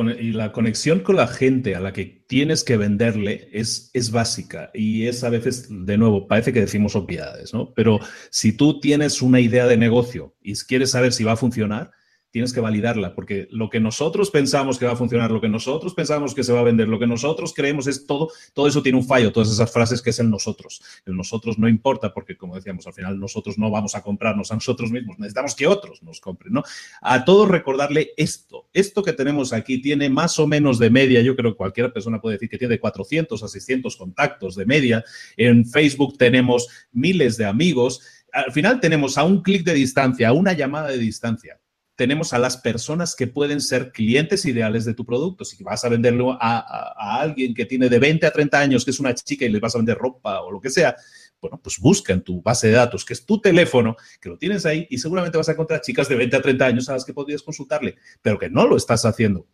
conexión 0.52 1.00
con 1.00 1.16
la 1.16 1.26
gente 1.26 1.74
a 1.74 1.80
la 1.80 1.94
que 1.94 2.04
tienes 2.04 2.64
que 2.64 2.76
venderle 2.76 3.48
es, 3.50 3.90
es 3.94 4.10
básica 4.10 4.70
y 4.74 5.06
es 5.06 5.24
a 5.24 5.30
veces, 5.30 5.68
de 5.70 5.96
nuevo, 5.96 6.28
parece 6.28 6.52
que 6.52 6.60
decimos 6.60 6.94
obviedades, 6.94 7.54
¿no? 7.54 7.72
Pero 7.72 7.98
si 8.28 8.52
tú 8.52 8.78
tienes 8.78 9.22
una 9.22 9.40
idea 9.40 9.66
de 9.66 9.78
negocio 9.78 10.34
y 10.42 10.52
quieres 10.54 10.90
saber 10.90 11.14
si 11.14 11.24
va 11.24 11.32
a 11.32 11.36
funcionar, 11.36 11.92
tienes 12.30 12.52
que 12.52 12.60
validarla, 12.60 13.14
porque 13.14 13.48
lo 13.50 13.70
que 13.70 13.80
nosotros 13.80 14.30
pensamos 14.30 14.78
que 14.78 14.84
va 14.84 14.92
a 14.92 14.96
funcionar, 14.96 15.30
lo 15.30 15.40
que 15.40 15.48
nosotros 15.48 15.94
pensamos 15.94 16.34
que 16.34 16.44
se 16.44 16.52
va 16.52 16.60
a 16.60 16.64
vender, 16.64 16.88
lo 16.88 16.98
que 16.98 17.06
nosotros 17.06 17.54
creemos 17.54 17.86
es 17.86 18.06
todo, 18.06 18.30
todo 18.52 18.68
eso 18.68 18.82
tiene 18.82 18.98
un 18.98 19.06
fallo, 19.06 19.32
todas 19.32 19.50
esas 19.50 19.72
frases 19.72 20.02
que 20.02 20.10
es 20.10 20.18
el 20.18 20.28
nosotros. 20.28 20.82
El 21.06 21.16
nosotros 21.16 21.58
no 21.58 21.68
importa 21.68 22.12
porque, 22.12 22.36
como 22.36 22.54
decíamos, 22.54 22.86
al 22.86 22.92
final 22.92 23.18
nosotros 23.18 23.56
no 23.58 23.70
vamos 23.70 23.94
a 23.94 24.02
comprarnos 24.02 24.52
a 24.52 24.54
nosotros 24.54 24.90
mismos, 24.90 25.18
necesitamos 25.18 25.54
que 25.54 25.66
otros 25.66 26.02
nos 26.02 26.20
compren, 26.20 26.52
¿no? 26.52 26.62
A 27.00 27.24
todos 27.24 27.48
recordarle 27.48 28.12
esto, 28.16 28.68
esto 28.72 29.02
que 29.02 29.14
tenemos 29.14 29.52
aquí 29.52 29.80
tiene 29.80 30.10
más 30.10 30.38
o 30.38 30.46
menos 30.46 30.78
de 30.78 30.90
media, 30.90 31.22
yo 31.22 31.34
creo 31.34 31.52
que 31.52 31.56
cualquier 31.56 31.92
persona 31.92 32.20
puede 32.20 32.36
decir 32.36 32.50
que 32.50 32.58
tiene 32.58 32.78
400 32.78 33.42
a 33.42 33.48
600 33.48 33.96
contactos 33.96 34.54
de 34.54 34.66
media, 34.66 35.04
en 35.36 35.64
Facebook 35.64 36.18
tenemos 36.18 36.68
miles 36.92 37.38
de 37.38 37.46
amigos, 37.46 38.02
al 38.32 38.52
final 38.52 38.80
tenemos 38.80 39.16
a 39.16 39.24
un 39.24 39.42
clic 39.42 39.64
de 39.64 39.72
distancia, 39.72 40.28
a 40.28 40.32
una 40.32 40.52
llamada 40.52 40.88
de 40.88 40.98
distancia 40.98 41.58
tenemos 41.98 42.32
a 42.32 42.38
las 42.38 42.56
personas 42.56 43.16
que 43.16 43.26
pueden 43.26 43.60
ser 43.60 43.90
clientes 43.90 44.44
ideales 44.44 44.84
de 44.84 44.94
tu 44.94 45.04
producto. 45.04 45.44
Si 45.44 45.60
vas 45.64 45.84
a 45.84 45.88
venderlo 45.88 46.38
a, 46.40 47.18
alguien 47.20 47.54
que 47.54 47.66
tiene 47.66 47.88
de 47.88 47.98
20 47.98 48.24
a 48.24 48.30
30 48.30 48.56
años, 48.56 48.84
que 48.84 48.92
es 48.92 49.00
una 49.00 49.12
chica 49.16 49.44
y 49.44 49.48
le 49.48 49.58
vas 49.58 49.74
a 49.74 49.78
vender 49.78 49.98
ropa 49.98 50.40
o 50.42 50.52
lo 50.52 50.60
que 50.60 50.70
sea, 50.70 50.94
bueno, 51.42 51.60
pues 51.60 51.80
busca 51.80 52.12
en 52.12 52.22
tu 52.22 52.40
base 52.40 52.68
de 52.68 52.74
datos, 52.74 53.04
que 53.04 53.14
es 53.14 53.26
tu 53.26 53.40
teléfono, 53.40 53.96
que 54.20 54.28
lo 54.28 54.38
tienes 54.38 54.64
ahí 54.64 54.86
y 54.88 54.98
seguramente 54.98 55.38
vas 55.38 55.48
a 55.48 55.52
encontrar 55.52 55.80
chicas 55.80 56.08
de 56.08 56.14
20 56.14 56.36
a 56.36 56.40
30 56.40 56.66
años 56.66 56.88
a 56.88 56.92
las 56.92 57.04
que 57.04 57.12
podrías 57.12 57.42
consultarle, 57.42 57.96
pero 58.22 58.38
que 58.38 58.48
no 58.48 58.64
lo 58.68 58.76
estás 58.76 59.04
haciendo. 59.04 59.48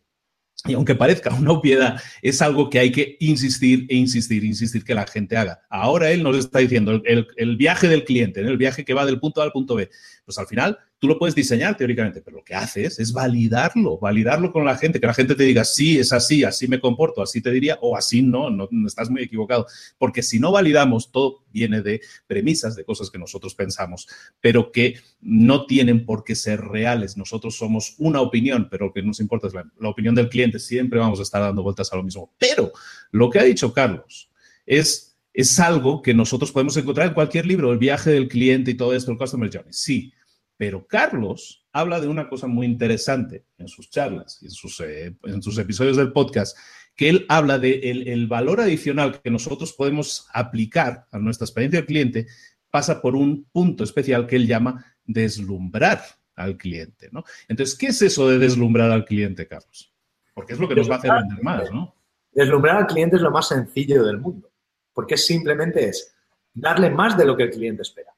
Y 0.67 0.73
aunque 0.73 0.93
parezca 0.93 1.33
una 1.33 1.51
obviedad, 1.51 1.99
es 2.21 2.43
algo 2.43 2.69
que 2.69 2.77
hay 2.77 2.91
que 2.91 3.17
insistir 3.21 3.87
e 3.89 3.95
insistir, 3.95 4.43
insistir 4.43 4.83
que 4.83 4.93
la 4.93 5.07
gente 5.07 5.35
haga. 5.35 5.61
Ahora 5.67 6.11
él 6.11 6.21
nos 6.21 6.37
está 6.37 6.59
diciendo 6.59 7.01
el, 7.05 7.27
el 7.35 7.57
viaje 7.57 7.87
del 7.87 8.03
cliente, 8.03 8.41
el 8.41 8.57
viaje 8.57 8.85
que 8.85 8.93
va 8.93 9.03
del 9.05 9.19
punto 9.19 9.41
A 9.41 9.45
al 9.45 9.51
punto 9.51 9.73
B. 9.73 9.89
Pues 10.23 10.37
al 10.37 10.45
final 10.45 10.77
Tú 11.05 11.09
lo 11.09 11.19
puedes 11.19 11.35
diseñar 11.35 11.77
teóricamente, 11.77 12.19
pero 12.19 12.37
lo 12.37 12.43
que 12.43 12.55
haces 12.55 12.97
es 12.97 13.13
validarlo, 13.13 13.99
validarlo 13.99 14.51
con 14.51 14.65
la 14.65 14.75
gente, 14.75 14.99
que 14.99 15.05
la 15.05 15.13
gente 15.13 15.35
te 15.35 15.43
diga, 15.43 15.63
sí, 15.63 15.99
es 15.99 16.11
así, 16.11 16.43
así 16.43 16.67
me 16.67 16.79
comporto, 16.79 17.21
así 17.21 17.43
te 17.43 17.51
diría, 17.51 17.77
o 17.79 17.95
así 17.95 18.23
no, 18.23 18.49
no, 18.49 18.67
estás 18.87 19.11
muy 19.11 19.21
equivocado. 19.21 19.67
Porque 19.99 20.23
si 20.23 20.39
no 20.39 20.51
validamos, 20.51 21.11
todo 21.11 21.43
viene 21.51 21.83
de 21.83 22.01
premisas, 22.25 22.75
de 22.75 22.83
cosas 22.83 23.11
que 23.11 23.19
nosotros 23.19 23.53
pensamos, 23.53 24.07
pero 24.41 24.71
que 24.71 24.95
no 25.21 25.67
tienen 25.67 26.07
por 26.07 26.23
qué 26.23 26.33
ser 26.33 26.59
reales. 26.59 27.17
Nosotros 27.17 27.55
somos 27.55 27.93
una 27.99 28.19
opinión, 28.19 28.67
pero 28.71 28.87
lo 28.87 28.91
que 28.91 29.03
nos 29.03 29.19
importa 29.19 29.45
es 29.45 29.53
la, 29.53 29.71
la 29.79 29.89
opinión 29.89 30.15
del 30.15 30.27
cliente. 30.27 30.57
Siempre 30.57 30.97
vamos 30.97 31.19
a 31.19 31.21
estar 31.21 31.43
dando 31.43 31.61
vueltas 31.61 31.93
a 31.93 31.97
lo 31.97 32.01
mismo. 32.01 32.33
Pero 32.39 32.71
lo 33.11 33.29
que 33.29 33.37
ha 33.37 33.43
dicho 33.43 33.71
Carlos 33.71 34.31
es 34.65 35.15
es 35.35 35.59
algo 35.59 36.01
que 36.01 36.13
nosotros 36.13 36.53
podemos 36.53 36.77
encontrar 36.77 37.09
en 37.09 37.13
cualquier 37.13 37.45
libro, 37.45 37.73
el 37.73 37.77
viaje 37.77 38.09
del 38.09 38.29
cliente 38.29 38.71
y 38.71 38.75
todo 38.75 38.95
esto, 38.95 39.11
el 39.11 39.17
Customer 39.17 39.49
Journey. 39.51 39.73
Sí, 39.73 40.13
pero 40.57 40.87
Carlos 40.87 41.65
habla 41.71 41.99
de 41.99 42.07
una 42.07 42.29
cosa 42.29 42.47
muy 42.47 42.65
interesante 42.65 43.45
en 43.57 43.67
sus 43.67 43.89
charlas 43.89 44.39
y 44.41 44.45
en 44.45 44.51
sus, 44.51 44.79
eh, 44.79 45.15
en 45.23 45.41
sus 45.41 45.57
episodios 45.57 45.97
del 45.97 46.13
podcast, 46.13 46.57
que 46.95 47.09
él 47.09 47.25
habla 47.27 47.59
de 47.59 47.91
el, 47.91 48.27
valor 48.27 48.61
adicional 48.61 49.21
que 49.21 49.29
nosotros 49.29 49.73
podemos 49.73 50.27
aplicar 50.33 51.07
a 51.11 51.19
nuestra 51.19 51.45
experiencia 51.45 51.79
del 51.79 51.87
cliente 51.87 52.27
pasa 52.71 53.01
por 53.01 53.15
un 53.15 53.45
punto 53.51 53.83
especial 53.83 54.27
que 54.27 54.37
él 54.37 54.47
llama 54.47 54.85
deslumbrar 55.03 56.01
al 56.35 56.57
cliente, 56.57 57.09
¿no? 57.11 57.23
Entonces, 57.47 57.77
¿qué 57.77 57.87
es 57.87 58.01
eso 58.01 58.29
de 58.29 58.37
deslumbrar 58.37 58.91
al 58.91 59.05
cliente, 59.05 59.47
Carlos? 59.47 59.93
Porque 60.33 60.53
es 60.53 60.59
lo 60.59 60.67
que 60.67 60.75
nos 60.75 60.89
va 60.89 60.95
a 60.95 60.97
hacer 60.97 61.11
vender 61.11 61.43
más, 61.43 61.71
¿no? 61.71 61.95
Deslumbrar 62.31 62.77
al 62.77 62.87
cliente 62.87 63.15
es 63.15 63.21
lo 63.21 63.31
más 63.31 63.47
sencillo 63.47 64.03
del 64.03 64.19
mundo, 64.19 64.51
porque 64.93 65.15
simplemente 65.15 65.87
es 65.87 66.15
darle 66.53 66.89
más 66.89 67.17
de 67.17 67.25
lo 67.25 67.35
que 67.35 67.43
el 67.43 67.51
cliente 67.51 67.81
espera. 67.81 68.14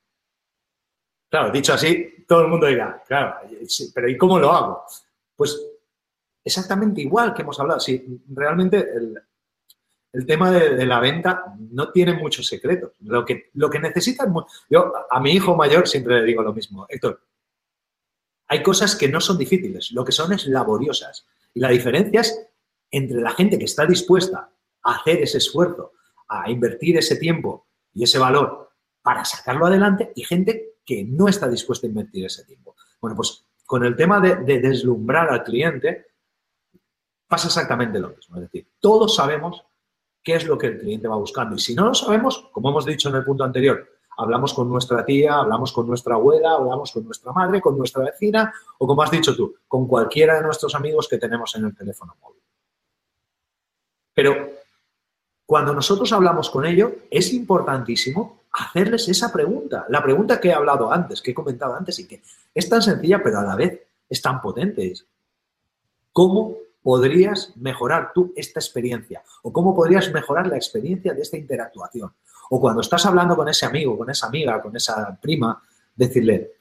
Claro, 1.30 1.52
dicho 1.52 1.74
así, 1.74 2.24
todo 2.28 2.42
el 2.42 2.48
mundo 2.48 2.68
dirá, 2.68 3.04
claro, 3.06 3.36
pero 3.94 4.10
¿y 4.10 4.18
cómo 4.18 4.40
lo 4.40 4.52
hago? 4.52 4.84
Pues 5.36 5.60
exactamente 6.44 7.02
igual 7.02 7.34
que 7.34 7.42
hemos 7.42 7.60
hablado. 7.60 7.80
Sí, 7.80 8.22
realmente 8.30 8.78
el, 10.13 10.26
tema 10.26 10.52
de, 10.52 10.86
la 10.86 11.00
venta 11.00 11.54
no 11.58 11.92
tiene 11.92 12.13
muchos 12.13 12.48
secretos. 12.48 12.94
Lo 13.02 13.26
que, 13.26 13.50
lo 13.54 13.70
que 13.70 13.80
necesitan, 13.80 14.34
yo 14.70 14.94
a 15.10 15.20
mi 15.20 15.32
hijo 15.32 15.56
mayor 15.56 15.88
siempre 15.88 16.22
le 16.22 16.26
digo 16.26 16.42
lo 16.42 16.54
mismo, 16.54 16.86
Héctor, 16.90 17.22
hay 18.48 18.63
cosas 18.63 18.96
que 18.96 19.10
no 19.10 19.20
son 19.20 19.38
difíciles, 19.38 19.92
lo 19.92 20.06
que 20.06 20.13
son 20.13 20.32
es 20.32 20.48
laboriosas. 20.48 21.28
Y 21.54 21.60
la 21.60 21.70
diferencia 21.70 22.22
es 22.22 22.48
entre 22.90 23.20
la 23.20 23.32
gente 23.32 23.60
que 23.60 23.66
está 23.66 23.86
dispuesta 23.86 24.50
a 24.84 24.96
hacer 24.96 25.22
ese 25.22 25.40
esfuerzo, 25.40 25.92
a 26.30 26.50
invertir 26.50 26.98
ese 26.98 27.18
tiempo 27.18 27.68
y 27.94 28.04
ese 28.04 28.18
valor 28.18 28.72
para 29.02 29.26
sacarlo 29.26 29.66
adelante 29.66 30.12
y 30.16 30.24
gente 30.24 30.77
que 30.88 31.04
no 31.04 31.28
está 31.28 31.50
dispuesta 31.50 31.86
a 31.86 31.89
invertir 31.89 32.26
ese 32.26 32.45
tiempo. 32.45 32.78
Bueno, 33.02 33.17
pues 33.17 33.45
con 33.65 33.84
el 33.84 33.93
tema 33.97 34.21
de, 34.21 34.38
deslumbrar 34.60 35.30
al 35.30 35.43
cliente 35.43 36.08
pasa 37.28 37.47
exactamente 37.47 38.00
lo 38.00 38.12
mismo. 38.12 38.38
Es 38.38 38.43
decir, 38.43 38.69
todos 38.80 39.13
sabemos 39.13 39.65
qué 40.23 40.36
es 40.36 40.47
lo 40.47 40.58
que 40.58 40.67
el 40.67 40.80
cliente 40.80 41.10
va 41.10 41.17
buscando. 41.17 41.56
Y 41.56 41.60
si 41.60 41.76
no 41.76 41.88
lo 41.88 41.93
sabemos, 41.93 42.47
como 42.54 42.69
hemos 42.69 42.86
dicho 42.86 43.10
en 43.10 43.15
el 43.15 43.26
punto 43.26 43.43
anterior, 43.43 43.86
hablamos 44.17 44.54
con 44.54 44.69
nuestra 44.69 45.04
tía, 45.04 45.36
hablamos 45.36 45.73
con 45.73 45.86
nuestra 45.88 46.15
abuela, 46.15 46.54
hablamos 46.54 46.93
con 46.93 47.04
nuestra 47.04 47.34
madre, 47.34 47.60
con 47.60 47.78
nuestra 47.78 48.06
vecina 48.06 48.54
o 48.80 48.88
como 48.88 49.04
has 49.04 49.12
dicho 49.12 49.36
tú, 49.36 49.56
con 49.67 49.89
cualquiera 49.89 50.36
de 50.36 50.43
nuestros 50.43 50.73
amigos 50.73 51.10
que 51.10 51.17
tenemos 51.17 51.54
en 51.56 51.65
el 51.65 51.76
teléfono 51.76 52.15
móvil. 52.21 52.41
Pero 54.13 54.52
cuando 55.45 55.73
nosotros 55.73 56.13
hablamos 56.13 56.50
con 56.50 56.65
ellos, 56.65 56.93
es 57.12 57.34
importantísimo 57.34 58.37
hacerles 58.58 59.08
esa 59.08 59.32
pregunta, 59.32 59.86
la 59.89 60.02
pregunta 60.02 60.39
que 60.39 60.50
he 60.50 60.54
hablado 60.54 60.91
antes, 60.91 61.22
que 61.22 61.32
he 61.32 61.34
comentado 61.34 61.76
antes 61.76 62.00
y 62.00 62.08
que 62.08 62.22
es 62.54 62.67
tan 62.67 62.82
sencilla, 62.82 63.22
pero 63.24 63.39
a 63.39 63.43
la 63.43 63.56
vez 63.56 63.82
es 64.10 64.22
tan 64.22 64.41
potente. 64.41 64.93
¿Cómo 66.12 66.58
podrías 66.82 67.56
mejorar 67.58 68.12
tú 68.13 68.34
esta 68.36 68.60
experiencia? 68.60 69.22
¿O 69.43 69.54
cómo 69.54 69.76
podrías 69.76 70.12
mejorar 70.12 70.48
la 70.48 70.56
experiencia 70.56 71.13
de 71.13 71.22
esta 71.22 71.38
interactuación? 71.38 72.12
O 72.50 72.60
cuando 72.60 72.82
estás 72.82 73.06
hablando 73.06 73.36
con 73.36 73.48
ese 73.48 73.65
amigo, 73.65 73.96
con 73.98 74.10
esa 74.10 74.28
amiga, 74.28 74.60
con 74.62 74.76
esa 74.76 75.15
prima, 75.22 75.62
decirle, 75.96 76.54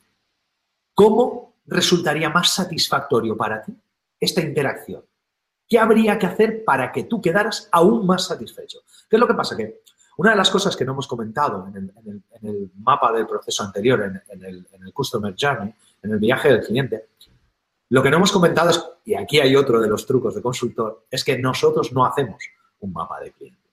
¿cómo 0.93 1.55
resultaría 1.67 2.29
más 2.29 2.53
satisfactorio 2.53 3.37
para 3.37 3.63
ti 3.63 3.75
esta 4.21 4.43
interacción? 4.43 5.03
¿Qué 5.67 5.79
habría 5.79 6.19
que 6.19 6.27
hacer 6.27 6.65
para 6.65 6.93
que 6.93 7.05
tú 7.05 7.23
quedaras 7.23 7.69
aún 7.73 8.07
más 8.07 8.27
satisfecho? 8.27 8.81
¿Qué 9.09 9.17
es 9.17 9.21
lo 9.21 9.27
que 9.27 9.35
pasa? 9.35 9.57
Que 9.57 9.81
una 10.17 10.31
de 10.31 10.37
las 10.37 10.51
cosas 10.51 10.77
que 10.77 10.85
no 10.85 10.93
hemos 10.93 11.07
comentado 11.07 11.69
en 11.69 11.93
el, 12.43 12.71
mapa 12.79 13.13
del 13.13 13.27
proceso 13.27 13.63
anterior, 13.63 14.03
en, 14.29 14.45
el, 14.45 14.67
Customer 14.93 15.35
Journey, 15.39 15.75
en 16.03 16.13
el 16.13 16.19
viaje 16.19 16.49
del 16.49 16.65
cliente, 16.65 17.09
lo 17.91 18.03
que 18.03 18.11
no 18.11 18.17
hemos 18.17 18.33
comentado 18.33 18.71
es, 18.71 18.85
y 19.05 19.15
aquí 19.15 19.39
hay 19.39 19.55
otro 19.55 19.81
de 19.81 19.89
los 19.89 20.07
trucos 20.07 20.35
de 20.35 20.43
consultor, 20.43 21.07
es 21.11 21.23
que 21.23 21.39
nosotros 21.39 21.93
no 21.93 22.05
hacemos 22.05 22.43
un 22.81 22.93
mapa 22.93 23.21
de 23.21 23.33
cliente. 23.33 23.71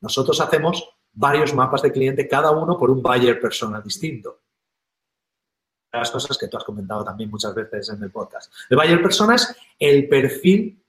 Nosotros 0.00 0.40
hacemos 0.40 0.88
varios 1.12 1.54
mapas 1.54 1.82
de 1.82 1.92
cliente, 1.92 2.26
cada 2.26 2.50
uno 2.50 2.76
por 2.76 2.90
un 2.90 3.02
buyer 3.02 3.40
persona 3.40 3.80
distinto. 3.80 4.40
las 5.92 6.10
cosas 6.10 6.36
que 6.36 6.48
tú 6.48 6.56
has 6.56 6.64
comentado 6.64 7.04
también 7.04 7.30
muchas 7.30 7.54
veces 7.54 7.88
en 7.90 8.02
el 8.02 8.10
podcast. 8.10 8.52
El 8.68 8.76
buyer 8.76 9.00
persona 9.00 9.36
es 9.36 9.54
el 9.78 10.08
perfil 10.08 10.82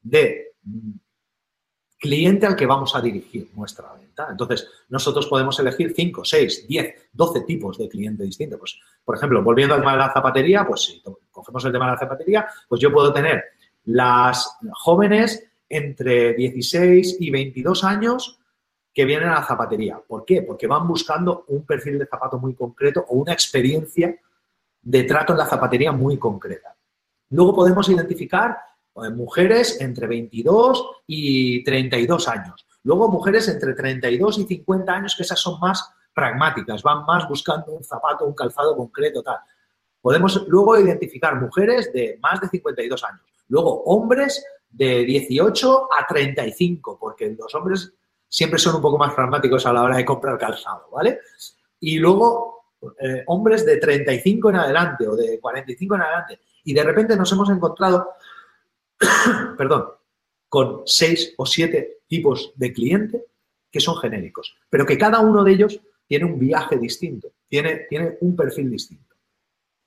de 0.00 0.54
cliente 2.04 2.44
al 2.44 2.54
que 2.54 2.66
vamos 2.66 2.94
a 2.94 3.00
dirigir 3.00 3.48
nuestra 3.54 3.90
venta. 3.94 4.28
Entonces, 4.30 4.68
nosotros 4.90 5.26
podemos 5.26 5.58
elegir 5.58 5.94
5, 5.96 6.22
6, 6.22 6.68
10, 6.68 6.94
12 7.14 7.40
tipos 7.40 7.78
de 7.78 7.88
cliente 7.88 8.24
distintos. 8.24 8.58
Pues, 8.58 8.78
por 9.02 9.16
ejemplo, 9.16 9.42
volviendo 9.42 9.74
al 9.74 9.80
tema 9.80 9.92
de 9.92 9.98
la 9.98 10.12
zapatería, 10.12 10.66
pues 10.66 10.82
si 10.82 11.02
cogemos 11.30 11.64
el 11.64 11.72
tema 11.72 11.86
de 11.86 11.92
la 11.92 11.98
zapatería, 11.98 12.46
pues 12.68 12.78
yo 12.78 12.92
puedo 12.92 13.10
tener 13.10 13.42
las 13.86 14.58
jóvenes 14.72 15.50
entre 15.66 16.34
16 16.34 17.16
y 17.20 17.30
22 17.30 17.84
años 17.84 18.38
que 18.92 19.06
vienen 19.06 19.30
a 19.30 19.40
la 19.40 19.46
zapatería. 19.46 19.98
¿Por 20.06 20.26
qué? 20.26 20.42
Porque 20.42 20.66
van 20.66 20.86
buscando 20.86 21.46
un 21.48 21.64
perfil 21.64 21.98
de 21.98 22.06
zapato 22.06 22.38
muy 22.38 22.54
concreto 22.54 23.06
o 23.08 23.16
una 23.16 23.32
experiencia 23.32 24.14
de 24.82 25.04
trato 25.04 25.32
en 25.32 25.38
la 25.38 25.46
zapatería 25.46 25.90
muy 25.90 26.18
concreta. 26.18 26.76
Luego 27.30 27.54
podemos 27.54 27.88
identificar 27.88 28.58
mujeres 29.12 29.80
entre 29.80 30.06
22 30.06 31.02
y 31.06 31.64
32 31.64 32.28
años. 32.28 32.66
Luego 32.82 33.08
mujeres 33.08 33.48
entre 33.48 33.74
32 33.74 34.38
y 34.38 34.44
50 34.44 34.92
años, 34.92 35.14
que 35.16 35.22
esas 35.22 35.40
son 35.40 35.58
más 35.60 35.90
pragmáticas, 36.14 36.82
van 36.82 37.04
más 37.04 37.28
buscando 37.28 37.72
un 37.72 37.82
zapato, 37.82 38.24
un 38.24 38.34
calzado 38.34 38.76
concreto, 38.76 39.22
tal. 39.22 39.38
Podemos 40.00 40.46
luego 40.48 40.78
identificar 40.78 41.40
mujeres 41.40 41.92
de 41.92 42.18
más 42.22 42.40
de 42.40 42.48
52 42.48 43.04
años. 43.04 43.22
Luego 43.48 43.82
hombres 43.84 44.44
de 44.70 45.04
18 45.04 45.88
a 45.98 46.06
35, 46.06 46.98
porque 47.00 47.34
los 47.38 47.54
hombres 47.54 47.92
siempre 48.28 48.58
son 48.58 48.76
un 48.76 48.82
poco 48.82 48.98
más 48.98 49.14
pragmáticos 49.14 49.64
a 49.66 49.72
la 49.72 49.82
hora 49.82 49.96
de 49.96 50.04
comprar 50.04 50.36
calzado, 50.38 50.88
¿vale? 50.92 51.20
Y 51.80 51.98
luego 51.98 52.64
eh, 53.00 53.22
hombres 53.26 53.64
de 53.64 53.76
35 53.76 54.50
en 54.50 54.56
adelante 54.56 55.06
o 55.06 55.16
de 55.16 55.38
45 55.40 55.94
en 55.94 56.02
adelante. 56.02 56.40
Y 56.64 56.74
de 56.74 56.82
repente 56.82 57.16
nos 57.16 57.30
hemos 57.32 57.48
encontrado, 57.50 58.14
perdón, 59.58 59.86
con 60.48 60.82
seis 60.86 61.34
o 61.36 61.46
siete 61.46 61.98
tipos 62.06 62.52
de 62.56 62.72
cliente 62.72 63.24
que 63.70 63.80
son 63.80 63.96
genéricos, 63.96 64.56
pero 64.70 64.86
que 64.86 64.98
cada 64.98 65.20
uno 65.20 65.42
de 65.42 65.52
ellos 65.52 65.80
tiene 66.06 66.26
un 66.26 66.38
viaje 66.38 66.78
distinto, 66.78 67.32
tiene, 67.48 67.86
tiene 67.88 68.18
un 68.20 68.36
perfil 68.36 68.70
distinto. 68.70 69.14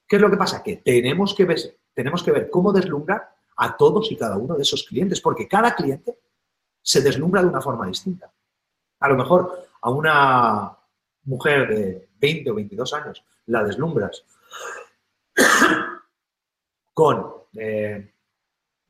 ¿Qué 0.07 0.17
es 0.17 0.21
lo 0.21 0.29
que 0.29 0.37
pasa? 0.37 0.63
Que 0.63 0.77
tenemos 0.77 1.33
que 1.33 1.45
ver, 1.45 1.59
tenemos 1.93 2.23
que 2.23 2.31
ver 2.31 2.49
cómo 2.49 2.73
deslumbrar 2.73 3.29
a 3.57 3.75
todos 3.75 4.11
y 4.11 4.17
cada 4.17 4.37
uno 4.37 4.55
de 4.55 4.63
esos 4.63 4.83
clientes, 4.83 5.21
porque 5.21 5.47
cada 5.47 5.75
cliente 5.75 6.17
se 6.81 7.01
deslumbra 7.01 7.41
de 7.41 7.47
una 7.47 7.61
forma 7.61 7.87
distinta. 7.87 8.31
A 8.99 9.09
lo 9.09 9.15
mejor 9.15 9.67
a 9.81 9.89
una 9.89 10.77
mujer 11.23 11.67
de 11.67 12.09
20 12.19 12.51
o 12.51 12.55
22 12.55 12.93
años 12.93 13.23
la 13.47 13.63
deslumbras 13.63 14.23
con 16.93 17.33
eh, 17.55 18.13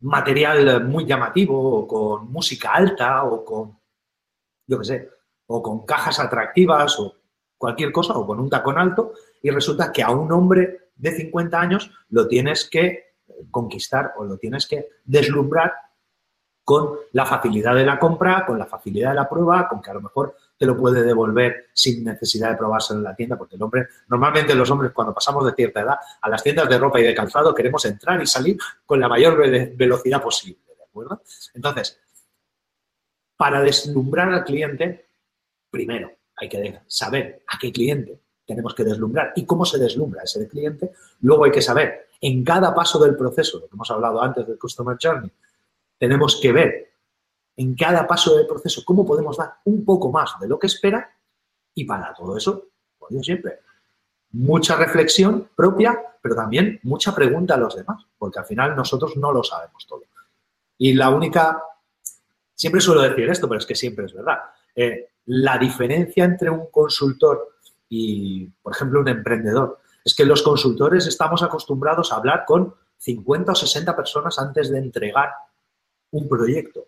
material 0.08 0.86
muy 0.86 1.06
llamativo 1.06 1.82
o 1.82 1.88
con 1.88 2.32
música 2.32 2.72
alta 2.72 3.24
o 3.24 3.44
con, 3.44 3.78
yo 4.66 4.80
qué 4.80 4.86
sé, 4.86 5.10
o 5.48 5.62
con 5.62 5.86
cajas 5.86 6.20
atractivas 6.20 7.00
o 7.00 7.16
cualquier 7.58 7.92
cosa 7.92 8.14
o 8.14 8.26
con 8.26 8.40
un 8.40 8.50
tacón 8.50 8.78
alto 8.78 9.14
y 9.42 9.50
resulta 9.50 9.92
que 9.92 10.04
a 10.04 10.12
un 10.12 10.32
hombre 10.32 10.92
de 10.96 11.12
50 11.12 11.60
años 11.60 11.92
lo 12.10 12.28
tienes 12.28 12.70
que 12.70 13.16
conquistar 13.52 14.14
o 14.18 14.24
lo 14.24 14.38
tienes 14.38 14.66
que 14.66 14.88
deslumbrar 15.04 15.74
con 16.64 16.98
la 17.12 17.26
facilidad 17.26 17.76
de 17.76 17.86
la 17.86 18.00
compra, 18.00 18.46
con 18.46 18.58
la 18.60 18.66
facilidad 18.66 19.10
de 19.10 19.16
la 19.16 19.30
prueba, 19.30 19.68
con 19.68 19.82
que 19.82 19.92
a 19.92 19.94
lo 19.94 20.02
mejor 20.02 20.36
te 20.58 20.66
lo 20.66 20.76
puede 20.76 21.04
devolver 21.04 21.68
sin 21.74 22.04
necesidad 22.04 22.52
de 22.52 22.58
probárselo 22.58 23.00
en 23.00 23.04
la 23.04 23.16
tienda, 23.16 23.38
porque 23.38 23.56
el 23.56 23.62
hombre, 23.62 23.88
normalmente 24.08 24.56
los 24.56 24.70
hombres 24.72 24.92
cuando 24.92 25.14
pasamos 25.14 25.46
de 25.46 25.54
cierta 25.54 25.82
edad 25.82 25.98
a 26.22 26.30
las 26.30 26.42
tiendas 26.42 26.68
de 26.68 26.78
ropa 26.78 27.00
y 27.00 27.04
de 27.04 27.14
calzado 27.14 27.54
queremos 27.54 27.86
entrar 27.86 28.22
y 28.22 28.28
salir 28.28 28.58
con 28.86 29.00
la 29.00 29.08
mayor 29.08 29.38
velocidad 29.76 30.22
posible, 30.22 30.62
¿de 30.76 30.84
acuerdo? 30.84 31.22
Entonces, 31.54 32.00
para 33.36 33.62
deslumbrar 33.62 34.34
al 34.34 34.44
cliente, 34.44 35.10
primero 35.70 36.12
hay 36.36 36.50
que 36.50 36.82
saber 36.88 37.44
a 37.48 37.58
qué 37.60 37.72
cliente 37.72 38.20
tenemos 38.48 38.74
que 38.74 38.84
deslumbrar 38.84 39.34
y 39.36 39.46
cómo 39.46 39.66
se 39.66 39.78
deslumbra 39.78 40.24
ese 40.24 40.48
cliente. 40.48 40.94
Luego 41.22 41.44
hay 41.44 41.52
que 41.52 41.62
saber 41.62 42.08
en 42.22 42.44
cada 42.44 42.74
paso 42.74 42.98
del 42.98 43.16
proceso, 43.16 43.60
lo 43.60 43.68
que 43.68 43.76
hemos 43.76 43.92
hablado 43.92 44.22
antes 44.22 44.48
del 44.48 44.58
Customer 44.58 44.98
Journey, 45.00 45.32
tenemos 46.00 46.40
que 46.42 46.52
ver 46.52 46.92
en 47.58 47.76
cada 47.76 48.08
paso 48.08 48.36
del 48.36 48.48
proceso 48.48 48.84
cómo 48.86 49.06
podemos 49.06 49.36
dar 49.38 49.56
un 49.66 49.84
poco 49.84 50.12
más 50.12 50.40
de 50.40 50.48
lo 50.48 50.58
que 50.58 50.68
espera 50.68 51.12
y 51.74 51.84
para 51.86 52.14
todo 52.14 52.38
eso, 52.38 52.68
por 52.98 53.10
Dios 53.10 53.26
siempre, 53.26 53.60
mucha 54.32 54.76
reflexión 54.76 55.50
propia, 55.56 56.00
pero 56.22 56.36
también 56.36 56.80
mucha 56.84 57.14
pregunta 57.14 57.56
a 57.56 57.58
los 57.58 57.76
demás, 57.76 58.06
porque 58.18 58.40
al 58.40 58.46
final 58.46 58.76
nosotros 58.76 59.18
no 59.18 59.32
lo 59.32 59.44
sabemos 59.44 59.86
todo. 59.88 60.04
Y 60.78 60.94
la 60.94 61.10
única, 61.10 61.62
siempre 62.54 62.82
suelo 62.82 63.02
decir 63.02 63.30
esto, 63.30 63.48
pero 63.48 63.60
es 63.60 63.66
que 63.66 63.76
siempre 63.76 64.06
es 64.06 64.14
verdad, 64.14 64.38
eh, 64.76 65.10
la 65.26 65.58
diferencia 65.58 66.24
entre 66.24 66.50
un 66.50 66.68
consultor 66.72 67.58
y, 67.90 68.48
por 68.62 68.74
ejemplo, 68.74 69.00
un 69.02 69.08
emprendedor, 69.08 69.80
es 70.04 70.14
que 70.16 70.26
los 70.26 70.42
consultores 70.42 71.08
estamos 71.08 71.44
acostumbrados 71.44 72.12
a 72.12 72.18
hablar 72.18 72.46
con 72.46 72.74
50 72.98 73.52
o 73.52 73.56
60 73.56 73.96
personas 73.96 74.40
antes 74.40 74.70
de 74.70 74.80
entregar 74.80 75.32
un 76.12 76.28
proyecto. 76.28 76.86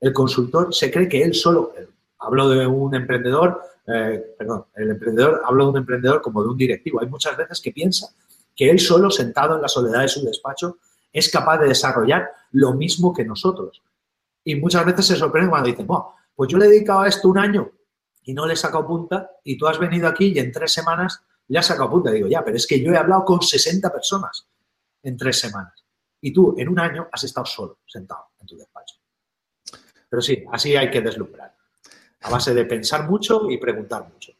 El 0.00 0.12
consultor 0.12 0.74
se 0.74 0.90
cree 0.90 1.08
que 1.08 1.22
él 1.22 1.34
solo, 1.34 1.72
hablo 2.18 2.48
de 2.48 2.66
un 2.66 2.94
emprendedor, 2.94 3.60
eh, 3.86 4.34
perdón, 4.38 4.66
el 4.74 4.90
emprendedor, 4.90 5.42
hablo 5.44 5.64
de 5.64 5.70
un 5.70 5.76
emprendedor 5.78 6.22
como 6.22 6.42
de 6.42 6.48
un 6.48 6.56
directivo. 6.56 7.00
Hay 7.00 7.08
muchas 7.08 7.36
veces 7.36 7.60
que 7.60 7.72
piensa 7.72 8.08
que 8.54 8.70
él 8.70 8.78
solo, 8.78 9.10
sentado 9.10 9.56
en 9.56 9.62
la 9.62 9.68
soledad 9.68 10.02
de 10.02 10.08
su 10.08 10.24
despacho, 10.24 10.78
es 11.12 11.30
capaz 11.30 11.58
de 11.58 11.68
desarrollar 11.68 12.28
lo 12.52 12.74
mismo 12.74 13.12
que 13.12 13.24
nosotros. 13.24 13.82
Y 14.44 14.56
muchas 14.56 14.84
veces 14.84 15.06
se 15.06 15.16
sorprende 15.16 15.50
cuando 15.50 15.68
dicen, 15.68 15.86
pues 16.34 16.50
yo 16.50 16.58
le 16.58 16.66
he 16.66 16.68
dedicado 16.68 17.00
a 17.00 17.08
esto 17.08 17.28
un 17.28 17.38
año 17.38 17.70
y 18.22 18.34
no 18.34 18.46
le 18.46 18.54
he 18.54 18.56
sacado 18.56 18.86
punta 18.86 19.30
y 19.42 19.56
tú 19.56 19.66
has 19.66 19.78
venido 19.78 20.06
aquí 20.06 20.32
y 20.34 20.38
en 20.38 20.52
tres 20.52 20.72
semanas 20.72 21.22
le 21.48 21.58
has 21.58 21.66
sacado 21.66 21.90
punta. 21.90 22.10
digo, 22.10 22.28
ya, 22.28 22.44
pero 22.44 22.56
es 22.56 22.66
que 22.66 22.80
yo 22.80 22.92
he 22.92 22.96
hablado 22.96 23.24
con 23.24 23.42
60 23.42 23.90
personas 23.92 24.46
en 25.02 25.16
tres 25.16 25.38
semanas. 25.38 25.84
Y 26.20 26.32
tú 26.32 26.54
en 26.58 26.68
un 26.68 26.78
año 26.78 27.08
has 27.12 27.24
estado 27.24 27.46
solo, 27.46 27.78
sentado 27.86 28.30
en 28.40 28.46
tu 28.46 28.56
despacho. 28.56 28.96
Pero 30.08 30.22
sí, 30.22 30.44
así 30.52 30.76
hay 30.76 30.90
que 30.90 31.00
deslumbrar. 31.00 31.54
A 32.22 32.30
base 32.30 32.54
de 32.54 32.64
pensar 32.64 33.08
mucho 33.08 33.50
y 33.50 33.58
preguntar 33.58 34.08
mucho. 34.12 34.32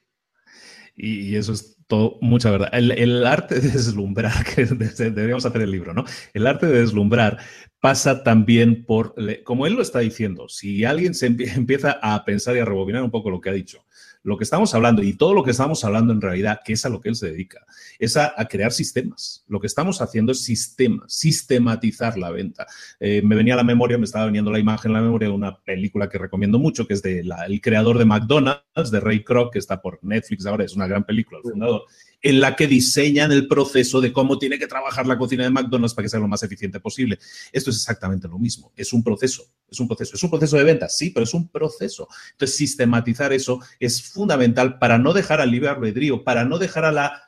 Y, 0.96 1.36
eso 1.36 1.52
es 1.52 1.76
todo, 1.86 2.18
mucha 2.20 2.50
verdad. 2.50 2.70
El, 2.72 3.24
arte 3.24 3.60
de 3.60 3.68
deslumbrar, 3.68 4.44
que 4.54 4.64
deberíamos 4.64 5.46
hacer 5.46 5.62
el 5.62 5.70
libro, 5.70 5.94
¿no? 5.94 6.04
El 6.34 6.46
arte 6.46 6.66
de 6.66 6.80
deslumbrar 6.80 7.38
pasa 7.80 8.24
también 8.24 8.84
por, 8.84 9.14
como 9.44 9.66
él 9.66 9.74
lo 9.74 9.82
está 9.82 10.00
diciendo, 10.00 10.48
si 10.48 10.84
alguien 10.84 11.14
se 11.14 11.26
empieza 11.54 11.98
a 12.02 12.24
pensar 12.24 12.56
y 12.56 12.58
a 12.58 12.64
rebobinar 12.64 13.02
un 13.04 13.12
poco 13.12 13.30
lo 13.30 13.40
que 13.40 13.50
ha 13.50 13.52
dicho, 13.52 13.84
lo 14.28 14.36
que 14.36 14.44
estamos 14.44 14.74
hablando 14.74 15.02
y 15.02 15.14
todo 15.14 15.32
lo 15.32 15.42
que 15.42 15.52
estamos 15.52 15.82
hablando 15.84 16.12
en 16.12 16.20
realidad, 16.20 16.60
que 16.62 16.74
es 16.74 16.84
a 16.84 16.90
lo 16.90 17.00
que 17.00 17.08
él 17.08 17.16
se 17.16 17.30
dedica, 17.30 17.64
es 17.98 18.16
a, 18.18 18.34
crear 18.48 18.72
sistemas. 18.72 19.42
Lo 19.48 19.58
que 19.58 19.66
estamos 19.66 20.02
haciendo 20.02 20.32
es 20.32 20.42
sistemas, 20.42 21.10
sistematizar 21.10 22.18
la 22.18 22.30
venta. 22.30 22.66
Eh, 23.00 23.22
me 23.24 23.36
venía 23.36 23.54
a 23.54 23.56
la 23.56 23.64
memoria, 23.64 23.96
me 23.96 24.04
estaba 24.04 24.26
viniendo 24.26 24.50
la 24.50 24.58
imagen 24.58 24.90
a 24.90 24.98
la 24.98 25.00
memoria 25.00 25.28
de 25.28 25.34
una 25.34 25.56
película 25.56 26.10
que 26.10 26.18
recomiendo 26.18 26.58
mucho, 26.58 26.86
que 26.86 26.92
es 26.92 27.02
de 27.02 27.20
el 27.20 27.60
creador 27.62 27.96
de 27.96 28.04
McDonald's, 28.04 28.90
de 28.90 29.00
Ray 29.00 29.24
Kroc, 29.24 29.54
que 29.54 29.58
está 29.58 29.80
por 29.80 29.98
Netflix 30.02 30.44
ahora, 30.44 30.64
es 30.64 30.76
una 30.76 30.86
gran 30.86 31.04
película, 31.04 31.40
el 31.42 31.50
fundador 31.50 31.84
en 32.20 32.40
la 32.40 32.56
que 32.56 32.66
diseñan 32.66 33.32
el 33.32 33.46
proceso 33.46 34.00
de 34.00 34.12
cómo 34.12 34.38
tiene 34.38 34.58
que 34.58 34.66
trabajar 34.66 35.06
la 35.06 35.18
cocina 35.18 35.44
de 35.44 35.50
McDonald's 35.50 35.94
para 35.94 36.04
que 36.04 36.10
sea 36.10 36.20
lo 36.20 36.28
más 36.28 36.42
eficiente 36.42 36.80
posible. 36.80 37.18
Esto 37.52 37.70
es 37.70 37.76
exactamente 37.76 38.28
lo 38.28 38.38
mismo, 38.38 38.72
es 38.76 38.92
un 38.92 39.04
proceso, 39.04 39.44
es 39.68 39.78
un 39.78 39.86
proceso, 39.86 40.16
es 40.16 40.22
un 40.22 40.30
proceso 40.30 40.56
de 40.56 40.64
venta, 40.64 40.88
sí, 40.88 41.10
pero 41.10 41.24
es 41.24 41.34
un 41.34 41.48
proceso. 41.48 42.08
Entonces, 42.32 42.56
sistematizar 42.56 43.32
eso 43.32 43.60
es 43.78 44.02
fundamental 44.02 44.78
para 44.78 44.98
no 44.98 45.12
dejar 45.12 45.40
al 45.40 45.50
libre 45.50 45.68
albedrío, 45.68 46.24
para 46.24 46.44
no 46.44 46.58
dejar 46.58 46.84
a 46.84 47.22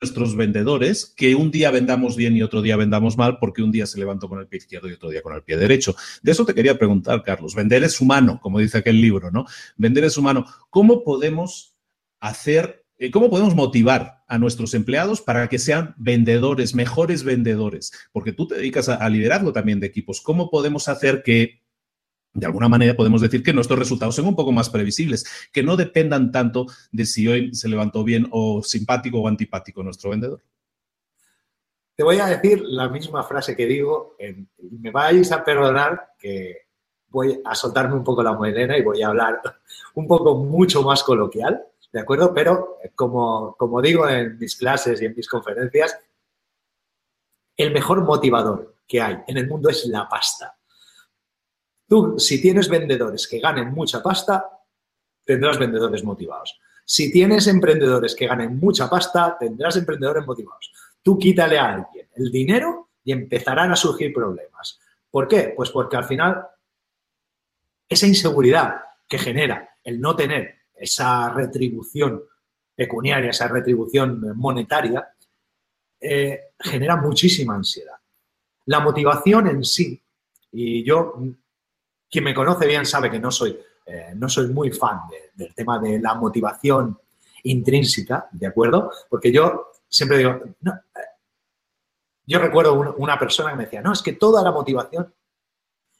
nuestros 0.00 0.36
vendedores 0.36 1.12
que 1.16 1.34
un 1.34 1.50
día 1.50 1.70
vendamos 1.70 2.16
bien 2.16 2.36
y 2.36 2.42
otro 2.42 2.62
día 2.62 2.76
vendamos 2.76 3.16
mal 3.16 3.38
porque 3.40 3.62
un 3.62 3.72
día 3.72 3.86
se 3.86 3.98
levantó 3.98 4.28
con 4.28 4.38
el 4.38 4.46
pie 4.46 4.58
izquierdo 4.58 4.88
y 4.88 4.92
otro 4.92 5.10
día 5.10 5.22
con 5.22 5.34
el 5.34 5.42
pie 5.42 5.56
derecho. 5.56 5.96
De 6.22 6.32
eso 6.32 6.46
te 6.46 6.54
quería 6.54 6.78
preguntar, 6.78 7.22
Carlos. 7.24 7.54
Vender 7.54 7.82
es 7.82 8.00
humano, 8.00 8.38
como 8.40 8.60
dice 8.60 8.78
aquel 8.78 9.00
libro, 9.00 9.30
¿no? 9.30 9.46
Vender 9.76 10.04
es 10.04 10.16
humano. 10.16 10.46
¿Cómo 10.70 11.02
podemos 11.02 11.76
hacer 12.20 12.86
¿Cómo 13.12 13.30
podemos 13.30 13.54
motivar 13.54 14.24
a 14.26 14.38
nuestros 14.38 14.74
empleados 14.74 15.22
para 15.22 15.48
que 15.48 15.60
sean 15.60 15.94
vendedores, 15.98 16.74
mejores 16.74 17.22
vendedores? 17.22 17.92
Porque 18.10 18.32
tú 18.32 18.48
te 18.48 18.56
dedicas 18.56 18.88
a, 18.88 19.08
liderarlo 19.08 19.52
también 19.52 19.78
de 19.78 19.86
equipos. 19.86 20.20
¿Cómo 20.20 20.50
podemos 20.50 20.88
hacer 20.88 21.22
que, 21.22 21.62
de 22.32 22.46
alguna 22.46 22.68
manera, 22.68 22.96
podemos 22.96 23.20
decir 23.20 23.44
que 23.44 23.52
nuestros 23.52 23.78
resultados 23.78 24.16
sean 24.16 24.26
un 24.26 24.34
poco 24.34 24.50
más 24.50 24.68
previsibles, 24.68 25.24
que 25.52 25.62
no 25.62 25.76
dependan 25.76 26.32
tanto 26.32 26.66
de 26.90 27.06
si 27.06 27.28
hoy 27.28 27.54
se 27.54 27.68
levantó 27.68 28.02
bien 28.02 28.26
o 28.32 28.64
simpático 28.64 29.20
o 29.20 29.28
antipático 29.28 29.84
nuestro 29.84 30.10
vendedor? 30.10 30.42
Te 31.94 32.02
voy 32.02 32.18
a 32.18 32.26
decir 32.26 32.60
la 32.64 32.88
misma 32.88 33.22
frase 33.22 33.54
que 33.54 33.66
digo, 33.66 34.16
me 34.58 34.90
vais 34.90 35.30
a 35.30 35.44
perdonar 35.44 36.14
que 36.18 36.68
voy 37.10 37.40
a 37.44 37.54
soltarme 37.54 37.94
un 37.94 38.04
poco 38.04 38.24
la 38.24 38.32
moedera 38.32 38.76
y 38.76 38.82
voy 38.82 39.02
a 39.02 39.08
hablar 39.08 39.40
un 39.94 40.08
poco 40.08 40.34
mucho 40.36 40.82
más 40.82 41.04
coloquial 41.04 41.64
¿de 41.92 42.00
acuerdo? 42.00 42.32
Pero 42.34 42.78
como, 42.94 43.56
como 43.56 43.80
digo 43.80 44.08
en 44.08 44.38
mis 44.38 44.56
clases 44.56 45.00
y 45.00 45.06
en 45.06 45.14
mis 45.16 45.28
conferencias, 45.28 45.98
el 47.56 47.72
mejor 47.72 48.02
motivador 48.02 48.76
que 48.86 49.00
hay 49.00 49.18
en 49.26 49.36
el 49.36 49.46
mundo 49.46 49.68
es 49.68 49.86
la 49.86 50.08
pasta. 50.08 50.56
Tú, 51.88 52.18
si 52.18 52.40
tienes 52.40 52.68
vendedores 52.68 53.26
que 53.26 53.40
ganen 53.40 53.72
mucha 53.72 54.02
pasta, 54.02 54.46
tendrás 55.24 55.58
vendedores 55.58 56.04
motivados. 56.04 56.58
Si 56.84 57.10
tienes 57.10 57.46
emprendedores 57.46 58.14
que 58.14 58.26
ganen 58.26 58.58
mucha 58.58 58.88
pasta, 58.88 59.36
tendrás 59.38 59.76
emprendedores 59.76 60.26
motivados. 60.26 60.72
Tú 61.02 61.18
quítale 61.18 61.58
a 61.58 61.74
alguien 61.74 62.08
el 62.14 62.30
dinero 62.30 62.90
y 63.04 63.12
empezarán 63.12 63.72
a 63.72 63.76
surgir 63.76 64.12
problemas. 64.12 64.78
¿Por 65.10 65.28
qué? 65.28 65.52
Pues 65.56 65.70
porque 65.70 65.96
al 65.96 66.04
final 66.04 66.46
esa 67.88 68.06
inseguridad 68.06 68.82
que 69.06 69.18
genera 69.18 69.76
el 69.82 70.00
no 70.00 70.14
tener 70.14 70.57
esa 70.78 71.30
retribución 71.30 72.22
pecuniaria, 72.74 73.30
esa 73.30 73.48
retribución 73.48 74.36
monetaria, 74.36 75.08
eh, 76.00 76.52
genera 76.58 76.96
muchísima 76.96 77.54
ansiedad. 77.54 77.96
La 78.66 78.80
motivación 78.80 79.48
en 79.48 79.64
sí, 79.64 80.00
y 80.52 80.84
yo, 80.84 81.14
quien 82.10 82.24
me 82.24 82.34
conoce 82.34 82.66
bien 82.66 82.86
sabe 82.86 83.10
que 83.10 83.18
no 83.18 83.30
soy, 83.30 83.58
eh, 83.84 84.12
no 84.14 84.28
soy 84.28 84.48
muy 84.48 84.70
fan 84.70 85.00
del 85.34 85.54
tema 85.54 85.78
de 85.78 85.98
la 85.98 86.14
motivación 86.14 86.98
intrínseca, 87.42 88.28
¿de 88.32 88.46
acuerdo? 88.46 88.92
Porque 89.08 89.32
yo 89.32 89.72
siempre 89.88 90.18
digo, 90.18 90.30
eh, 90.32 91.00
yo 92.26 92.38
recuerdo 92.38 92.74
una 92.98 93.18
persona 93.18 93.50
que 93.50 93.56
me 93.56 93.64
decía, 93.64 93.80
no, 93.80 93.92
es 93.92 94.02
que 94.02 94.12
toda 94.12 94.42
la 94.42 94.52
motivación 94.52 95.12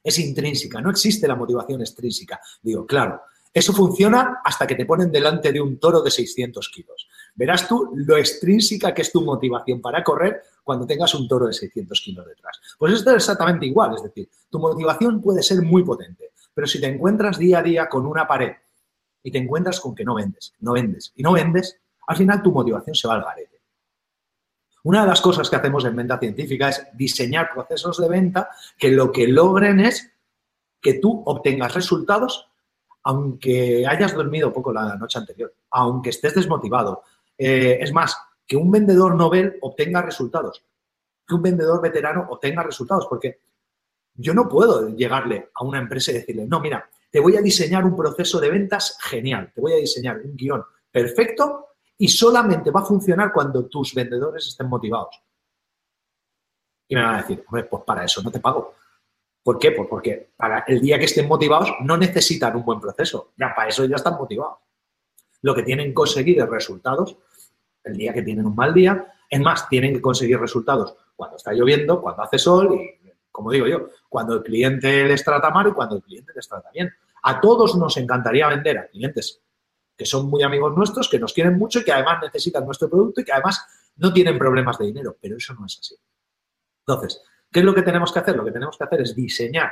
es 0.05 0.19
intrínseca, 0.19 0.81
no 0.81 0.91
existe 0.91 1.27
la 1.27 1.35
motivación 1.35 1.81
extrínseca. 1.81 2.41
Digo, 2.63 2.87
claro, 2.87 3.23
eso 3.59 3.73
funciona 3.73 4.41
hasta 4.45 4.67
que 4.67 4.75
te 4.75 4.87
ponen 4.87 5.11
delante 5.11 5.53
de 5.53 5.61
un 5.61 5.79
toro 5.79 6.03
de 6.03 6.11
600 6.11 6.69
kilos. 6.69 7.09
Verás 7.35 7.67
tú 7.67 7.93
lo 7.95 8.17
extrínseca 8.17 8.93
que 8.93 9.03
es 9.03 9.13
tu 9.13 9.23
motivación 9.23 9.81
para 9.81 10.03
correr 10.03 10.43
cuando 10.63 10.87
tengas 10.87 11.15
un 11.15 11.27
toro 11.29 11.47
de 11.47 11.53
600 11.53 12.01
kilos 12.01 12.27
detrás. 12.27 12.61
Pues 12.79 12.95
esto 12.95 13.11
es 13.11 13.17
exactamente 13.17 13.67
igual, 13.67 13.95
es 13.95 14.03
decir, 14.03 14.29
tu 14.51 14.59
motivación 14.59 15.21
puede 15.21 15.43
ser 15.43 15.63
muy 15.63 15.83
potente, 15.83 16.33
pero 16.53 16.67
si 16.67 16.81
te 16.81 16.87
encuentras 16.87 17.39
día 17.39 17.61
a 17.61 17.63
día 17.63 17.89
con 17.89 18.07
una 18.07 18.27
pared 18.27 18.53
y 19.23 19.31
te 19.31 19.39
encuentras 19.39 19.81
con 19.81 19.95
que 19.95 20.05
no 20.05 20.15
vendes, 20.15 20.55
no 20.61 20.73
vendes 20.73 21.13
y 21.17 21.23
no 21.23 21.33
vendes, 21.33 21.79
al 22.07 22.17
final 22.17 22.43
tu 22.43 22.53
motivación 22.53 22.95
se 22.95 23.09
va 23.09 23.15
al 23.15 23.25
garete. 23.25 23.61
Una 24.85 25.03
de 25.03 25.09
las 25.09 25.21
cosas 25.21 25.51
que 25.51 25.57
hacemos 25.57 25.85
en 25.85 25.97
venta 25.97 26.19
científica 26.19 26.69
es 26.69 26.87
diseñar 26.95 27.51
procesos 27.53 27.99
de 27.99 28.09
venta 28.09 28.49
que 28.79 28.91
lo 28.91 29.13
que 29.13 29.29
logren 29.29 29.81
es 29.81 30.13
que 30.81 30.95
tú 30.95 31.23
obtengas 31.27 31.75
resultados 31.75 32.48
aunque 33.09 33.87
hayas 33.87 34.15
dormido 34.15 34.53
poco 34.53 34.71
la 34.71 34.95
noche 34.97 35.19
anterior, 35.19 35.55
aunque 35.71 36.11
estés 36.11 36.35
desmotivado. 36.35 37.05
Eh, 37.39 37.79
es 37.81 37.91
más, 37.91 38.15
que 38.47 38.55
un 38.55 38.71
vendedor 38.71 39.15
novel 39.15 39.57
obtenga 39.63 40.03
resultados, 40.03 40.63
que 41.27 41.35
un 41.35 41.41
vendedor 41.41 41.81
veterano 41.81 42.27
obtenga 42.29 42.63
resultados, 42.63 43.07
porque 43.09 43.41
yo 44.13 44.35
no 44.35 44.47
puedo 44.47 44.91
llegarle 44.91 45.49
a 45.55 45.65
una 45.65 45.79
empresa 45.79 46.11
y 46.11 46.17
decirle, 46.17 46.47
no, 46.47 46.61
mira, 46.61 46.87
te 47.11 47.19
voy 47.21 47.35
a 47.39 47.41
diseñar 47.41 47.87
un 47.87 47.97
proceso 47.97 48.39
de 48.41 48.51
ventas 48.51 48.99
genial, 49.01 49.53
te 49.55 49.63
voy 49.63 49.73
a 49.73 49.77
diseñar 49.77 50.21
un 50.23 50.37
guion 50.37 50.63
perfecto 50.93 51.69
y 51.97 52.09
solamente 52.09 52.71
va 52.71 52.81
a 52.81 52.85
funcionar 52.85 53.33
cuando 53.33 53.65
tus 53.69 53.95
vendedores 53.95 54.49
estén 54.49 54.69
motivados. 54.69 55.19
Y 56.89 56.95
me 56.95 57.03
van 57.03 57.15
a 57.15 57.23
decir, 57.23 57.43
hombre, 57.49 57.65
pues 57.65 57.83
para 57.85 58.05
eso 58.05 58.21
no 58.23 58.31
te 58.31 58.41
pago. 58.41 58.75
¿Por 59.49 59.59
qué? 59.59 59.73
Pues 59.73 59.89
porque 59.89 60.33
para 60.37 60.59
el 60.69 60.79
día 60.79 60.99
que 60.99 61.07
estén 61.07 61.27
motivados 61.27 61.73
no 61.81 61.97
necesitan 61.97 62.55
un 62.55 62.67
buen 62.67 62.79
proceso. 62.81 63.33
Ya 63.39 63.55
para 63.57 63.71
eso 63.71 63.87
ya 63.87 63.97
están 63.97 64.19
motivados. 64.19 64.59
Lo 65.41 65.55
que 65.55 65.63
tienen 65.63 65.87
que 65.87 65.95
conseguir 65.95 66.39
es 66.39 66.47
resultados 66.47 67.17
el 67.83 67.97
día 67.97 68.13
que 68.13 68.21
tienen 68.21 68.45
un 68.45 68.55
mal 68.55 68.75
día. 68.75 69.11
Es 69.31 69.41
más, 69.41 69.67
tienen 69.71 69.95
que 69.95 70.03
conseguir 70.03 70.39
resultados 70.39 70.95
cuando 71.17 71.39
está 71.39 71.55
lloviendo, 71.55 72.03
cuando 72.03 72.25
hace 72.25 72.39
sol 72.39 72.75
y, 72.75 73.11
como 73.33 73.51
digo 73.51 73.67
yo, 73.67 73.89
cuando 74.11 74.35
el 74.35 74.43
cliente 74.43 75.09
les 75.09 75.25
trata 75.25 75.49
mal 75.49 75.69
y 75.69 75.73
cuando 75.73 75.97
el 75.97 76.03
cliente 76.03 76.31
les 76.37 76.47
trata 76.47 76.71
bien. 76.71 76.93
A 77.23 77.41
todos 77.41 77.75
nos 77.75 77.97
encantaría 77.97 78.49
vender 78.49 78.77
a 78.77 78.89
clientes 78.89 79.41
que 79.97 80.05
son 80.05 80.27
muy 80.27 80.43
amigos 80.43 80.77
nuestros, 80.77 81.09
que 81.09 81.19
nos 81.19 81.33
quieren 81.33 81.57
mucho 81.57 81.79
y 81.79 81.85
que 81.85 81.93
además 81.93 82.19
necesitan 82.21 82.67
nuestro 82.67 82.91
producto 82.91 83.23
y 83.23 83.25
que 83.25 83.33
además 83.33 83.65
no 83.97 84.13
tienen 84.13 84.39
problemas 84.39 84.77
de 84.77 84.85
dinero, 84.85 85.17
pero 85.19 85.39
eso 85.39 85.55
no 85.55 85.65
es 85.65 85.79
así. 85.81 85.97
Entonces, 86.87 87.23
¿Qué 87.51 87.61
es 87.61 87.65
lo 87.65 87.75
que 87.75 87.83
tenemos 87.83 88.13
que 88.13 88.19
hacer? 88.19 88.37
Lo 88.37 88.45
que 88.45 88.53
tenemos 88.53 88.77
que 88.77 88.85
hacer 88.85 89.01
es 89.01 89.15
diseñar 89.15 89.71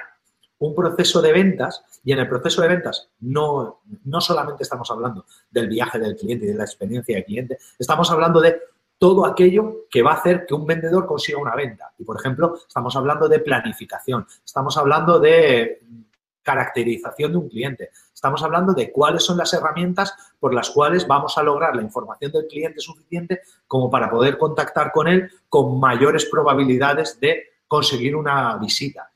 un 0.58 0.74
proceso 0.74 1.20
de 1.20 1.32
ventas 1.32 1.84
y 2.02 2.12
en 2.12 2.18
el 2.20 2.28
proceso 2.28 2.62
de 2.62 2.68
ventas 2.68 3.10
no, 3.20 3.82
no 4.04 4.20
solamente 4.20 4.62
estamos 4.62 4.90
hablando 4.90 5.26
del 5.50 5.68
viaje 5.68 5.98
del 5.98 6.16
cliente 6.16 6.46
y 6.46 6.48
de 6.48 6.54
la 6.54 6.64
experiencia 6.64 7.14
del 7.14 7.24
cliente, 7.24 7.58
estamos 7.78 8.10
hablando 8.10 8.40
de 8.40 8.58
todo 8.98 9.26
aquello 9.26 9.86
que 9.90 10.02
va 10.02 10.12
a 10.12 10.16
hacer 10.16 10.46
que 10.46 10.54
un 10.54 10.66
vendedor 10.66 11.06
consiga 11.06 11.38
una 11.38 11.54
venta. 11.54 11.92
Y, 11.98 12.04
por 12.04 12.18
ejemplo, 12.18 12.58
estamos 12.66 12.96
hablando 12.96 13.28
de 13.28 13.40
planificación, 13.40 14.26
estamos 14.42 14.76
hablando 14.78 15.18
de 15.18 15.82
caracterización 16.42 17.32
de 17.32 17.38
un 17.38 17.48
cliente, 17.48 17.90
estamos 18.14 18.42
hablando 18.42 18.72
de 18.72 18.92
cuáles 18.92 19.24
son 19.24 19.36
las 19.36 19.52
herramientas 19.52 20.14
por 20.38 20.54
las 20.54 20.70
cuales 20.70 21.06
vamos 21.06 21.36
a 21.36 21.42
lograr 21.42 21.74
la 21.74 21.82
información 21.82 22.30
del 22.30 22.46
cliente 22.46 22.80
suficiente 22.80 23.40
como 23.66 23.90
para 23.90 24.08
poder 24.08 24.38
contactar 24.38 24.92
con 24.92 25.08
él 25.08 25.28
con 25.48 25.78
mayores 25.80 26.24
probabilidades 26.26 27.18
de 27.18 27.55
conseguir 27.66 28.16
una 28.16 28.56
visita. 28.56 29.10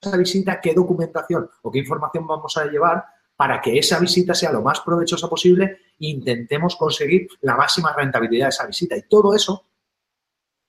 Esa 0.00 0.16
visita, 0.16 0.60
¿qué 0.60 0.74
documentación 0.74 1.48
o 1.62 1.70
qué 1.70 1.78
información 1.78 2.26
vamos 2.26 2.56
a 2.56 2.66
llevar 2.66 3.04
para 3.34 3.60
que 3.60 3.78
esa 3.78 3.98
visita 3.98 4.34
sea 4.34 4.52
lo 4.52 4.62
más 4.62 4.80
provechosa 4.80 5.28
posible 5.28 5.64
e 5.64 6.06
intentemos 6.08 6.76
conseguir 6.76 7.28
la 7.40 7.56
máxima 7.56 7.92
rentabilidad 7.92 8.46
de 8.46 8.50
esa 8.50 8.66
visita? 8.66 8.96
Y 8.96 9.02
todo 9.02 9.34
eso 9.34 9.64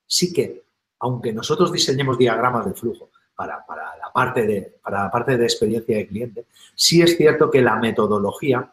sí 0.06 0.32
que, 0.32 0.64
aunque 1.00 1.32
nosotros 1.32 1.72
diseñemos 1.72 2.18
diagramas 2.18 2.66
de 2.66 2.74
flujo 2.74 3.10
para, 3.34 3.64
la, 3.68 4.12
parte 4.12 4.46
de, 4.46 4.78
para 4.82 5.04
la 5.04 5.10
parte 5.10 5.36
de 5.36 5.44
experiencia 5.44 5.96
de 5.96 6.08
cliente, 6.08 6.46
sí 6.74 7.02
es 7.02 7.16
cierto 7.16 7.50
que 7.50 7.62
la 7.62 7.76
metodología 7.76 8.72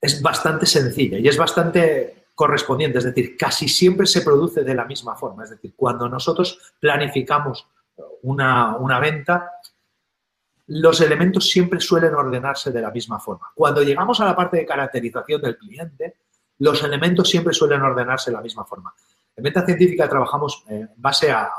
es 0.00 0.22
bastante 0.22 0.66
sencilla 0.66 1.18
y 1.18 1.26
es 1.26 1.36
bastante 1.36 2.17
correspondiente, 2.38 2.98
es 2.98 3.04
decir, 3.04 3.36
casi 3.36 3.68
siempre 3.68 4.06
se 4.06 4.22
produce 4.22 4.62
de 4.62 4.72
la 4.72 4.84
misma 4.84 5.16
forma. 5.16 5.42
Es 5.42 5.50
decir, 5.50 5.72
cuando 5.74 6.08
nosotros 6.08 6.72
planificamos 6.78 7.66
una, 8.22 9.00
venta, 9.00 9.50
los 10.68 11.00
elementos 11.00 11.50
siempre 11.50 11.80
suelen 11.80 12.14
ordenarse 12.14 12.70
de 12.70 12.80
la 12.80 12.92
misma 12.92 13.18
forma. 13.18 13.50
Cuando 13.56 13.82
llegamos 13.82 14.20
a 14.20 14.24
la 14.24 14.36
parte 14.36 14.58
de 14.58 14.66
caracterización 14.66 15.42
del 15.42 15.58
cliente, 15.58 16.18
los 16.60 16.80
elementos 16.84 17.28
siempre 17.28 17.52
suelen 17.52 17.82
ordenarse 17.82 18.30
de 18.30 18.36
la 18.36 18.42
misma 18.44 18.64
forma. 18.64 18.94
En 19.34 19.42
venta 19.42 19.66
científica 19.66 20.08
trabajamos 20.08 20.62
en 20.68 20.88
base 20.94 21.32
a, 21.32 21.50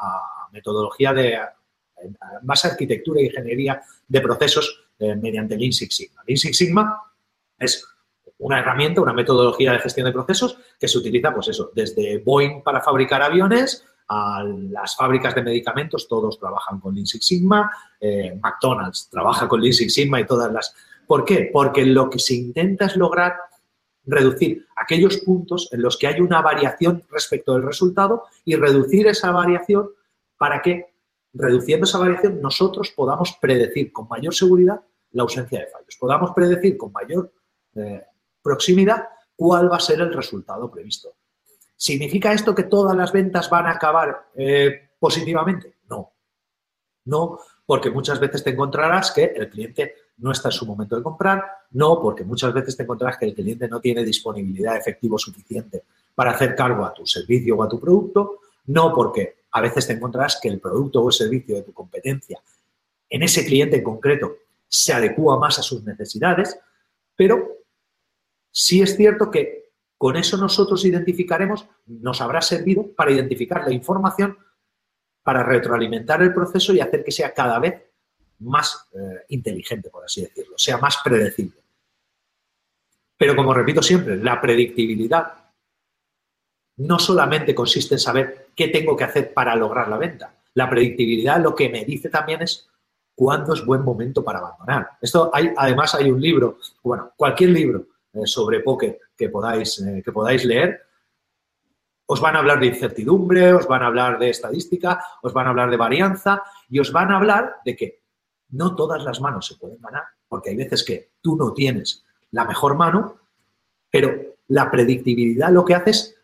metodología 0.54 1.12
de, 1.12 1.40
base 2.44 2.70
a 2.70 2.72
arquitectura 2.72 3.20
e 3.20 3.26
ingeniería 3.26 3.82
de 4.08 4.22
procesos 4.22 4.88
eh, 4.98 5.14
mediante 5.14 5.58
Lean 5.58 5.74
Six 5.74 5.94
Sigma. 5.94 6.24
Lean 6.26 6.38
Six 6.38 6.58
Sigma 6.58 7.04
es 7.58 7.86
una 8.40 8.60
herramienta, 8.60 9.02
una 9.02 9.14
metodología 9.14 9.74
de 9.74 9.80
gestión 9.80 10.06
de 10.06 10.14
procesos 10.14 10.58
que 10.80 10.88
se 10.88 10.98
utiliza, 10.98 11.34
pues 11.34 11.50
eso, 11.50 11.72
desde 11.76 12.20
Boeing 12.20 12.64
para 12.64 12.82
fabricar 12.82 13.22
aviones 13.22 13.86
a 14.08 14.44
las 14.44 14.96
fábricas 14.96 15.36
de 15.36 15.44
medicamentos, 15.44 16.08
todos 16.08 16.40
trabajan 16.40 16.80
con 16.80 16.96
Lean 16.96 17.06
Six 17.06 17.26
Sigma, 17.26 17.72
eh, 18.00 18.38
McDonald's 18.42 19.10
trabaja 19.10 19.48
con 19.48 19.62
Lean 19.62 19.74
Six 19.74 19.94
Sigma 19.94 20.20
y 20.20 20.26
todas 20.26 20.52
las... 20.52 20.74
¿Por 21.06 21.26
qué? 21.26 21.50
Porque 21.52 21.86
lo 21.86 22.10
que 22.10 22.20
se 22.20 22.36
intenta 22.36 22.86
es 22.86 22.96
lograr 22.96 23.36
reducir 24.06 24.66
aquellos 24.76 25.18
puntos 25.18 25.70
en 25.72 25.82
los 25.82 25.98
que 25.98 26.08
hay 26.08 26.22
una 26.22 26.42
variación 26.42 27.04
respecto 27.12 27.54
del 27.54 27.64
resultado 27.64 28.24
y 28.46 28.56
reducir 28.56 29.08
esa 29.08 29.32
variación 29.32 29.90
para 30.38 30.62
que, 30.62 30.94
reduciendo 31.34 31.86
esa 31.86 32.00
variación, 32.00 32.42
nosotros 32.42 32.92
podamos 32.96 33.38
predecir 33.40 33.92
con 33.92 34.08
mayor 34.08 34.34
seguridad 34.34 34.82
la 35.12 35.24
ausencia 35.24 35.60
de 35.60 35.68
fallos, 35.68 35.98
podamos 36.00 36.32
predecir 36.36 36.78
con 36.78 36.92
mayor 36.92 37.32
eh, 37.76 38.04
proximidad, 38.50 39.10
cuál 39.36 39.72
va 39.72 39.78
a 39.78 39.80
ser 39.80 40.02
el 40.02 40.12
resultado 40.12 40.72
previsto. 40.72 41.10
¿Significa 41.76 42.34
esto 42.34 42.56
que 42.56 42.64
todas 42.64 42.98
las 42.98 43.12
ventas 43.12 43.48
van 43.48 43.68
a 43.68 43.74
acabar 43.74 44.32
eh, 44.36 44.90
positivamente? 45.00 45.76
No. 45.88 46.12
No, 47.06 47.40
porque 47.66 47.92
muchas 47.92 48.20
veces 48.20 48.44
te 48.44 48.50
encontrarás 48.50 49.12
que 49.12 49.26
el 49.36 49.50
cliente 49.50 49.94
no 50.18 50.32
está 50.32 50.50
en 50.50 50.54
su 50.54 50.66
momento 50.66 50.96
de 50.96 51.04
comprar, 51.04 51.44
no, 51.72 52.02
porque 52.02 52.24
muchas 52.24 52.52
veces 52.54 52.76
te 52.76 52.84
encontrarás 52.84 53.18
que 53.20 53.28
el 53.28 53.36
cliente 53.36 53.68
no 53.68 53.80
tiene 53.80 54.04
disponibilidad 54.04 54.74
de 54.74 54.80
efectivo 54.80 55.18
suficiente 55.20 55.84
para 56.16 56.32
hacer 56.32 56.56
cargo 56.56 56.84
a 56.84 56.94
tu 56.94 57.06
servicio 57.06 57.56
o 57.56 57.64
a 57.64 57.70
tu 57.70 57.80
producto, 57.80 58.40
no, 58.66 58.92
porque 58.94 59.44
a 59.52 59.62
veces 59.62 59.86
te 59.86 59.94
encontrarás 59.94 60.40
que 60.42 60.50
el 60.50 60.60
producto 60.60 61.02
o 61.02 61.10
el 61.10 61.14
servicio 61.14 61.56
de 61.56 61.62
tu 61.62 61.72
competencia 61.72 62.42
en 63.10 63.24
ese 63.24 63.46
cliente 63.46 63.78
en 63.78 63.84
concreto 63.84 64.38
se 64.68 64.92
adecua 64.94 65.40
más 65.40 65.60
a 65.60 65.64
sus 65.64 65.84
necesidades, 65.84 66.60
pero 67.16 67.59
Sí 68.52 68.82
es 68.82 68.96
cierto 68.96 69.30
que 69.30 69.70
con 69.98 70.16
eso 70.16 70.38
nosotros 70.38 70.86
identificaremos, 70.86 71.68
nos 71.86 72.22
habrá 72.22 72.42
servido 72.42 72.94
para 72.94 73.12
identificar 73.12 73.66
la 73.66 73.74
información, 73.74 74.38
para 75.24 75.44
retroalimentar 75.44 76.22
el 76.24 76.34
proceso 76.34 76.74
y 76.74 76.80
hacer 76.80 77.04
que 77.04 77.12
sea 77.12 77.34
cada 77.34 77.60
vez 77.60 77.84
más 78.40 78.88
eh, 78.94 79.26
inteligente, 79.30 79.90
por 79.90 80.06
así 80.06 80.22
decirlo, 80.22 80.58
sea 80.58 80.78
más 80.78 80.98
predecible. 81.04 81.62
Pero 83.18 83.36
como 83.36 83.54
repito 83.54 83.84
siempre, 83.84 84.16
la 84.16 84.40
predictibilidad 84.40 85.34
no 86.78 86.98
solamente 86.98 87.54
consiste 87.54 87.96
en 87.96 88.00
saber 88.00 88.48
qué 88.56 88.70
tengo 88.70 88.96
que 88.96 89.04
hacer 89.04 89.34
para 89.34 89.54
lograr 89.54 89.90
la 89.90 89.98
venta. 89.98 90.34
La 90.54 90.70
predictibilidad 90.70 91.42
lo 91.42 91.54
que 91.54 91.68
me 91.68 91.84
dice 91.84 92.10
también 92.10 92.42
es 92.42 92.70
cuándo 93.14 93.54
es 93.54 93.66
buen 93.66 93.82
momento 93.82 94.24
para 94.24 94.40
abandonar. 94.40 94.92
Esto 95.02 95.30
hay, 95.34 95.52
además 95.58 95.94
hay 95.94 96.10
un 96.10 96.22
libro, 96.22 96.58
bueno, 96.82 97.12
cualquier 97.18 97.50
libro 97.50 97.86
sobre 98.26 98.62
póker 98.62 99.00
que 99.16 99.30
podáis, 99.30 99.80
eh, 99.80 100.02
que 100.04 100.12
podáis 100.12 100.46
leer, 100.46 100.82
os 102.06 102.20
van 102.22 102.36
a 102.36 102.40
hablar 102.40 102.60
de 102.60 102.68
incertidumbre, 102.68 103.54
os 103.54 103.68
van 103.68 103.84
a 103.84 103.88
hablar 103.88 104.18
de 104.18 104.30
estadística, 104.30 105.00
os 105.22 105.32
van 105.32 105.46
a 105.46 105.50
hablar 105.52 105.70
de 105.70 105.78
varianza 105.78 106.44
y 106.68 106.80
os 106.80 106.92
van 106.92 107.12
a 107.12 107.18
hablar 107.18 107.58
de 107.64 107.76
que 107.76 108.02
no 108.50 108.76
todas 108.76 109.04
las 109.04 109.22
manos 109.22 109.46
se 109.46 109.56
pueden 109.56 109.80
ganar, 109.80 110.04
porque 110.28 110.50
hay 110.50 110.56
veces 110.56 110.84
que 110.84 111.12
tú 111.22 111.36
no 111.36 111.54
tienes 111.54 112.04
la 112.32 112.46
mejor 112.46 112.76
mano, 112.76 113.20
pero 113.92 114.38
la 114.48 114.72
predictibilidad 114.72 115.52
lo 115.52 115.64
que 115.64 115.76
hace 115.76 115.92
es 115.92 116.16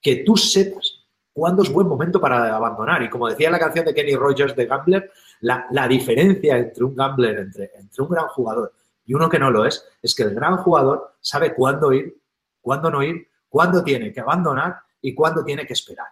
que 0.00 0.16
tú 0.24 0.36
sepas 0.36 1.06
cuándo 1.34 1.62
es 1.62 1.70
buen 1.70 1.86
momento 1.86 2.18
para 2.18 2.56
abandonar. 2.56 3.02
Y 3.02 3.10
como 3.10 3.28
decía 3.28 3.50
la 3.50 3.58
canción 3.58 3.84
de 3.84 3.92
Kenny 3.92 4.16
Rogers 4.16 4.56
de 4.56 4.64
Gambler, 4.64 5.10
la, 5.40 5.86
diferencia 5.86 6.56
entre 6.56 6.82
un 6.82 6.94
gambler, 6.96 7.38
entre, 7.40 7.72
entre 7.74 8.02
un 8.02 8.08
gran 8.08 8.26
jugador 8.28 8.72
y 9.06 9.14
uno 9.14 9.30
que 9.30 9.38
no 9.38 9.50
lo 9.50 9.64
es, 9.64 9.86
es 10.02 10.14
que 10.14 10.24
el 10.24 10.34
gran 10.34 10.58
jugador 10.58 11.14
sabe 11.20 11.54
cuándo 11.54 11.92
ir, 11.92 12.20
cuándo 12.60 12.90
no 12.90 13.02
ir, 13.02 13.28
cuándo 13.48 13.82
tiene 13.82 14.12
que 14.12 14.20
abandonar 14.20 14.80
y 15.00 15.14
cuándo 15.14 15.44
tiene 15.44 15.64
que 15.66 15.72
esperar. 15.72 16.08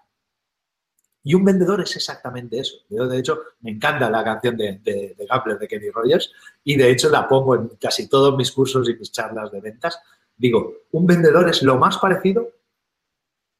Y 1.26 1.34
un 1.34 1.44
vendedor 1.44 1.80
es 1.80 1.96
exactamente 1.96 2.58
eso. 2.58 2.76
Yo, 2.88 3.08
de 3.08 3.18
hecho, 3.18 3.40
me 3.60 3.72
encanta 3.72 4.10
la 4.10 4.22
canción 4.22 4.56
de, 4.56 4.78
de, 4.78 5.16
de 5.16 5.56
de 5.58 5.68
Kenny 5.68 5.90
Rogers 5.90 6.30
y, 6.62 6.76
de 6.76 6.90
hecho, 6.90 7.08
la 7.08 7.26
pongo 7.26 7.56
en 7.56 7.68
casi 7.80 8.08
todos 8.08 8.36
mis 8.36 8.52
cursos 8.52 8.88
y 8.88 8.94
mis 8.94 9.10
charlas 9.10 9.50
de 9.50 9.60
ventas. 9.60 9.98
Digo, 10.36 10.82
un 10.92 11.06
vendedor 11.06 11.48
es 11.48 11.62
lo 11.62 11.78
más 11.78 11.98
parecido 11.98 12.50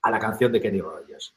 a 0.02 0.10
la 0.10 0.18
canción 0.18 0.52
de 0.52 0.60
Kenny 0.60 0.82
Rogers. 0.82 1.34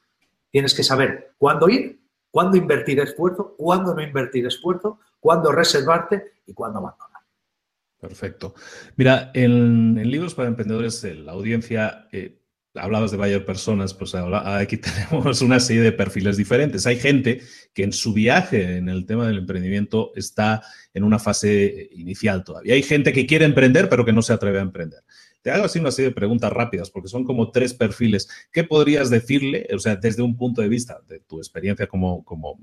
Tienes 0.51 0.73
que 0.73 0.83
saber 0.83 1.33
cuándo 1.37 1.69
ir, 1.69 2.01
cuándo 2.29 2.57
invertir 2.57 2.99
esfuerzo, 2.99 3.55
cuándo 3.57 3.95
no 3.95 4.01
invertir 4.01 4.45
esfuerzo, 4.45 4.99
cuándo 5.19 5.51
reservarte 5.53 6.33
y 6.45 6.53
cuándo 6.53 6.79
abandonar. 6.79 7.16
Perfecto. 7.99 8.53
Mira, 8.95 9.31
en, 9.33 9.95
Libros 10.09 10.35
para 10.35 10.47
Emprendedores, 10.47 11.03
la 11.03 11.31
audiencia, 11.31 12.07
eh, 12.11 12.39
hablabas 12.75 13.09
de 13.09 13.17
varias 13.17 13.41
personas, 13.41 13.93
pues 13.93 14.13
aquí 14.13 14.77
tenemos 15.09 15.41
una 15.41 15.59
serie 15.59 15.81
de 15.81 15.91
perfiles 15.91 16.37
diferentes. 16.37 16.85
Hay 16.85 16.97
gente 16.97 17.41
que 17.73 17.83
en 17.83 17.93
su 17.93 18.13
viaje 18.13 18.77
en 18.77 18.89
el 18.89 19.05
tema 19.05 19.27
del 19.27 19.39
emprendimiento 19.39 20.11
está 20.15 20.61
en 20.93 21.03
una 21.03 21.17
fase 21.17 21.89
inicial 21.93 22.43
todavía. 22.43 22.75
Hay 22.75 22.83
gente 22.83 23.13
que 23.13 23.25
quiere 23.25 23.45
emprender, 23.45 23.89
pero 23.89 24.05
que 24.05 24.13
no 24.13 24.21
se 24.21 24.33
atreve 24.33 24.59
a 24.59 24.63
emprender. 24.63 25.01
Te 25.41 25.51
hago 25.51 25.65
así 25.65 25.79
una 25.79 25.91
serie 25.91 26.09
de 26.09 26.15
preguntas 26.15 26.51
rápidas, 26.51 26.89
porque 26.89 27.09
son 27.09 27.23
como 27.23 27.51
tres 27.51 27.73
perfiles. 27.73 28.27
¿Qué 28.51 28.63
podrías 28.63 29.09
decirle, 29.09 29.67
o 29.73 29.79
sea, 29.79 29.95
desde 29.95 30.21
un 30.21 30.35
punto 30.35 30.61
de 30.61 30.67
vista 30.67 30.99
de 31.07 31.19
tu 31.21 31.37
experiencia 31.39 31.87
como, 31.87 32.23
como 32.23 32.59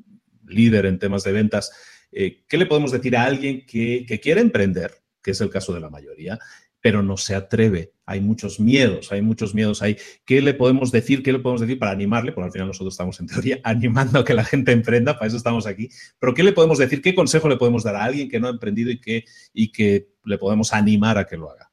líder 0.47 0.87
en 0.87 0.99
temas 0.99 1.25
de 1.25 1.33
ventas, 1.33 1.73
eh, 2.13 2.45
qué 2.49 2.57
le 2.57 2.67
podemos 2.67 2.93
decir 2.93 3.17
a 3.17 3.25
alguien 3.25 3.67
que, 3.67 4.07
quiere 4.23 4.41
emprender, 4.41 4.93
que 5.25 5.33
es 5.33 5.41
el 5.41 5.51
caso 5.51 5.73
de 5.73 5.81
la 5.81 5.91
mayoría, 5.91 6.39
pero 6.81 7.03
no 7.03 7.17
se 7.17 7.35
atreve. 7.35 7.95
Hay 8.05 8.21
muchos 8.21 8.61
miedos, 8.61 9.11
hay 9.11 9.23
muchos 9.23 9.55
miedos 9.55 9.81
ahí. 9.81 9.97
¿Qué 10.27 10.43
le 10.43 10.53
podemos 10.53 10.93
decir? 10.93 11.23
¿Qué 11.23 11.33
le 11.33 11.39
podemos 11.39 11.63
decir 11.63 11.79
para 11.79 11.93
animarle? 11.93 12.33
Porque 12.33 12.49
al 12.49 12.53
final 12.53 12.69
nosotros 12.69 12.93
estamos 12.93 13.19
en 13.21 13.27
teoría 13.27 13.59
animando 13.65 14.19
a 14.19 14.25
que 14.25 14.35
la 14.35 14.45
gente 14.45 14.71
emprenda, 14.71 15.15
para 15.15 15.29
eso 15.29 15.39
estamos 15.39 15.67
aquí. 15.67 15.89
Pero 16.19 16.35
¿qué 16.35 16.43
le 16.43 16.53
podemos 16.53 16.77
decir? 16.77 17.01
¿Qué 17.01 17.15
consejo 17.15 17.49
le 17.49 17.57
podemos 17.57 17.83
dar 17.83 17.97
a 17.97 18.05
alguien 18.05 18.29
que 18.29 18.39
no 18.39 18.49
ha 18.49 18.51
emprendido 18.51 18.91
y 18.91 19.01
que, 19.01 19.25
y 19.55 19.73
que 19.73 20.11
le 20.25 20.37
podemos 20.37 20.75
animar 20.75 21.17
a 21.17 21.27
que 21.27 21.39
lo 21.39 21.51
haga? 21.51 21.73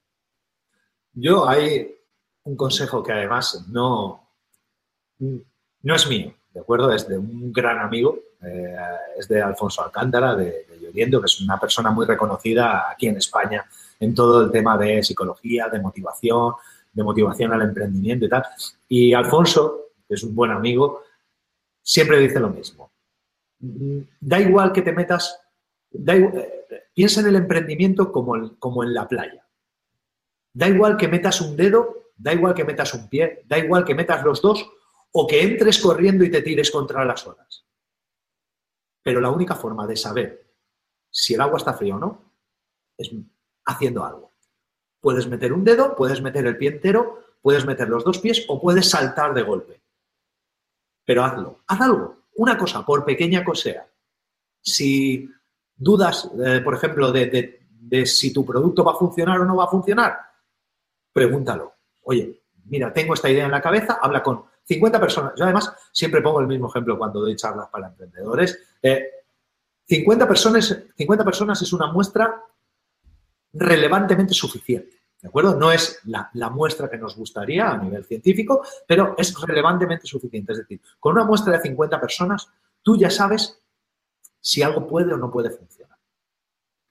Yo 1.12 1.46
hay 1.46 1.94
un 2.44 2.56
consejo 2.56 3.02
que 3.02 3.12
además 3.12 3.66
no, 3.68 4.30
no 5.18 5.94
es 5.94 6.08
mío, 6.08 6.34
¿de 6.52 6.60
acuerdo? 6.60 6.92
Es 6.92 7.08
de 7.08 7.18
un 7.18 7.52
gran 7.52 7.78
amigo, 7.78 8.18
eh, 8.42 8.76
es 9.16 9.28
de 9.28 9.40
Alfonso 9.40 9.82
Alcántara, 9.82 10.34
de, 10.34 10.66
de 10.68 10.78
Lloriendo, 10.80 11.20
que 11.20 11.26
es 11.26 11.40
una 11.40 11.58
persona 11.58 11.90
muy 11.90 12.06
reconocida 12.06 12.90
aquí 12.90 13.08
en 13.08 13.16
España 13.16 13.64
en 14.00 14.14
todo 14.14 14.42
el 14.42 14.50
tema 14.50 14.76
de 14.76 15.02
psicología, 15.02 15.68
de 15.68 15.80
motivación, 15.80 16.54
de 16.92 17.02
motivación 17.02 17.52
al 17.52 17.62
emprendimiento 17.62 18.26
y 18.26 18.28
tal. 18.28 18.42
Y 18.88 19.14
Alfonso, 19.14 19.90
que 20.08 20.14
es 20.14 20.22
un 20.24 20.34
buen 20.34 20.50
amigo, 20.50 21.02
siempre 21.80 22.18
dice 22.18 22.40
lo 22.40 22.50
mismo. 22.50 22.90
Da 23.58 24.40
igual 24.40 24.72
que 24.72 24.82
te 24.82 24.92
metas, 24.92 25.40
eh, 25.92 26.66
piensa 26.92 27.20
en 27.20 27.28
el 27.28 27.36
emprendimiento 27.36 28.10
como, 28.10 28.56
como 28.58 28.82
en 28.82 28.92
la 28.92 29.06
playa. 29.06 29.46
Da 30.52 30.68
igual 30.68 30.96
que 30.96 31.08
metas 31.08 31.40
un 31.40 31.56
dedo, 31.56 32.10
da 32.16 32.32
igual 32.32 32.54
que 32.54 32.64
metas 32.64 32.92
un 32.94 33.08
pie, 33.08 33.42
da 33.46 33.58
igual 33.58 33.84
que 33.84 33.94
metas 33.94 34.24
los 34.24 34.42
dos 34.42 34.68
o 35.12 35.26
que 35.26 35.42
entres 35.42 35.78
corriendo 35.78 36.24
y 36.24 36.30
te 36.30 36.42
tires 36.42 36.70
contra 36.70 37.04
las 37.04 37.26
olas. 37.26 37.66
Pero 39.02 39.20
la 39.20 39.30
única 39.30 39.54
forma 39.54 39.86
de 39.86 39.96
saber 39.96 40.54
si 41.10 41.34
el 41.34 41.40
agua 41.40 41.58
está 41.58 41.74
fría 41.74 41.96
o 41.96 41.98
no 41.98 42.32
es 42.96 43.10
haciendo 43.66 44.04
algo. 44.04 44.32
Puedes 45.00 45.26
meter 45.26 45.52
un 45.52 45.64
dedo, 45.64 45.94
puedes 45.96 46.22
meter 46.22 46.46
el 46.46 46.56
pie 46.56 46.70
entero, 46.70 47.36
puedes 47.42 47.66
meter 47.66 47.88
los 47.88 48.04
dos 48.04 48.18
pies 48.18 48.44
o 48.48 48.60
puedes 48.60 48.88
saltar 48.88 49.34
de 49.34 49.42
golpe. 49.42 49.82
Pero 51.04 51.24
hazlo, 51.24 51.62
haz 51.66 51.80
algo, 51.80 52.26
una 52.36 52.56
cosa, 52.56 52.86
por 52.86 53.04
pequeña 53.04 53.44
que 53.44 53.54
sea. 53.56 53.86
Si 54.60 55.28
dudas, 55.74 56.30
eh, 56.44 56.60
por 56.62 56.74
ejemplo, 56.74 57.10
de, 57.10 57.66
de 57.68 58.06
si 58.06 58.32
tu 58.32 58.46
producto 58.46 58.84
va 58.84 58.92
a 58.92 58.96
funcionar 58.96 59.40
o 59.40 59.44
no 59.44 59.56
va 59.56 59.64
a 59.64 59.68
funcionar, 59.70 60.16
pregúntalo. 61.12 61.74
Oye, 62.04 62.44
mira, 62.66 62.92
tengo 62.92 63.14
esta 63.14 63.28
idea 63.28 63.44
en 63.44 63.50
la 63.50 63.60
cabeza, 63.60 63.98
habla 64.00 64.22
con 64.22 64.44
50 64.64 65.00
personas. 65.00 65.32
Yo 65.36 65.44
además 65.44 65.72
siempre 65.92 66.20
pongo 66.20 66.40
el 66.40 66.46
mismo 66.46 66.68
ejemplo 66.68 66.96
cuando 66.96 67.20
doy 67.20 67.36
charlas 67.36 67.68
para 67.68 67.88
emprendedores. 67.88 68.58
50, 69.86 70.24
eh, 70.24 70.28
personas, 70.28 70.78
50 70.96 71.24
personas 71.24 71.62
es 71.62 71.72
una 71.72 71.92
muestra 71.92 72.42
relevantemente 73.52 74.34
suficiente. 74.34 75.02
¿De 75.20 75.28
acuerdo? 75.28 75.54
No 75.54 75.70
es 75.70 76.00
la, 76.04 76.30
la, 76.34 76.50
muestra 76.50 76.90
que 76.90 76.98
nos 76.98 77.16
gustaría 77.16 77.70
a 77.70 77.78
nivel 77.78 78.04
científico, 78.04 78.64
pero 78.86 79.14
es 79.16 79.40
relevantemente 79.40 80.06
suficiente. 80.06 80.52
Es 80.52 80.58
decir, 80.58 80.80
con 80.98 81.12
una 81.12 81.24
muestra 81.24 81.52
de 81.52 81.60
50 81.60 82.00
personas, 82.00 82.48
tú 82.82 82.96
ya 82.96 83.08
sabes 83.08 83.60
si 84.40 84.62
algo 84.62 84.86
puede 84.88 85.14
o 85.14 85.16
no 85.16 85.30
puede 85.30 85.50
funcionar. 85.50 85.96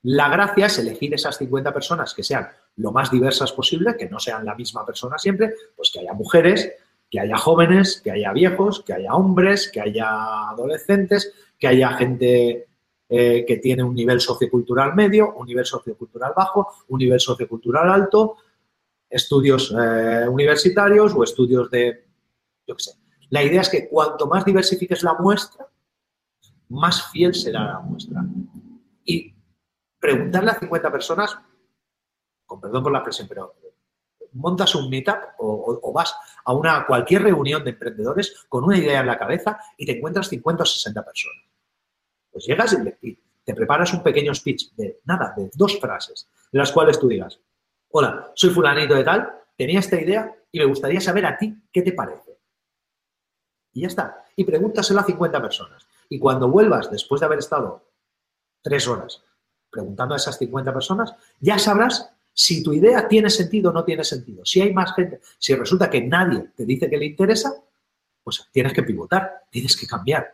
La 0.04 0.30
gracia 0.30 0.66
es 0.66 0.80
elegir 0.80 1.14
esas 1.14 1.38
50 1.38 1.74
personas 1.74 2.14
que 2.14 2.24
sean 2.24 2.48
lo 2.78 2.92
más 2.92 3.12
diversas 3.12 3.52
posible, 3.52 3.96
que 3.98 4.10
no 4.10 4.20
sean 4.20 4.46
la 4.46 4.56
misma 4.56 4.86
persona 4.86 5.18
siempre, 5.18 5.54
pues 5.76 5.92
que 5.92 6.00
haya 6.00 6.14
mujeres, 6.14 6.72
que 7.12 7.20
haya 7.20 7.38
jóvenes, 7.38 8.02
que 8.02 8.10
haya 8.10 8.32
viejos, 8.32 8.82
que 8.84 8.94
haya 8.94 9.14
hombres, 9.14 9.70
que 9.70 9.82
haya 9.82 10.50
adolescentes, 10.50 11.34
que 11.60 11.68
haya 11.68 11.90
gente 11.90 12.70
eh, 13.10 13.44
que 13.46 13.58
tiene 13.58 13.84
un 13.84 13.94
nivel 13.94 14.22
sociocultural 14.22 14.96
medio, 14.96 15.34
un 15.36 15.46
nivel 15.46 15.66
sociocultural 15.66 16.32
bajo, 16.34 16.70
un 16.88 17.00
nivel 17.00 17.20
sociocultural 17.20 17.92
alto, 17.92 18.38
estudios 19.10 19.76
eh, 19.78 20.26
universitarios 20.30 21.14
o 21.14 21.24
estudios 21.26 21.70
de, 21.70 22.08
yo 22.66 22.78
qué 22.78 22.84
sé. 22.84 22.92
La 23.30 23.44
idea 23.44 23.60
es 23.60 23.70
que 23.70 23.90
cuanto 23.90 24.28
más 24.28 24.46
diversifiques 24.46 25.04
la 25.04 25.16
muestra, 25.16 25.68
más 26.70 27.12
fiel 27.12 27.36
será 27.36 27.66
la 27.66 27.80
muestra. 27.82 28.24
Y 29.04 29.36
preguntarle 30.00 30.52
a 30.52 30.60
50 30.60 30.92
personas, 30.92 31.38
con 32.46 32.62
perdón 32.62 32.84
por 32.84 32.94
la 32.94 33.00
expresión, 33.00 33.28
pero 33.28 33.56
montas 34.34 34.76
un 34.76 34.90
meetup 34.90 35.18
o, 35.38 35.92
vas 35.94 36.16
a 36.46 36.54
una 36.54 36.86
cualquier 36.86 37.24
reunión 37.24 37.64
de 37.64 37.72
emprendedores 37.72 38.46
con 38.48 38.64
una 38.64 38.78
idea 38.78 39.02
en 39.02 39.08
la 39.08 39.18
cabeza 39.18 39.60
y 39.78 39.86
te 39.86 39.98
encuentras 39.98 40.30
50 40.30 40.64
o 40.64 40.66
60 40.66 41.06
personas. 41.06 41.44
Pues 42.32 42.46
llegas 42.46 42.78
y 43.02 43.18
te 43.44 43.54
preparas 43.54 43.94
un 43.94 44.04
pequeño 44.04 44.34
speech 44.34 44.74
de 44.76 45.02
nada, 45.06 45.34
de 45.36 45.50
dos 45.54 45.80
frases, 45.80 46.28
de 46.52 46.60
las 46.60 46.72
cuales 46.72 47.00
tú 47.00 47.08
digas, 47.08 47.40
hola, 47.90 48.32
soy 48.36 48.50
fulanito 48.52 48.96
de 48.96 49.04
tal, 49.04 49.30
tenía 49.58 49.80
esta 49.80 50.00
idea 50.00 50.34
y 50.52 50.60
me 50.60 50.66
gustaría 50.66 51.02
saber 51.02 51.26
a 51.26 51.38
ti 51.38 51.56
qué 51.72 51.82
te 51.82 51.94
parece. 51.94 52.38
Y 53.74 53.82
ya 53.82 53.88
está. 53.88 54.26
Y 54.36 54.44
pregúntaselo 54.44 55.00
a 55.00 55.04
50 55.04 55.42
personas. 55.42 55.88
Y 56.10 56.20
cuando 56.20 56.50
vuelvas, 56.50 56.92
después 56.92 57.22
de 57.22 57.26
haber 57.26 57.40
estado 57.40 57.86
tres 58.62 58.88
horas 58.88 59.24
preguntando 59.70 60.14
a 60.14 60.18
esas 60.18 60.38
50 60.38 60.74
personas, 60.74 61.16
ya 61.40 61.58
sabrás 61.58 62.12
si 62.34 62.64
tu 62.64 62.74
idea 62.74 63.08
tiene 63.08 63.30
sentido 63.30 63.72
o 63.72 63.74
no 63.74 63.84
tiene 63.84 64.04
sentido. 64.04 64.46
Si 64.46 64.62
hay 64.62 64.74
más 64.74 64.94
gente, 64.96 65.20
si 65.38 65.54
resulta 65.56 65.90
que 65.90 66.02
nadie 66.02 66.52
te 66.56 66.66
dice 66.66 66.90
que 66.90 66.98
le 66.98 67.06
interesa, 67.06 67.54
pues 68.24 68.48
tienes 68.52 68.74
que 68.74 68.84
pivotar, 68.84 69.44
tienes 69.50 69.76
que 69.76 69.88
cambiar. 69.88 70.34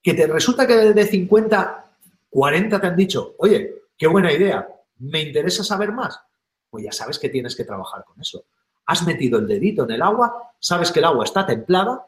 Que 0.00 0.14
te 0.14 0.26
resulta 0.26 0.66
que 0.66 0.74
de 0.74 1.06
50, 1.06 1.84
40 2.30 2.80
te 2.80 2.86
han 2.86 2.96
dicho, 2.96 3.34
oye, 3.38 3.74
qué 3.96 4.06
buena 4.06 4.32
idea, 4.32 4.68
me 4.98 5.20
interesa 5.20 5.64
saber 5.64 5.92
más, 5.92 6.20
pues 6.70 6.84
ya 6.84 6.92
sabes 6.92 7.18
que 7.18 7.28
tienes 7.28 7.56
que 7.56 7.64
trabajar 7.64 8.04
con 8.04 8.20
eso. 8.20 8.44
Has 8.86 9.06
metido 9.06 9.38
el 9.38 9.46
dedito 9.46 9.84
en 9.84 9.92
el 9.92 10.02
agua, 10.02 10.54
sabes 10.58 10.90
que 10.90 10.98
el 10.98 11.04
agua 11.04 11.24
está 11.24 11.46
templada 11.46 12.06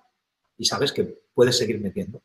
y 0.56 0.64
sabes 0.64 0.92
que 0.92 1.22
puedes 1.34 1.56
seguir 1.56 1.80
metiendo. 1.80 2.22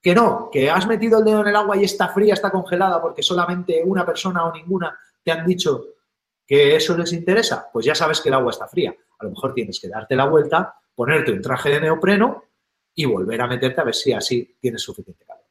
Que 0.00 0.14
no, 0.14 0.50
que 0.52 0.70
has 0.70 0.86
metido 0.86 1.18
el 1.18 1.24
dedo 1.24 1.40
en 1.40 1.48
el 1.48 1.56
agua 1.56 1.76
y 1.76 1.84
está 1.84 2.08
fría, 2.08 2.34
está 2.34 2.50
congelada 2.50 3.00
porque 3.02 3.22
solamente 3.22 3.82
una 3.84 4.06
persona 4.06 4.44
o 4.44 4.52
ninguna 4.52 4.96
te 5.26 5.32
han 5.32 5.44
dicho 5.44 5.86
que 6.46 6.76
eso 6.76 6.96
les 6.96 7.12
interesa, 7.12 7.68
pues 7.72 7.84
ya 7.84 7.96
sabes 7.96 8.20
que 8.20 8.28
el 8.28 8.36
agua 8.36 8.52
está 8.52 8.68
fría. 8.68 8.94
A 9.18 9.24
lo 9.24 9.30
mejor 9.30 9.52
tienes 9.52 9.80
que 9.80 9.88
darte 9.88 10.14
la 10.14 10.26
vuelta, 10.26 10.76
ponerte 10.94 11.32
un 11.32 11.42
traje 11.42 11.70
de 11.70 11.80
neopreno 11.80 12.44
y 12.94 13.06
volver 13.06 13.40
a 13.40 13.48
meterte 13.48 13.80
a 13.80 13.84
ver 13.84 13.94
si 13.96 14.12
así 14.12 14.56
tienes 14.60 14.82
suficiente 14.82 15.24
calor. 15.24 15.42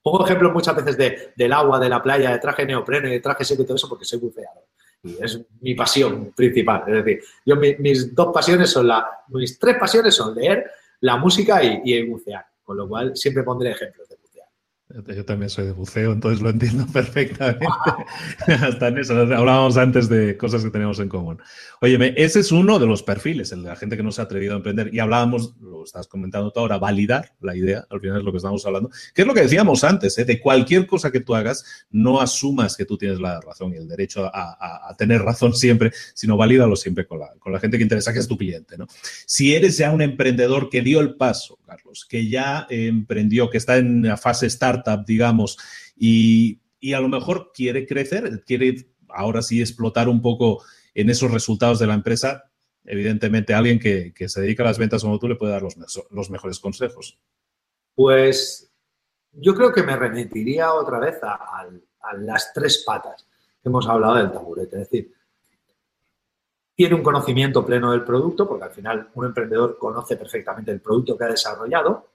Pongo 0.00 0.24
ejemplos 0.24 0.52
muchas 0.52 0.76
veces 0.76 1.34
del 1.34 1.52
agua, 1.52 1.80
de 1.80 1.88
la 1.88 2.00
playa, 2.00 2.30
de 2.30 2.38
traje 2.38 2.64
neopreno 2.64 3.08
y 3.08 3.12
de 3.12 3.20
traje 3.20 3.44
seco 3.44 3.62
y 3.62 3.66
todo 3.66 3.74
eso 3.74 3.88
porque 3.88 4.04
soy 4.04 4.20
buceador. 4.20 4.62
Y 5.02 5.20
es 5.20 5.40
mi 5.60 5.74
pasión 5.74 6.32
principal. 6.36 6.84
Es 6.86 7.04
decir, 7.04 7.24
yo 7.44 7.56
mis 7.56 8.14
dos 8.14 8.32
pasiones 8.32 8.70
son 8.70 8.86
la, 8.86 9.24
mis 9.26 9.58
tres 9.58 9.76
pasiones 9.76 10.14
son 10.14 10.36
leer, 10.36 10.70
la 11.00 11.16
música 11.16 11.64
y, 11.64 11.80
y 11.82 12.08
bucear. 12.08 12.46
Con 12.62 12.76
lo 12.76 12.88
cual 12.88 13.16
siempre 13.16 13.42
pondré 13.42 13.72
ejemplos 13.72 14.05
yo 14.88 15.24
también 15.24 15.50
soy 15.50 15.66
de 15.66 15.72
buceo, 15.72 16.12
entonces 16.12 16.40
lo 16.40 16.50
entiendo 16.50 16.86
perfectamente. 16.92 17.66
Hasta 18.46 18.88
en 18.88 18.98
eso, 18.98 19.18
hablábamos 19.18 19.76
antes 19.76 20.08
de 20.08 20.36
cosas 20.36 20.62
que 20.62 20.70
tenemos 20.70 21.00
en 21.00 21.08
común. 21.08 21.38
Oye, 21.80 22.14
ese 22.16 22.40
es 22.40 22.52
uno 22.52 22.78
de 22.78 22.86
los 22.86 23.02
perfiles, 23.02 23.50
el 23.50 23.64
de 23.64 23.70
la 23.70 23.76
gente 23.76 23.96
que 23.96 24.04
no 24.04 24.12
se 24.12 24.20
ha 24.20 24.24
atrevido 24.24 24.54
a 24.54 24.56
emprender. 24.58 24.94
Y 24.94 25.00
hablábamos, 25.00 25.56
lo 25.60 25.82
estás 25.82 26.06
comentando 26.06 26.52
tú 26.52 26.60
ahora, 26.60 26.78
validar 26.78 27.32
la 27.40 27.56
idea, 27.56 27.84
al 27.90 28.00
final 28.00 28.18
es 28.18 28.24
lo 28.24 28.30
que 28.30 28.36
estamos 28.36 28.64
hablando, 28.64 28.90
que 29.12 29.22
es 29.22 29.28
lo 29.28 29.34
que 29.34 29.42
decíamos 29.42 29.82
antes, 29.82 30.16
¿eh? 30.18 30.24
de 30.24 30.40
cualquier 30.40 30.86
cosa 30.86 31.10
que 31.10 31.20
tú 31.20 31.34
hagas, 31.34 31.86
no 31.90 32.20
asumas 32.20 32.76
que 32.76 32.84
tú 32.84 32.96
tienes 32.96 33.20
la 33.20 33.40
razón 33.40 33.72
y 33.74 33.76
el 33.76 33.88
derecho 33.88 34.30
a, 34.32 34.94
tener 34.96 35.20
razón 35.20 35.52
siempre, 35.52 35.92
sino 36.14 36.36
valídalo 36.36 36.76
siempre 36.76 37.06
con 37.06 37.18
la, 37.18 37.30
con 37.38 37.52
la 37.52 37.58
gente 37.60 37.76
que 37.76 37.82
interesa, 37.82 38.12
que 38.12 38.20
es 38.20 38.28
tu 38.28 38.38
cliente. 38.38 38.78
¿no? 38.78 38.86
Si 39.26 39.54
eres 39.54 39.76
ya 39.78 39.90
un 39.90 40.00
emprendedor 40.00 40.70
que 40.70 40.80
dio 40.80 41.00
el 41.00 41.16
paso, 41.16 41.58
Carlos, 41.66 42.06
que 42.08 42.28
ya 42.28 42.66
emprendió, 42.70 43.50
que 43.50 43.58
está 43.58 43.76
en 43.76 44.02
la 44.02 44.16
fase 44.16 44.46
startup, 44.46 45.04
digamos, 45.04 45.58
y, 45.96 46.60
a 46.94 47.00
lo 47.00 47.08
mejor 47.08 47.50
quiere 47.52 47.84
crecer, 47.86 48.44
quiere 48.46 48.92
ahora 49.08 49.42
sí 49.42 49.60
explotar 49.60 50.08
un 50.08 50.22
poco 50.22 50.62
en 50.94 51.10
esos 51.10 51.30
resultados 51.30 51.80
de 51.80 51.88
la 51.88 51.94
empresa, 51.94 52.50
evidentemente 52.84 53.54
alguien 53.54 53.80
que, 53.80 54.12
se 54.28 54.40
dedica 54.40 54.62
a 54.62 54.66
las 54.66 54.78
ventas 54.78 55.02
como 55.02 55.18
tú 55.18 55.28
le 55.28 55.34
puede 55.34 55.52
dar 55.52 55.62
los, 55.62 55.76
los, 56.10 56.30
mejores 56.30 56.60
consejos. 56.60 57.18
Pues 57.94 58.72
yo 59.32 59.54
creo 59.54 59.72
que 59.72 59.82
me 59.82 59.96
remitiría 59.96 60.72
otra 60.72 61.00
vez 61.00 61.18
a, 61.22 61.66
las 62.18 62.52
tres 62.52 62.84
patas 62.86 63.26
que 63.60 63.68
hemos 63.68 63.88
hablado 63.88 64.14
del 64.14 64.30
taburete. 64.30 64.76
Es 64.76 64.90
decir, 64.90 65.12
tiene 66.76 66.94
un 66.94 67.02
conocimiento 67.02 67.64
pleno 67.64 67.90
del 67.90 68.04
producto, 68.04 68.46
porque 68.46 68.64
al 68.64 68.70
final 68.70 69.08
un 69.14 69.24
emprendedor 69.24 69.78
conoce 69.78 70.16
perfectamente 70.16 70.70
el 70.70 70.80
producto 70.80 71.16
que 71.16 71.24
ha 71.24 71.28
desarrollado. 71.28 72.10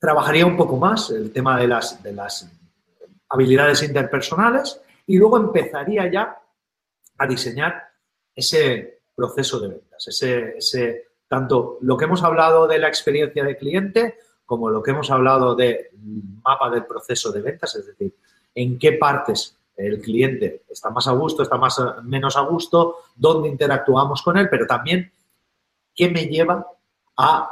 Trabajaría 0.00 0.44
un 0.44 0.56
poco 0.56 0.76
más 0.76 1.10
el 1.10 1.32
tema 1.32 1.58
de 1.58 1.68
las, 1.68 2.02
de 2.02 2.12
las 2.12 2.50
habilidades 3.28 3.84
interpersonales 3.84 4.80
y 5.06 5.16
luego 5.16 5.36
empezaría 5.38 6.10
ya 6.10 6.36
a 7.18 7.26
diseñar 7.26 7.88
ese 8.34 9.00
proceso 9.14 9.60
de 9.60 9.68
ventas, 9.68 10.08
ese, 10.08 10.58
ese, 10.58 11.08
tanto 11.28 11.78
lo 11.82 11.96
que 11.96 12.04
hemos 12.04 12.22
hablado 12.24 12.66
de 12.66 12.78
la 12.78 12.88
experiencia 12.88 13.44
de 13.44 13.56
cliente 13.56 14.18
como 14.44 14.70
lo 14.70 14.82
que 14.82 14.90
hemos 14.92 15.10
hablado 15.10 15.54
del 15.54 15.88
mapa 16.42 16.70
del 16.70 16.84
proceso 16.86 17.30
de 17.30 17.42
ventas, 17.42 17.74
es 17.76 17.86
decir, 17.86 18.14
en 18.54 18.78
qué 18.78 18.92
partes 18.92 19.57
el 19.78 20.00
cliente 20.00 20.64
está 20.68 20.90
más 20.90 21.06
a 21.06 21.12
gusto, 21.12 21.42
está 21.42 21.56
más 21.56 21.80
menos 22.02 22.36
a 22.36 22.40
gusto, 22.40 22.96
dónde 23.14 23.48
interactuamos 23.48 24.22
con 24.22 24.36
él, 24.36 24.48
pero 24.50 24.66
también 24.66 25.12
qué 25.94 26.10
me 26.10 26.26
lleva 26.26 26.66
a 27.16 27.50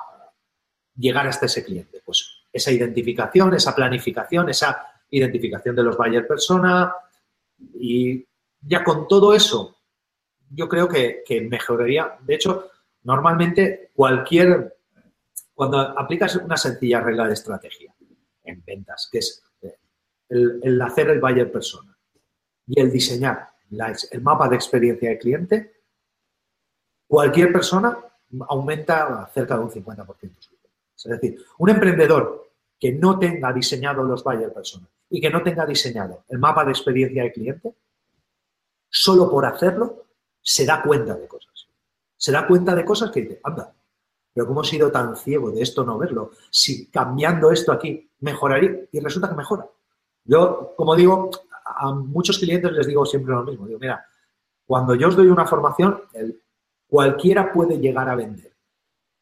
llegar 0.96 1.28
hasta 1.28 1.46
ese 1.46 1.64
cliente. 1.64 2.02
Pues 2.04 2.42
esa 2.52 2.72
identificación, 2.72 3.54
esa 3.54 3.74
planificación, 3.74 4.48
esa 4.48 4.86
identificación 5.10 5.76
de 5.76 5.84
los 5.84 5.96
buyer 5.96 6.26
persona 6.26 6.92
y 7.74 8.26
ya 8.60 8.82
con 8.82 9.06
todo 9.06 9.32
eso 9.32 9.76
yo 10.50 10.68
creo 10.68 10.88
que, 10.88 11.22
mejoraría. 11.48 12.16
De 12.20 12.34
hecho, 12.34 12.70
normalmente 13.04 13.90
cualquier, 13.94 14.76
cuando 15.54 15.78
aplicas 15.78 16.36
una 16.36 16.56
sencilla 16.56 17.00
regla 17.00 17.26
de 17.26 17.34
estrategia 17.34 17.94
en 18.44 18.64
ventas, 18.64 19.08
que 19.10 19.18
es 19.18 19.42
el, 20.28 20.60
el 20.62 20.82
hacer 20.82 21.10
el 21.10 21.20
buyer 21.20 21.50
persona, 21.50 21.95
y 22.66 22.80
el 22.80 22.90
diseñar 22.90 23.50
el 24.10 24.22
mapa 24.22 24.48
de 24.48 24.56
experiencia 24.56 25.10
de 25.10 25.18
cliente, 25.18 25.82
cualquier 27.06 27.52
persona 27.52 27.98
aumenta 28.48 29.30
cerca 29.32 29.56
de 29.56 29.64
un 29.64 29.70
50% 29.70 30.38
Es 30.96 31.04
decir, 31.04 31.38
un 31.58 31.70
emprendedor 31.70 32.52
que 32.78 32.92
no 32.92 33.18
tenga 33.18 33.52
diseñado 33.52 34.02
los 34.02 34.22
buyer 34.22 34.52
personas 34.52 34.88
y 35.08 35.20
que 35.20 35.30
no 35.30 35.42
tenga 35.42 35.64
diseñado 35.64 36.24
el 36.28 36.38
mapa 36.38 36.64
de 36.64 36.72
experiencia 36.72 37.22
de 37.22 37.32
cliente, 37.32 37.74
solo 38.88 39.30
por 39.30 39.46
hacerlo 39.46 40.06
se 40.42 40.64
da 40.64 40.82
cuenta 40.82 41.14
de 41.14 41.26
cosas. 41.26 41.68
Se 42.16 42.32
da 42.32 42.46
cuenta 42.46 42.74
de 42.74 42.84
cosas 42.84 43.10
que 43.10 43.22
dice, 43.22 43.40
anda, 43.42 43.74
pero 44.32 44.46
¿cómo 44.46 44.62
he 44.62 44.64
sido 44.64 44.90
tan 44.90 45.16
ciego 45.16 45.50
de 45.50 45.62
esto 45.62 45.84
no 45.84 45.98
verlo? 45.98 46.32
Si 46.50 46.90
cambiando 46.90 47.50
esto 47.50 47.72
aquí 47.72 48.10
mejoraría 48.20 48.86
y 48.92 49.00
resulta 49.00 49.28
que 49.28 49.34
mejora. 49.34 49.66
Yo, 50.24 50.74
como 50.76 50.96
digo, 50.96 51.30
a 51.76 51.92
muchos 51.92 52.38
clientes 52.38 52.72
les 52.72 52.86
digo 52.86 53.04
siempre 53.04 53.34
lo 53.34 53.44
mismo. 53.44 53.66
Digo, 53.66 53.78
mira, 53.78 54.04
cuando 54.64 54.94
yo 54.94 55.08
os 55.08 55.16
doy 55.16 55.28
una 55.28 55.46
formación, 55.46 56.02
cualquiera 56.88 57.52
puede 57.52 57.78
llegar 57.78 58.08
a 58.08 58.16
vender 58.16 58.52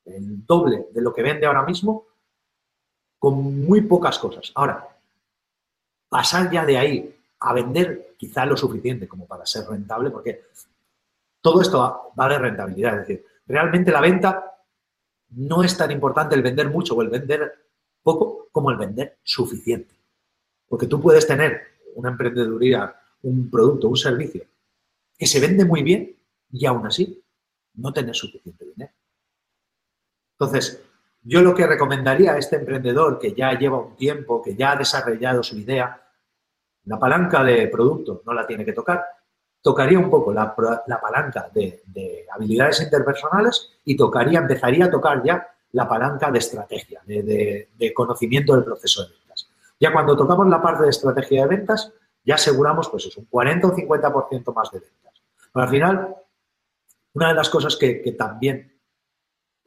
el 0.04 0.44
doble 0.46 0.86
de 0.92 1.00
lo 1.00 1.12
que 1.12 1.22
vende 1.22 1.46
ahora 1.46 1.64
mismo 1.64 2.06
con 3.18 3.64
muy 3.64 3.82
pocas 3.82 4.18
cosas. 4.18 4.52
Ahora, 4.54 4.88
pasar 6.08 6.50
ya 6.50 6.64
de 6.64 6.78
ahí 6.78 7.20
a 7.40 7.52
vender 7.52 8.14
quizá 8.16 8.46
lo 8.46 8.56
suficiente 8.56 9.08
como 9.08 9.26
para 9.26 9.44
ser 9.44 9.66
rentable, 9.66 10.10
porque 10.10 10.44
todo 11.40 11.60
esto 11.60 12.12
va 12.18 12.28
de 12.28 12.38
rentabilidad. 12.38 13.00
Es 13.00 13.08
decir, 13.08 13.26
realmente 13.46 13.90
la 13.90 14.00
venta 14.00 14.54
no 15.30 15.62
es 15.62 15.76
tan 15.76 15.90
importante 15.90 16.34
el 16.34 16.42
vender 16.42 16.70
mucho 16.70 16.94
o 16.94 17.02
el 17.02 17.08
vender 17.08 17.52
poco 18.02 18.48
como 18.52 18.70
el 18.70 18.76
vender 18.76 19.18
suficiente. 19.22 19.94
Porque 20.68 20.86
tú 20.86 21.00
puedes 21.00 21.26
tener 21.26 21.73
una 21.94 22.10
emprendeduría, 22.10 22.94
un 23.22 23.50
producto, 23.50 23.88
un 23.88 23.96
servicio 23.96 24.44
que 25.16 25.26
se 25.26 25.40
vende 25.40 25.64
muy 25.64 25.82
bien 25.82 26.16
y 26.52 26.66
aún 26.66 26.86
así 26.86 27.22
no 27.74 27.92
tener 27.92 28.14
suficiente 28.14 28.64
dinero. 28.64 28.92
Entonces, 30.38 30.82
yo 31.22 31.40
lo 31.40 31.54
que 31.54 31.66
recomendaría 31.66 32.32
a 32.32 32.38
este 32.38 32.56
emprendedor 32.56 33.18
que 33.18 33.32
ya 33.32 33.56
lleva 33.58 33.80
un 33.80 33.96
tiempo, 33.96 34.42
que 34.42 34.54
ya 34.54 34.72
ha 34.72 34.76
desarrollado 34.76 35.42
su 35.42 35.56
idea, 35.56 36.00
la 36.84 36.98
palanca 36.98 37.42
de 37.42 37.66
producto 37.68 38.22
no 38.26 38.34
la 38.34 38.46
tiene 38.46 38.64
que 38.64 38.72
tocar, 38.72 39.02
tocaría 39.62 39.98
un 39.98 40.10
poco 40.10 40.32
la, 40.32 40.54
palanca 40.54 41.50
de, 41.54 42.26
habilidades 42.30 42.82
interpersonales 42.82 43.78
y 43.84 43.96
tocaría, 43.96 44.40
empezaría 44.40 44.84
a 44.84 44.90
tocar 44.90 45.22
ya 45.24 45.48
la 45.72 45.88
palanca 45.88 46.30
de 46.30 46.38
estrategia, 46.38 47.00
de, 47.06 47.70
de 47.74 47.94
conocimiento 47.94 48.54
del 48.54 48.64
proceso. 48.64 49.08
Ya 49.80 49.92
cuando 49.92 50.16
tocamos 50.16 50.46
la 50.48 50.62
parte 50.62 50.84
de 50.84 50.90
estrategia 50.90 51.42
de 51.42 51.48
ventas, 51.48 51.92
ya 52.24 52.36
aseguramos 52.36 52.88
pues 52.88 53.06
es 53.06 53.16
un 53.16 53.26
40 53.26 53.68
o 53.68 53.76
50% 53.76 54.54
más 54.54 54.70
de 54.70 54.80
ventas. 54.80 55.22
Pero 55.52 55.64
al 55.64 55.70
final, 55.70 56.16
una 57.12 57.28
de 57.28 57.34
las 57.34 57.48
cosas 57.48 57.76
que, 57.76 58.14
también 58.16 58.72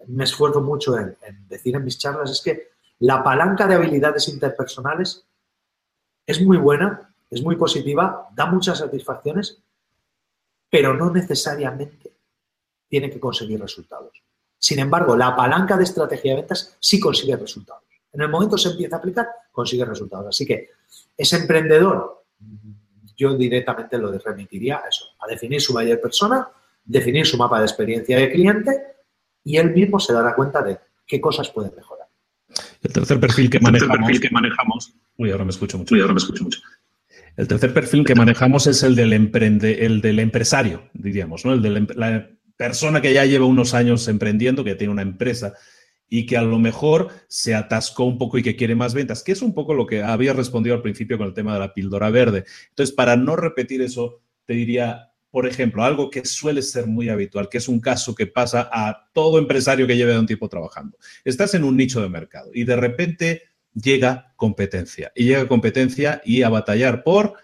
me 0.07 0.23
esfuerzo 0.23 0.61
mucho 0.61 0.97
en, 0.97 1.17
decir 1.47 1.75
en 1.75 1.83
mis 1.83 1.97
charlas 1.97 2.31
es 2.31 2.41
que 2.41 2.69
la 2.99 3.23
palanca 3.23 3.67
de 3.67 3.75
habilidades 3.75 4.27
interpersonales 4.29 5.27
es 6.25 6.41
muy 6.41 6.57
buena, 6.57 7.13
es 7.29 7.41
muy 7.43 7.55
positiva, 7.55 8.29
da 8.33 8.45
muchas 8.47 8.79
satisfacciones, 8.79 9.61
pero 10.69 10.93
no 10.93 11.11
necesariamente 11.11 12.13
tiene 12.87 13.09
que 13.09 13.19
conseguir 13.19 13.59
resultados. 13.59 14.23
Sin 14.57 14.79
embargo, 14.79 15.15
la 15.15 15.35
palanca 15.35 15.77
de 15.77 15.83
estrategia 15.83 16.31
de 16.31 16.41
ventas 16.41 16.75
sí 16.79 16.99
consigue 16.99 17.35
resultados. 17.35 17.83
En 18.11 18.21
el 18.21 18.29
momento 18.29 18.57
se 18.57 18.69
empieza 18.69 18.95
a 18.95 18.99
aplicar, 18.99 19.27
consigue 19.57 19.83
resultados. 19.85 20.27
Así 20.27 20.45
que 20.45 20.69
ese 21.17 21.35
emprendedor, 21.35 22.23
yo 23.17 23.35
directamente 23.35 23.97
lo 23.97 24.15
remitiría 24.19 24.77
a 24.77 24.87
eso, 24.87 25.05
a 25.19 25.27
definir 25.27 25.59
su 25.59 25.73
buyer 25.73 25.99
persona, 25.99 26.47
definir 26.85 27.25
su 27.25 27.37
mapa 27.37 27.57
de 27.57 27.65
experiencia 27.65 28.17
de 28.17 28.31
cliente 28.31 28.71
y 29.43 29.57
él 29.57 29.73
mismo 29.73 29.99
se 29.99 30.13
dará 30.13 30.35
cuenta 30.35 30.61
de 30.61 30.77
qué 31.07 31.19
cosas 31.19 31.49
puede 31.49 31.71
mejorar. 31.75 32.05
El 32.83 32.93
tercer 32.93 33.19
perfil 33.19 33.49
que 33.49 33.59
manejamos. 33.59 34.19
que 34.19 34.29
manejamos 34.29 34.93
uy, 35.17 35.31
ahora 35.31 35.43
me 35.43 35.49
escucho 35.49 35.79
mucho. 35.79 35.95
ahora 35.95 36.13
me 36.13 36.19
escucho 36.19 36.43
mucho. 36.43 36.59
El 37.35 37.47
tercer 37.47 37.73
perfil 37.73 38.05
que 38.05 38.13
manejamos 38.13 38.67
es 38.67 38.83
el 38.83 38.95
del, 38.95 39.11
emprende, 39.13 39.85
el 39.85 40.01
del 40.01 40.19
empresario, 40.19 40.83
diríamos, 40.93 41.45
¿no? 41.45 41.53
El 41.53 41.63
de 41.63 41.87
la 41.95 42.29
persona 42.55 43.01
que 43.01 43.11
ya 43.11 43.25
lleva 43.25 43.45
unos 43.45 43.73
años 43.73 44.07
emprendiendo, 44.07 44.63
que 44.63 44.75
tiene 44.75 44.93
una 44.93 45.01
empresa 45.01 45.53
y 46.09 46.25
que 46.25 46.37
a 46.37 46.41
lo 46.41 46.59
mejor 46.59 47.09
se 47.27 47.55
atascó 47.55 48.05
un 48.05 48.17
poco 48.17 48.37
y 48.37 48.43
que 48.43 48.55
quiere 48.55 48.75
más 48.75 48.93
ventas, 48.93 49.23
que 49.23 49.31
es 49.31 49.41
un 49.41 49.53
poco 49.53 49.73
lo 49.73 49.85
que 49.85 50.03
había 50.03 50.33
respondido 50.33 50.75
al 50.75 50.81
principio 50.81 51.17
con 51.17 51.27
el 51.27 51.33
tema 51.33 51.53
de 51.53 51.59
la 51.59 51.73
píldora 51.73 52.09
verde. 52.09 52.45
Entonces, 52.69 52.95
para 52.95 53.15
no 53.15 53.35
repetir 53.35 53.81
eso, 53.81 54.21
te 54.45 54.53
diría, 54.53 55.11
por 55.29 55.47
ejemplo, 55.47 55.83
algo 55.83 56.09
que 56.09 56.25
suele 56.25 56.61
ser 56.61 56.87
muy 56.87 57.09
habitual, 57.09 57.49
que 57.49 57.57
es 57.57 57.67
un 57.67 57.79
caso 57.79 58.15
que 58.15 58.27
pasa 58.27 58.69
a 58.71 59.09
todo 59.13 59.37
empresario 59.37 59.87
que 59.87 59.97
lleve 59.97 60.17
un 60.17 60.25
tiempo 60.25 60.47
trabajando. 60.47 60.97
Estás 61.25 61.53
en 61.53 61.63
un 61.63 61.75
nicho 61.75 62.01
de 62.01 62.09
mercado 62.09 62.51
y 62.53 62.63
de 62.63 62.75
repente 62.75 63.43
llega 63.73 64.33
competencia 64.35 65.11
y 65.15 65.25
llega 65.25 65.47
competencia 65.47 66.21
y 66.25 66.41
a 66.41 66.49
batallar 66.49 67.03
por 67.03 67.35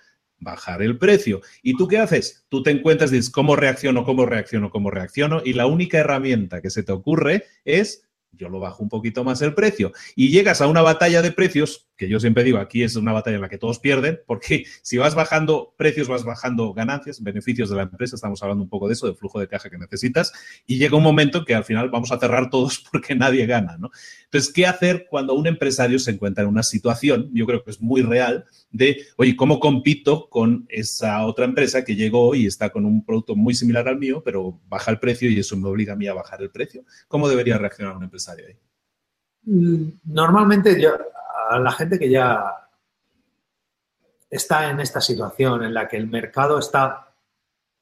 bajar 0.44 0.82
el 0.82 0.98
precio. 0.98 1.42
¿Y 1.62 1.76
tú 1.76 1.88
qué 1.88 1.98
haces? 1.98 2.46
Tú 2.50 2.64
te 2.64 2.72
encuentras 2.72 3.12
dices, 3.12 3.30
¿cómo 3.30 3.56
reacciono, 3.56 4.04
cómo 4.04 4.26
reacciono, 4.26 4.70
cómo 4.70 4.92
reacciono? 4.92 5.42
Y 5.44 5.54
la 5.54 5.66
única 5.66 6.00
herramienta 6.00 6.62
que 6.62 6.70
se 6.70 6.84
te 6.84 6.92
ocurre 6.92 7.46
es 7.66 8.03
yo 8.34 8.50
lo 8.50 8.60
bajo 8.60 8.84
un 8.84 8.90
poquito 8.90 9.24
más 9.24 9.42
el 9.42 9.54
precio. 9.54 9.92
Y 10.16 10.30
llegas 10.30 10.62
a 10.62 10.68
una 10.68 10.82
batalla 10.82 11.22
de 11.22 11.32
precios, 11.32 11.88
yo 12.10 12.20
siempre 12.20 12.44
digo, 12.44 12.58
aquí 12.58 12.84
es 12.84 12.96
una 12.96 13.12
batalla 13.12 13.36
en 13.36 13.42
la 13.42 13.50
que 13.50 13.58
todos 13.58 13.80
pierden, 13.80 14.20
porque 14.26 14.66
si 14.82 14.98
vas 14.98 15.16
bajando 15.16 15.74
precios, 15.78 16.08
vas 16.08 16.24
bajando 16.24 16.74
ganancias, 16.74 17.22
beneficios 17.22 17.70
de 17.70 17.76
la 17.76 17.84
empresa, 17.84 18.16
estamos 18.16 18.42
hablando 18.42 18.64
un 18.64 18.70
poco 18.70 18.88
de 18.88 18.94
eso, 18.94 19.08
del 19.08 19.16
flujo 19.16 19.40
de 19.40 19.48
caja 19.48 19.70
que 19.70 19.78
necesitas, 19.78 20.34
y 20.66 20.78
llega 20.78 20.98
un 20.98 21.04
momento 21.04 21.46
que 21.46 21.56
al 21.56 21.64
final 21.64 21.90
vamos 21.90 22.12
a 22.12 22.20
cerrar 22.20 22.50
todos 22.50 22.80
porque 22.92 23.16
nadie 23.16 23.46
gana, 23.46 23.78
¿no? 23.78 23.92
Entonces, 24.26 24.52
¿qué 24.52 24.66
hacer 24.66 25.08
cuando 25.10 25.34
un 25.34 25.48
empresario 25.48 26.00
se 26.00 26.12
encuentra 26.12 26.44
en 26.44 26.50
una 26.50 26.64
situación, 26.64 27.30
yo 27.34 27.46
creo 27.46 27.64
que 27.64 27.72
es 27.72 27.82
muy 27.82 28.02
real, 28.02 28.46
de, 28.72 29.06
oye, 29.18 29.36
¿cómo 29.36 29.60
compito 29.60 30.30
con 30.30 30.66
esa 30.70 31.26
otra 31.26 31.46
empresa 31.46 31.84
que 31.86 31.96
llegó 31.96 32.34
y 32.36 32.48
está 32.48 32.72
con 32.72 32.86
un 32.86 33.06
producto 33.06 33.36
muy 33.36 33.54
similar 33.54 33.88
al 33.88 34.00
mío, 34.00 34.22
pero 34.26 34.60
baja 34.68 34.92
el 34.92 35.00
precio 35.00 35.30
y 35.30 35.40
eso 35.40 35.56
me 35.58 35.70
obliga 35.70 35.94
a 35.94 35.96
mí 35.96 36.08
a 36.08 36.14
bajar 36.14 36.42
el 36.42 36.50
precio? 36.50 36.84
¿Cómo 37.08 37.30
debería 37.30 37.58
reaccionar 37.58 37.96
un 37.96 38.04
empresario 38.04 38.48
ahí? 38.48 38.58
Mm, 39.46 40.00
normalmente 40.06 40.82
yo, 40.82 40.92
a 41.54 41.60
la 41.60 41.72
gente 41.72 42.00
que 42.00 42.10
ya 42.10 42.68
está 44.30 44.70
en 44.70 44.80
esta 44.80 45.00
situación 45.00 45.64
en 45.64 45.74
la 45.74 45.88
que 45.88 45.98
el 45.98 46.08
mercado 46.08 46.58
está, 46.58 47.14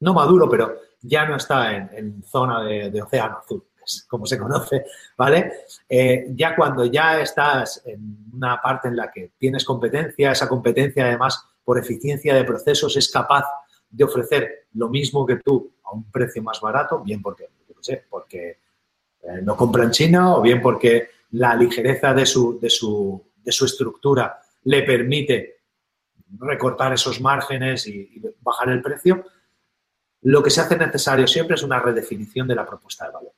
no 0.01 0.13
maduro, 0.13 0.49
pero 0.49 0.77
ya 1.01 1.25
no 1.25 1.37
está 1.37 1.73
en, 1.75 2.21
zona 2.23 2.63
de, 2.63 3.01
océano 3.01 3.37
azul, 3.37 3.63
como 4.07 4.25
se 4.25 4.37
conoce, 4.37 4.85
¿vale? 5.17 5.53
Eh, 5.87 6.27
ya 6.35 6.55
cuando 6.55 6.85
ya 6.85 7.21
estás 7.21 7.81
en 7.85 8.29
una 8.33 8.61
parte 8.61 8.89
en 8.89 8.97
la 8.97 9.09
que 9.09 9.31
tienes 9.37 9.63
competencia, 9.63 10.31
esa 10.31 10.49
competencia 10.49 11.05
además 11.05 11.43
por 11.63 11.79
eficiencia 11.79 12.35
de 12.35 12.43
procesos 12.43 12.97
es 12.97 13.09
capaz 13.09 13.45
de 13.89 14.03
ofrecer 14.03 14.67
lo 14.73 14.89
mismo 14.89 15.25
que 15.25 15.37
tú 15.37 15.73
a 15.85 15.91
un 15.93 16.11
precio 16.11 16.43
más 16.43 16.59
barato, 16.59 16.99
bien 16.99 17.21
porque, 17.21 17.47
porque 18.09 18.59
eh, 19.23 19.41
no 19.41 19.55
compra 19.55 19.83
en 19.83 19.91
China 19.91 20.35
o 20.35 20.41
bien 20.41 20.61
porque 20.61 21.09
la 21.31 21.55
ligereza 21.55 22.13
de 22.13 22.25
su, 22.25 22.59
de 22.59 22.69
su, 22.69 23.30
de 23.43 23.51
su 23.51 23.65
estructura 23.65 24.41
le 24.63 24.83
permite 24.83 25.61
recortar 26.39 26.93
esos 26.93 27.19
márgenes 27.19 27.87
y, 27.87 28.21
bajar 28.41 28.69
el 28.69 28.81
precio, 28.81 29.25
lo 30.23 30.41
que 30.41 30.49
se 30.49 30.61
hace 30.61 30.77
necesario 30.77 31.27
siempre 31.27 31.55
es 31.55 31.63
una 31.63 31.79
redefinición 31.79 32.47
de 32.47 32.55
la 32.55 32.65
propuesta 32.65 33.05
de 33.05 33.11
valor. 33.11 33.33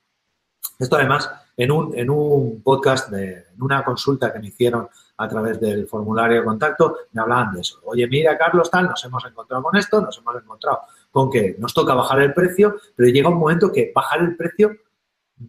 Esto 0.80 0.95
además, 0.95 1.30
en 1.56 1.72
un, 1.72 1.97
en 1.97 2.10
un 2.10 2.62
podcast, 2.62 3.10
de, 3.10 3.45
en 3.54 3.62
una 3.62 3.84
consulta 3.84 4.34
que 4.34 4.39
me 4.39 4.47
hicieron 4.47 4.89
a 5.18 5.28
través 5.28 5.60
del 5.60 5.88
formulario 5.88 6.39
de 6.39 6.45
contacto, 6.45 6.97
me 7.12 7.22
hablaban 7.22 7.54
de 7.54 7.62
eso. 7.62 7.80
Oye, 7.84 8.08
mira, 8.08 8.38
Carlos, 8.38 8.70
tal, 8.70 8.88
nos 8.88 9.04
hemos 9.06 9.24
encontrado 9.26 9.64
con 9.64 9.76
esto, 9.78 10.01
nos 10.01 10.18
hemos 10.18 10.36
encontrado 10.36 10.82
con 11.12 11.30
que 11.30 11.56
nos 11.60 11.74
toca 11.74 11.93
bajar 11.93 12.22
el 12.22 12.34
precio, 12.34 12.76
pero 12.95 13.10
llega 13.10 13.30
un 13.30 13.38
momento 13.38 13.72
que 13.72 13.91
bajar 13.93 14.22
el 14.22 14.36
precio 14.36 14.76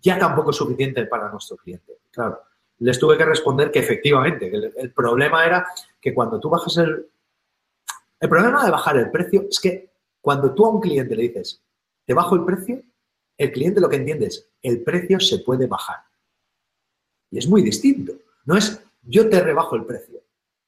ya 0.00 0.18
tampoco 0.18 0.50
es 0.50 0.56
suficiente 0.56 1.06
para 1.06 1.30
nuestro 1.30 1.56
cliente. 1.56 1.98
Claro, 2.10 2.42
les 2.78 2.98
tuve 2.98 3.16
que 3.16 3.24
responder 3.24 3.70
que 3.70 3.78
efectivamente, 3.78 4.50
que 4.50 4.72
el, 4.76 4.92
problema 4.92 5.44
era 5.44 5.66
que 6.00 6.12
cuando 6.12 6.40
tú 6.40 6.48
bajas 6.48 6.76
el... 6.78 7.08
El 8.20 8.28
problema 8.28 8.64
de 8.64 8.70
bajar 8.70 8.96
el 8.96 9.10
precio 9.10 9.46
es 9.50 9.60
que 9.60 9.90
cuando 10.20 10.54
tú 10.54 10.64
a 10.64 10.70
un 10.70 10.80
cliente 10.80 11.14
le 11.14 11.24
dices, 11.24 11.62
te 12.06 12.14
bajo 12.14 12.34
el 12.34 12.44
precio, 12.44 12.82
el 13.36 13.52
cliente 13.52 13.80
lo 13.80 13.88
que 13.88 13.96
entiende 13.96 14.26
es, 14.26 14.48
el 14.62 14.82
precio 14.82 15.20
se 15.20 15.40
puede 15.40 15.66
bajar. 15.66 15.98
Y 17.30 17.38
es 17.38 17.48
muy 17.48 17.62
distinto. 17.62 18.14
No 18.46 18.56
es, 18.56 18.80
yo 19.02 19.28
te 19.28 19.40
rebajo 19.40 19.76
el 19.76 19.84
precio. 19.84 20.22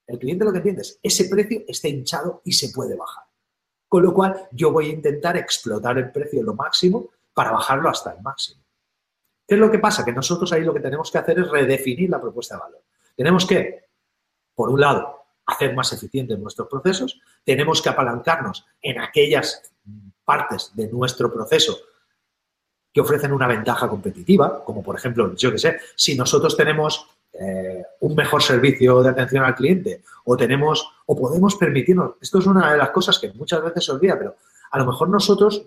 El 0.07 0.19
cliente 0.19 0.45
lo 0.45 0.53
que 0.53 0.59
entiende 0.59 0.83
es, 0.83 0.99
ese 1.03 1.29
precio 1.29 1.63
está 1.67 1.89
hinchado 1.89 2.43
y 2.45 2.53
se 2.53 2.69
puede 2.71 2.95
bajar. 2.95 3.25
Con 3.89 4.03
lo 4.03 4.13
cual, 4.13 4.49
yo 4.53 4.73
voy 4.73 4.91
a 4.91 4.93
intentar 4.93 5.37
explotar 5.37 5.97
el 5.97 6.11
precio 6.11 6.43
lo 6.43 6.55
máximo 6.55 7.11
para 7.33 7.53
bajarlo 7.53 7.89
hasta 7.89 8.13
el 8.13 8.23
máximo. 8.23 8.66
¿Qué 9.47 9.55
es 9.55 9.61
lo 9.61 9.71
que 9.71 9.79
pasa? 9.79 10.05
Que 10.05 10.13
nosotros 10.13 10.53
ahí 10.53 10.63
lo 10.63 10.75
que 10.75 10.81
tenemos 10.81 11.11
que 11.11 11.19
hacer 11.19 11.39
es 11.39 11.49
redefinir 11.49 12.11
la 12.11 12.21
propuesta 12.21 12.57
de 12.57 12.61
valor. 12.61 12.83
Tenemos 13.17 13.47
que, 13.47 13.85
por 14.55 14.71
un 14.71 14.81
lado, 14.81 15.17
hacer 15.47 15.75
más 15.75 15.93
eficientes 15.93 16.39
nuestros 16.39 16.69
procesos, 16.69 17.21
tenemos 17.45 17.81
que 17.81 17.89
apalancarnos 17.89 18.67
en 18.83 19.01
aquellas 19.01 19.63
partes 20.25 20.73
de 20.75 20.89
nuestro 20.89 21.33
proceso 21.33 21.79
que 22.93 23.01
ofrecen 23.01 23.33
una 23.33 23.47
ventaja 23.47 23.89
competitiva, 23.89 24.65
como 24.65 24.83
por 24.83 24.97
ejemplo, 24.97 25.35
yo 25.37 25.53
que 25.53 25.59
sé, 25.59 25.79
si 25.95 26.17
nosotros 26.17 26.57
tenemos 26.57 27.07
eh, 27.35 27.85
un 28.01 28.15
mejor 28.15 28.43
servicio 28.43 29.03
de 29.03 29.11
atención 29.11 29.45
al 29.45 29.55
cliente 29.55 30.03
o 30.25 30.37
tenemos 30.37 30.91
o 31.05 31.15
podemos 31.15 31.55
permitirnos, 31.57 32.13
esto 32.21 32.39
es 32.39 32.47
una 32.47 32.73
de 32.73 32.79
las 32.79 32.91
cosas 32.91 33.19
que 33.19 33.31
muchas 33.35 33.63
veces 33.63 33.85
se 33.85 33.93
olvida, 33.93 34.19
pero 34.19 34.37
a 34.71 34.79
lo 34.79 34.87
mejor 34.87 35.09
nosotros 35.11 35.63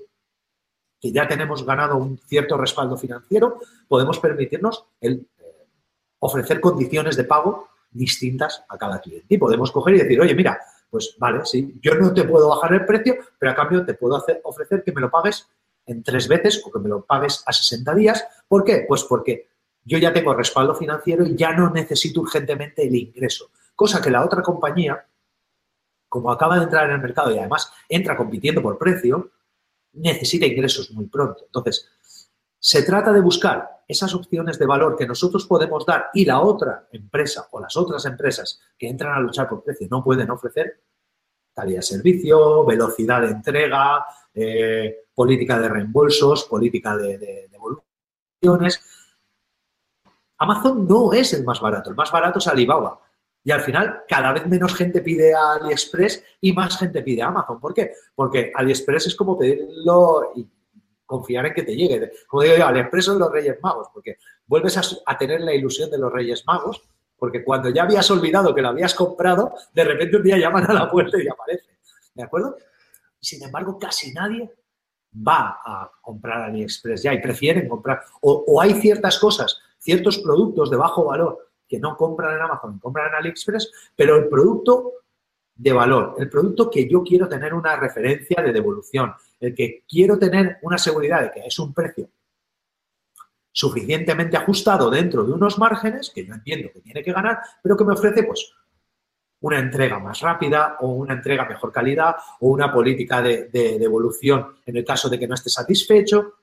que 1.00 1.12
ya 1.12 1.28
tenemos 1.28 1.66
ganado 1.66 1.97
un 1.97 2.18
cierto 2.18 2.58
respaldo 2.58 2.97
financiero, 2.97 3.60
podemos 3.88 4.20
permitirnos 4.20 4.86
el, 5.00 5.28
eh, 5.39 5.68
ofrecer 6.20 6.60
condiciones 6.60 7.16
de 7.16 7.24
pago 7.24 7.70
distintas 7.91 8.64
a 8.68 8.78
cada 8.78 9.00
cliente. 9.00 9.36
Y 9.36 9.38
podemos 9.38 9.72
coger 9.72 9.95
y 9.95 10.00
decir, 10.00 10.20
oye, 10.20 10.36
mira, 10.36 10.60
pues 10.89 11.16
vale, 11.18 11.45
sí, 11.45 11.80
yo 11.82 11.95
no 11.95 12.14
te 12.14 12.24
puedo 12.24 12.50
bajar 12.50 12.74
el 12.74 12.86
precio, 12.86 13.18
pero 13.38 13.52
a 13.52 13.56
cambio 13.56 13.86
te 13.86 13.93
puedo 13.93 14.16
hacer, 14.16 14.41
ofrecer 14.43 14.84
que 14.84 14.91
me 14.91 15.02
lo 15.02 15.10
pagues 15.10 15.47
en 15.86 16.04
tres 16.04 16.28
veces 16.28 16.62
o 16.66 16.72
que 16.72 16.80
me 16.80 16.89
lo 16.89 17.04
pagues 17.06 17.43
a 17.45 17.54
60 17.54 17.95
días. 17.95 18.26
¿Por 18.47 18.64
qué? 18.64 18.86
Pues 18.88 19.04
porque 19.04 19.47
yo 19.84 19.97
ya 19.97 20.14
tengo 20.14 20.34
respaldo 20.34 20.76
financiero 20.76 21.26
y 21.26 21.36
ya 21.36 21.54
no 21.54 21.70
necesito 21.70 22.22
urgentemente 22.22 22.88
el 22.88 22.95
ingreso. 22.95 23.50
Cosa 23.76 24.02
que 24.02 24.12
la 24.12 24.24
otra 24.24 24.41
compañía, 24.41 25.06
como 26.08 26.32
acaba 26.32 26.58
de 26.58 26.64
entrar 26.64 26.86
en 26.86 26.95
el 26.95 27.02
mercado 27.02 27.32
y 27.34 27.38
además 27.38 27.72
entra 27.88 28.18
compitiendo 28.18 28.62
por 28.62 28.78
precio, 28.78 29.32
necesita 29.93 30.45
ingresos 30.45 30.91
muy 30.91 31.07
pronto. 31.07 31.45
Entonces, 31.45 31.89
se 32.59 32.83
trata 32.83 33.13
de 33.13 33.21
buscar 33.21 33.83
esas 33.87 34.13
opciones 34.13 34.59
de 34.59 34.65
valor 34.65 34.95
que 34.95 35.07
nosotros 35.07 35.45
podemos 35.45 35.85
dar 35.85 36.09
y 36.13 36.25
la 36.25 36.41
otra 36.41 36.87
empresa 36.91 37.47
o 37.51 37.59
las 37.59 37.75
otras 37.75 38.05
empresas 38.05 38.59
que 38.77 38.87
entran 38.87 39.13
a 39.13 39.19
luchar 39.19 39.49
por 39.49 39.63
precio 39.63 39.87
no 39.89 40.03
pueden 40.03 40.29
ofrecer, 40.29 40.83
calidad 41.55 41.79
de 41.79 41.83
servicio, 41.83 42.65
velocidad 42.65 43.21
de 43.21 43.29
entrega, 43.29 44.05
eh, 44.33 45.07
política 45.13 45.59
de 45.59 45.69
reembolsos, 45.69 46.43
política 46.43 46.95
de, 46.95 47.47
devoluciones. 47.49 48.81
Amazon 50.37 50.87
no 50.87 51.11
es 51.11 51.33
el 51.33 51.43
más 51.43 51.59
barato, 51.59 51.89
el 51.89 51.95
más 51.95 52.11
barato 52.11 52.39
es 52.39 52.47
Alibaba. 52.47 53.01
Y 53.43 53.51
al 53.51 53.61
final, 53.61 54.03
cada 54.07 54.33
vez 54.33 54.45
menos 54.47 54.75
gente 54.75 55.01
pide 55.01 55.33
a 55.33 55.53
AliExpress 55.53 56.23
y 56.41 56.53
más 56.53 56.77
gente 56.77 57.01
pide 57.01 57.21
a 57.21 57.27
Amazon. 57.27 57.59
¿Por 57.59 57.73
qué? 57.73 57.93
Porque 58.13 58.51
AliExpress 58.53 59.07
es 59.07 59.15
como 59.15 59.37
pedirlo 59.37 60.33
y 60.35 60.45
confiar 61.05 61.45
en 61.45 61.53
que 61.53 61.63
te 61.63 61.75
llegue. 61.75 62.11
Como 62.27 62.43
digo 62.43 62.57
yo, 62.57 62.67
AliExpress 62.67 63.05
son 63.05 63.19
los 63.19 63.31
Reyes 63.31 63.57
Magos, 63.61 63.87
porque 63.93 64.17
vuelves 64.45 64.77
a, 64.77 65.17
tener 65.17 65.41
la 65.41 65.53
ilusión 65.53 65.89
de 65.89 65.97
los 65.97 66.11
Reyes 66.11 66.43
Magos, 66.45 66.81
porque 67.17 67.43
cuando 67.43 67.69
ya 67.69 67.83
habías 67.83 68.09
olvidado 68.11 68.53
que 68.53 68.61
lo 68.61 68.69
habías 68.69 68.93
comprado, 68.93 69.53
de 69.73 69.83
repente 69.83 70.17
un 70.17 70.23
día 70.23 70.37
llaman 70.37 70.69
a 70.69 70.73
la 70.73 70.91
puerta 70.91 71.17
y 71.21 71.27
aparece. 71.27 71.79
¿De 72.13 72.23
acuerdo? 72.23 72.57
Sin 73.19 73.41
embargo, 73.43 73.79
casi 73.79 74.13
nadie 74.13 74.53
va 75.15 75.59
a 75.65 75.91
comprar 76.01 76.43
AliExpress 76.43 77.03
ya 77.03 77.13
y 77.13 77.21
prefieren 77.21 77.67
comprar. 77.69 78.01
o 78.21 78.61
hay 78.61 78.73
ciertas 78.73 79.17
cosas, 79.17 79.59
ciertos 79.77 80.19
productos 80.19 80.69
de 80.69 80.77
bajo 80.77 81.05
valor 81.05 81.49
que 81.70 81.80
no 81.80 81.95
compran 81.95 82.36
en 82.36 82.41
Amazon, 82.41 82.80
compran 82.80 83.09
en 83.09 83.15
AliExpress, 83.15 83.72
pero 83.95 84.17
el 84.17 84.28
producto 84.28 84.93
de 85.55 85.72
valor, 85.72 86.15
el 86.17 86.30
producto 86.30 86.70
que 86.70 86.89
yo 86.89 87.03
quiero 87.03 87.30
tener 87.30 87.53
una 87.53 87.76
referencia 87.76 88.41
de 88.41 88.51
devolución, 88.51 89.13
el 89.39 89.53
que 89.53 89.84
quiero 89.88 90.17
tener 90.17 90.57
una 90.63 90.78
seguridad 90.78 91.22
de 91.22 91.32
que 91.32 91.41
es 91.45 91.59
un 91.59 91.74
precio 91.74 92.09
suficientemente 93.51 94.38
ajustado 94.38 94.89
dentro 94.89 95.24
de 95.24 95.34
unos 95.34 95.57
márgenes 95.59 96.11
que 96.13 96.26
yo 96.26 96.34
entiendo 96.34 96.70
que 96.74 96.82
tiene 96.82 97.03
que 97.03 97.11
ganar, 97.11 97.39
pero 97.61 97.76
que 97.76 97.84
me 97.84 97.93
ofrece 97.93 98.24
pues 98.24 98.53
una 99.41 99.59
entrega 99.59 99.99
más 99.99 100.22
rápida 100.22 100.78
o 100.80 100.93
una 100.93 101.13
entrega 101.13 101.45
mejor 101.45 101.72
calidad 101.72 102.15
o 102.39 102.49
una 102.49 102.72
política 102.72 103.22
de, 103.22 103.49
de 103.49 103.78
devolución 103.78 104.55
en 104.65 104.78
el 104.78 104.86
caso 104.86 105.09
de 105.09 105.20
que 105.20 105.28
no 105.28 105.36
esté 105.36 105.49
satisfecho 105.49 106.36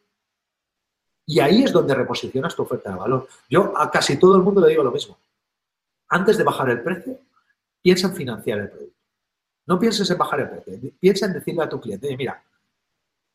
y 1.27 1.41
ahí 1.41 1.65
es 1.65 1.73
donde 1.73 1.95
reposicionas 1.95 2.55
tu 2.55 2.63
oferta 2.63 2.91
de 2.91 2.97
valor. 2.97 3.29
Yo 3.51 3.77
a 3.77 3.91
casi 3.91 4.17
todo 4.17 4.37
el 4.37 4.43
mundo 4.43 4.61
le 4.61 4.69
digo 4.69 4.85
lo 4.85 4.93
mismo. 4.93 5.19
Antes 6.09 6.39
de 6.39 6.45
bajar 6.45 6.71
el 6.71 6.83
precio, 6.83 7.19
piensa 7.83 8.07
en 8.07 8.15
financiar 8.15 8.61
el 8.61 8.71
producto. 8.71 8.97
No 9.67 9.79
pienses 9.81 10.09
en 10.09 10.19
bajar 10.19 10.41
el 10.41 10.51
precio, 10.51 10.93
piensa 11.01 11.27
en 11.27 11.33
decirle 11.33 11.65
a 11.65 11.69
tu 11.69 11.81
cliente, 11.81 12.17
mira, 12.17 12.41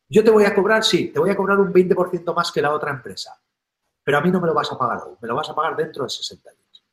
yo 0.08 0.24
te 0.24 0.30
voy 0.30 0.44
a 0.44 0.54
cobrar, 0.54 0.82
sí, 0.82 1.08
te 1.08 1.20
voy 1.20 1.28
a 1.28 1.36
cobrar 1.36 1.60
un 1.60 1.70
20% 1.70 2.34
más 2.34 2.50
que 2.50 2.62
la 2.62 2.72
otra 2.72 2.90
empresa, 2.90 3.38
pero 4.02 4.16
a 4.16 4.20
mí 4.22 4.30
no 4.30 4.40
me 4.40 4.46
lo 4.46 4.54
vas 4.54 4.72
a 4.72 4.78
pagar 4.78 5.02
hoy, 5.06 5.16
me 5.20 5.28
lo 5.28 5.34
vas 5.34 5.50
a 5.50 5.54
pagar 5.54 5.76
dentro 5.76 6.04
de 6.04 6.10
60 6.10 6.50
días. 6.50 6.84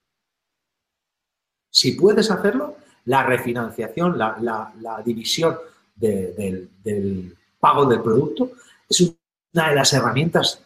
Si 1.71 1.93
puedes 1.93 2.29
hacerlo, 2.29 2.75
la 3.05 3.23
refinanciación, 3.23 4.17
la, 4.17 5.01
división 5.05 5.57
del, 5.95 6.69
del 6.83 7.37
pago 7.59 7.85
del 7.85 8.01
producto 8.01 8.51
es 8.89 9.15
una 9.53 9.69
de 9.69 9.75
las 9.75 9.93
herramientas 9.93 10.65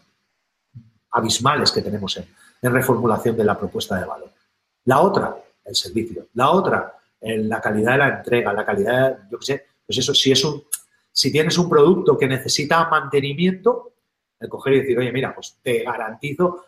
abismales 1.14 1.72
que 1.72 1.82
tenemos 1.82 2.18
en, 2.18 2.28
reformulación 2.62 3.36
de 3.36 3.44
la 3.44 3.58
propuesta 3.58 4.00
de 4.00 4.06
valor. 4.06 4.32
La 4.86 5.02
otra, 5.02 5.36
el 5.66 5.76
servicio. 5.76 6.28
La 6.34 6.52
otra, 6.52 6.98
la 7.22 7.60
calidad 7.60 7.94
de 7.94 7.98
la 7.98 8.08
entrega, 8.18 8.54
la 8.54 8.66
calidad, 8.66 9.20
yo 9.30 9.38
qué 9.40 9.46
sé, 9.46 9.66
Pues 9.86 9.98
eso, 9.98 10.14
si, 10.14 10.32
es 10.32 10.44
un, 10.46 10.64
si 11.12 11.32
tienes 11.32 11.58
un 11.58 11.70
producto 11.70 12.18
que 12.18 12.28
necesita 12.28 12.88
mantenimiento, 12.90 13.94
el 14.40 14.48
coger 14.48 14.74
y 14.74 14.80
decir, 14.82 14.98
oye, 14.98 15.12
mira, 15.12 15.36
pues 15.36 15.58
te 15.62 15.84
garantizo 15.84 16.66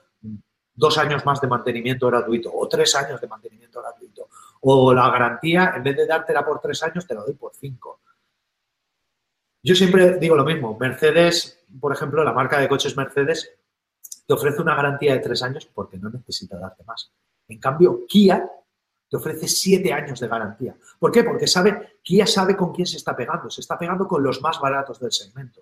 dos 0.74 0.98
años 0.98 1.26
más 1.26 1.40
de 1.40 1.48
mantenimiento 1.48 2.08
gratuito 2.08 2.52
o 2.54 2.68
tres 2.68 2.94
años 2.96 3.20
de 3.22 3.28
mantenimiento 3.28 3.82
gratuito. 3.82 4.28
O 4.62 4.94
la 4.94 5.10
garantía, 5.10 5.74
en 5.76 5.84
vez 5.84 5.96
de 5.96 6.06
dártela 6.06 6.46
por 6.46 6.60
tres 6.60 6.84
años, 6.84 7.08
te 7.08 7.16
la 7.16 7.22
doy 7.22 7.34
por 7.34 7.54
cinco. 7.56 8.02
Yo 9.64 9.74
siempre 9.76 10.18
digo 10.20 10.36
lo 10.36 10.46
mismo. 10.46 10.78
Mercedes, 10.80 11.64
por 11.80 11.94
ejemplo, 11.94 12.24
la 12.24 12.34
marca 12.34 12.60
de 12.60 12.68
coches 12.68 12.96
Mercedes, 12.96 13.52
te 14.26 14.34
ofrece 14.34 14.62
una 14.62 14.76
garantía 14.76 15.14
de 15.14 15.20
tres 15.20 15.42
años 15.44 15.70
porque 15.74 15.98
no 15.98 16.10
necesita 16.10 16.58
darte 16.58 16.84
más. 16.84 17.12
En 17.48 17.60
cambio, 17.60 18.06
Kia 18.08 18.50
te 19.08 19.18
ofrece 19.18 19.48
siete 19.48 19.94
años 19.94 20.20
de 20.20 20.28
garantía. 20.28 20.76
¿Por 21.00 21.12
qué? 21.12 21.24
Porque 21.24 21.48
sabe, 21.48 22.00
Kia 22.02 22.26
sabe 22.26 22.56
con 22.56 22.74
quién 22.74 22.88
se 22.88 22.98
está 22.98 23.16
pegando. 23.16 23.50
Se 23.50 23.62
está 23.62 23.78
pegando 23.78 24.08
con 24.08 24.24
los 24.24 24.42
más 24.42 24.60
baratos 24.60 25.00
del 25.00 25.12
segmento. 25.12 25.62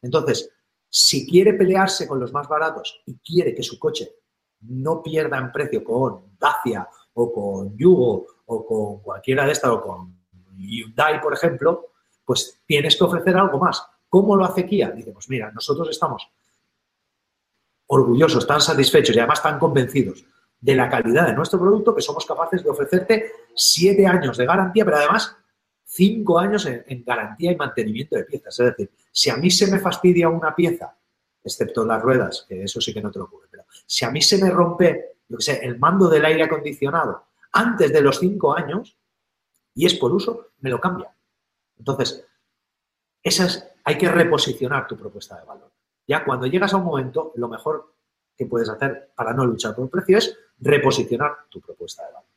Entonces, 0.00 0.50
si 0.88 1.26
quiere 1.26 1.54
pelearse 1.54 2.08
con 2.08 2.18
los 2.18 2.32
más 2.32 2.48
baratos 2.48 3.02
y 3.06 3.18
quiere 3.18 3.54
que 3.54 3.62
su 3.62 3.78
coche 3.78 4.16
no 4.60 5.02
pierda 5.02 5.38
en 5.38 5.52
precio 5.52 5.82
con 5.82 6.36
Dacia 6.38 6.88
o 7.14 7.32
con 7.32 7.76
Yugo 7.76 8.26
o 8.46 8.66
con 8.66 9.00
cualquiera 9.00 9.46
de 9.46 9.52
estas 9.52 9.70
o 9.70 9.80
con 9.80 10.22
Hyundai, 10.56 11.20
por 11.20 11.32
ejemplo, 11.32 11.92
pues 12.24 12.60
tienes 12.66 12.96
que 12.96 13.04
ofrecer 13.04 13.36
algo 13.36 13.58
más. 13.58 13.84
¿Cómo 14.08 14.36
lo 14.36 14.44
hace 14.44 14.66
Kia? 14.66 14.90
Dice, 14.90 15.12
pues 15.12 15.28
mira, 15.30 15.50
nosotros 15.52 15.88
estamos 15.88 16.28
orgullosos, 17.94 18.46
tan 18.46 18.60
satisfechos 18.60 19.14
y 19.14 19.18
además 19.18 19.42
tan 19.42 19.58
convencidos 19.58 20.24
de 20.58 20.74
la 20.74 20.88
calidad 20.88 21.26
de 21.26 21.34
nuestro 21.34 21.60
producto 21.60 21.94
que 21.94 22.00
somos 22.00 22.24
capaces 22.24 22.64
de 22.64 22.70
ofrecerte 22.70 23.32
siete 23.54 24.06
años 24.06 24.38
de 24.38 24.46
garantía, 24.46 24.82
pero 24.86 24.96
además 24.96 25.36
cinco 25.84 26.38
años 26.38 26.64
en, 26.64 27.04
garantía 27.04 27.52
y 27.52 27.56
mantenimiento 27.56 28.16
de 28.16 28.24
piezas. 28.24 28.58
Es 28.58 28.66
decir, 28.66 28.90
si 29.10 29.28
a 29.28 29.36
mí 29.36 29.50
se 29.50 29.70
me 29.70 29.78
fastidia 29.78 30.30
una 30.30 30.54
pieza, 30.54 30.96
excepto 31.44 31.84
las 31.84 32.00
ruedas, 32.00 32.46
que 32.48 32.62
eso 32.62 32.80
sí 32.80 32.94
que 32.94 33.02
no 33.02 33.10
te 33.10 33.18
lo 33.18 33.26
ocurre, 33.26 33.48
pero 33.50 33.64
si 33.84 34.06
a 34.06 34.10
mí 34.10 34.22
se 34.22 34.42
me 34.42 34.48
rompe, 34.48 35.16
yo 35.28 35.38
sé, 35.38 35.60
el 35.62 35.78
mando 35.78 36.08
del 36.08 36.24
aire 36.24 36.44
acondicionado 36.44 37.26
antes 37.52 37.92
de 37.92 38.00
los 38.00 38.18
cinco 38.18 38.56
años 38.56 38.96
y 39.74 39.84
es 39.84 39.94
por 39.96 40.12
uso, 40.12 40.52
me 40.60 40.70
lo 40.70 40.80
cambia. 40.80 41.14
Entonces, 41.76 42.24
esas, 43.22 43.68
hay 43.84 43.98
que 43.98 44.08
reposicionar 44.08 44.86
tu 44.86 44.96
propuesta 44.96 45.38
de 45.38 45.44
valor. 45.44 45.72
Ya 46.06 46.24
cuando 46.24 46.46
llegas 46.46 46.72
a 46.74 46.76
un 46.76 46.84
momento, 46.84 47.32
lo 47.36 47.48
mejor 47.48 47.94
que 48.36 48.46
puedes 48.46 48.68
hacer 48.68 49.12
para 49.14 49.32
no 49.32 49.46
luchar 49.46 49.74
por 49.74 49.84
el 49.84 49.90
precio 49.90 50.18
es 50.18 50.36
reposicionar 50.58 51.32
tu 51.50 51.60
propuesta 51.60 52.04
de 52.06 52.12
valor. 52.12 52.32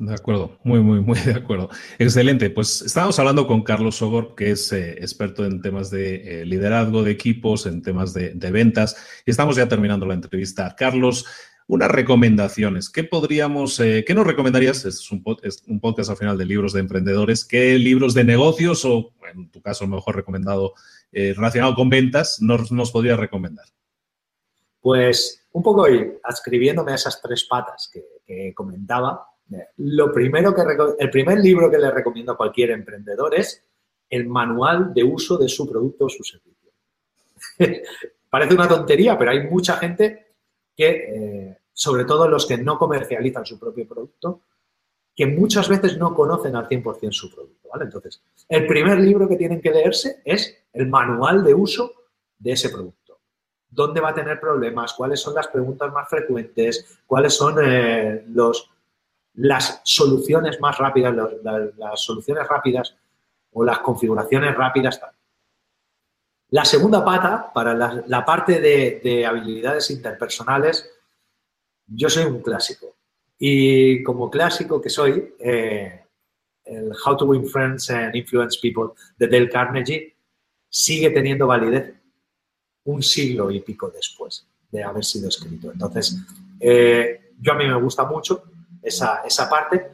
De 0.00 0.14
acuerdo, 0.14 0.58
muy, 0.64 0.80
muy, 0.80 1.00
muy 1.00 1.18
de 1.18 1.34
acuerdo. 1.34 1.68
Excelente. 1.98 2.48
Pues 2.48 2.80
estábamos 2.80 3.18
hablando 3.18 3.46
con 3.46 3.62
Carlos 3.62 3.96
Sogor, 3.96 4.34
que 4.34 4.52
es 4.52 4.72
eh, 4.72 4.92
experto 4.92 5.44
en 5.44 5.60
temas 5.60 5.90
de 5.90 6.40
eh, 6.40 6.46
liderazgo 6.46 7.02
de 7.02 7.10
equipos, 7.10 7.66
en 7.66 7.82
temas 7.82 8.14
de, 8.14 8.32
ventas, 8.50 8.96
y 9.26 9.30
estamos 9.30 9.56
ya 9.56 9.68
terminando 9.68 10.06
la 10.06 10.14
entrevista. 10.14 10.74
Carlos, 10.74 11.26
unas 11.66 11.90
recomendaciones. 11.90 12.88
¿Qué 12.88 13.04
podríamos, 13.04 13.78
eh, 13.78 14.02
qué 14.06 14.14
nos 14.14 14.26
recomendarías? 14.26 14.78
Este 14.78 14.88
es 14.88 15.12
un, 15.12 15.22
es 15.42 15.62
un, 15.66 15.80
podcast 15.80 16.08
al 16.08 16.16
final 16.16 16.38
de 16.38 16.46
libros 16.46 16.72
de 16.72 16.80
emprendedores. 16.80 17.44
¿Qué 17.44 17.78
libros 17.78 18.14
de 18.14 18.24
negocios 18.24 18.86
o, 18.86 19.12
en 19.34 19.50
tu 19.50 19.60
caso, 19.60 19.86
mejor 19.86 20.16
recomendado 20.16 20.72
relacionado 21.12 21.74
con 21.74 21.88
ventas, 21.88 22.40
nos, 22.40 22.70
nos 22.70 22.92
podrías 22.92 23.18
recomendar? 23.18 23.66
Pues 24.80 25.40
un 25.52 25.62
poco 25.62 25.86
adscribiéndome 26.22 26.92
a 26.92 26.94
esas 26.94 27.20
tres 27.20 27.44
patas 27.44 27.90
que, 27.92 28.54
comentaba, 28.54 29.26
lo 29.78 30.12
primero 30.12 30.54
que 30.54 30.62
el 30.98 31.10
primer 31.10 31.40
libro 31.40 31.68
que 31.68 31.78
le 31.78 31.90
recomiendo 31.90 32.32
a 32.32 32.36
cualquier 32.36 32.70
emprendedor 32.70 33.34
es 33.34 33.64
el 34.08 34.28
manual 34.28 34.94
de 34.94 35.02
uso 35.02 35.36
de 35.36 35.48
su 35.48 35.68
producto 35.68 36.04
o 36.04 36.08
su 36.08 36.22
servicio. 36.22 36.70
Parece 38.30 38.54
una 38.54 38.68
tontería, 38.68 39.18
pero 39.18 39.32
hay 39.32 39.48
mucha 39.48 39.76
gente 39.76 40.34
que, 40.76 40.88
eh, 40.88 41.58
sobre 41.72 42.04
todo 42.04 42.28
los 42.28 42.46
que 42.46 42.58
no 42.58 42.78
comercializan 42.78 43.44
su 43.44 43.58
propio 43.58 43.88
producto, 43.88 44.42
que 45.14 45.26
muchas 45.26 45.68
veces 45.68 45.98
no 45.98 46.14
conocen 46.14 46.54
al 46.54 46.68
100% 46.68 47.10
su 47.10 47.34
producto. 47.34 47.68
¿vale? 47.72 47.84
Entonces, 47.86 48.22
el 48.48 48.66
primer 48.66 49.00
libro 49.00 49.28
que 49.28 49.36
tienen 49.36 49.60
que 49.60 49.72
leerse 49.72 50.22
es 50.24 50.59
el 50.72 50.86
manual 50.88 51.44
de 51.44 51.54
uso 51.54 51.92
de 52.38 52.52
ese 52.52 52.70
producto 52.70 53.00
dónde 53.70 54.00
va 54.00 54.10
a 54.10 54.14
tener 54.14 54.40
problemas, 54.40 54.92
cuáles 54.94 55.20
son 55.20 55.34
las 55.34 55.48
preguntas 55.48 55.92
más 55.92 56.08
frecuentes, 56.08 57.00
cuáles 57.06 57.34
son 57.34 57.56
eh, 57.62 58.24
los, 58.28 58.68
las 59.34 59.80
soluciones 59.84 60.60
más 60.60 60.76
rápidas, 60.76 61.14
las, 61.14 62.00
soluciones 62.02 62.46
rápidas 62.48 62.96
o 63.52 63.64
las 63.64 63.78
configuraciones 63.78 64.54
rápidas. 64.56 65.00
La 66.50 66.64
segunda 66.64 67.04
pata, 67.04 67.52
para 67.54 67.74
la, 67.74 68.24
parte 68.24 68.60
de, 68.60 69.24
habilidades 69.24 69.90
interpersonales, 69.90 70.90
yo 71.86 72.10
soy 72.10 72.24
un 72.24 72.42
clásico. 72.42 72.96
Y 73.38 74.02
como 74.02 74.30
clásico 74.30 74.80
que 74.80 74.90
soy, 74.90 75.34
eh, 75.38 76.04
el 76.64 76.92
How 76.92 77.16
to 77.16 77.26
Win 77.26 77.46
Friends 77.46 77.90
and 77.90 78.14
Influence 78.14 78.58
People 78.60 78.92
de 79.16 79.28
Dale 79.28 79.48
Carnegie 79.48 80.14
sigue 80.70 81.10
teniendo 81.10 81.46
validez 81.46 81.94
un 82.84 83.02
siglo 83.02 83.50
y 83.50 83.60
pico 83.60 83.90
después 83.90 84.46
de 84.70 84.82
haber 84.82 85.04
sido 85.04 85.28
escrito. 85.28 85.70
Entonces, 85.70 86.16
eh, 86.58 87.32
yo 87.38 87.52
a 87.52 87.56
mí 87.56 87.66
me 87.66 87.78
gusta 87.78 88.04
mucho 88.04 88.44
esa, 88.82 89.22
esa 89.26 89.50
parte. 89.50 89.90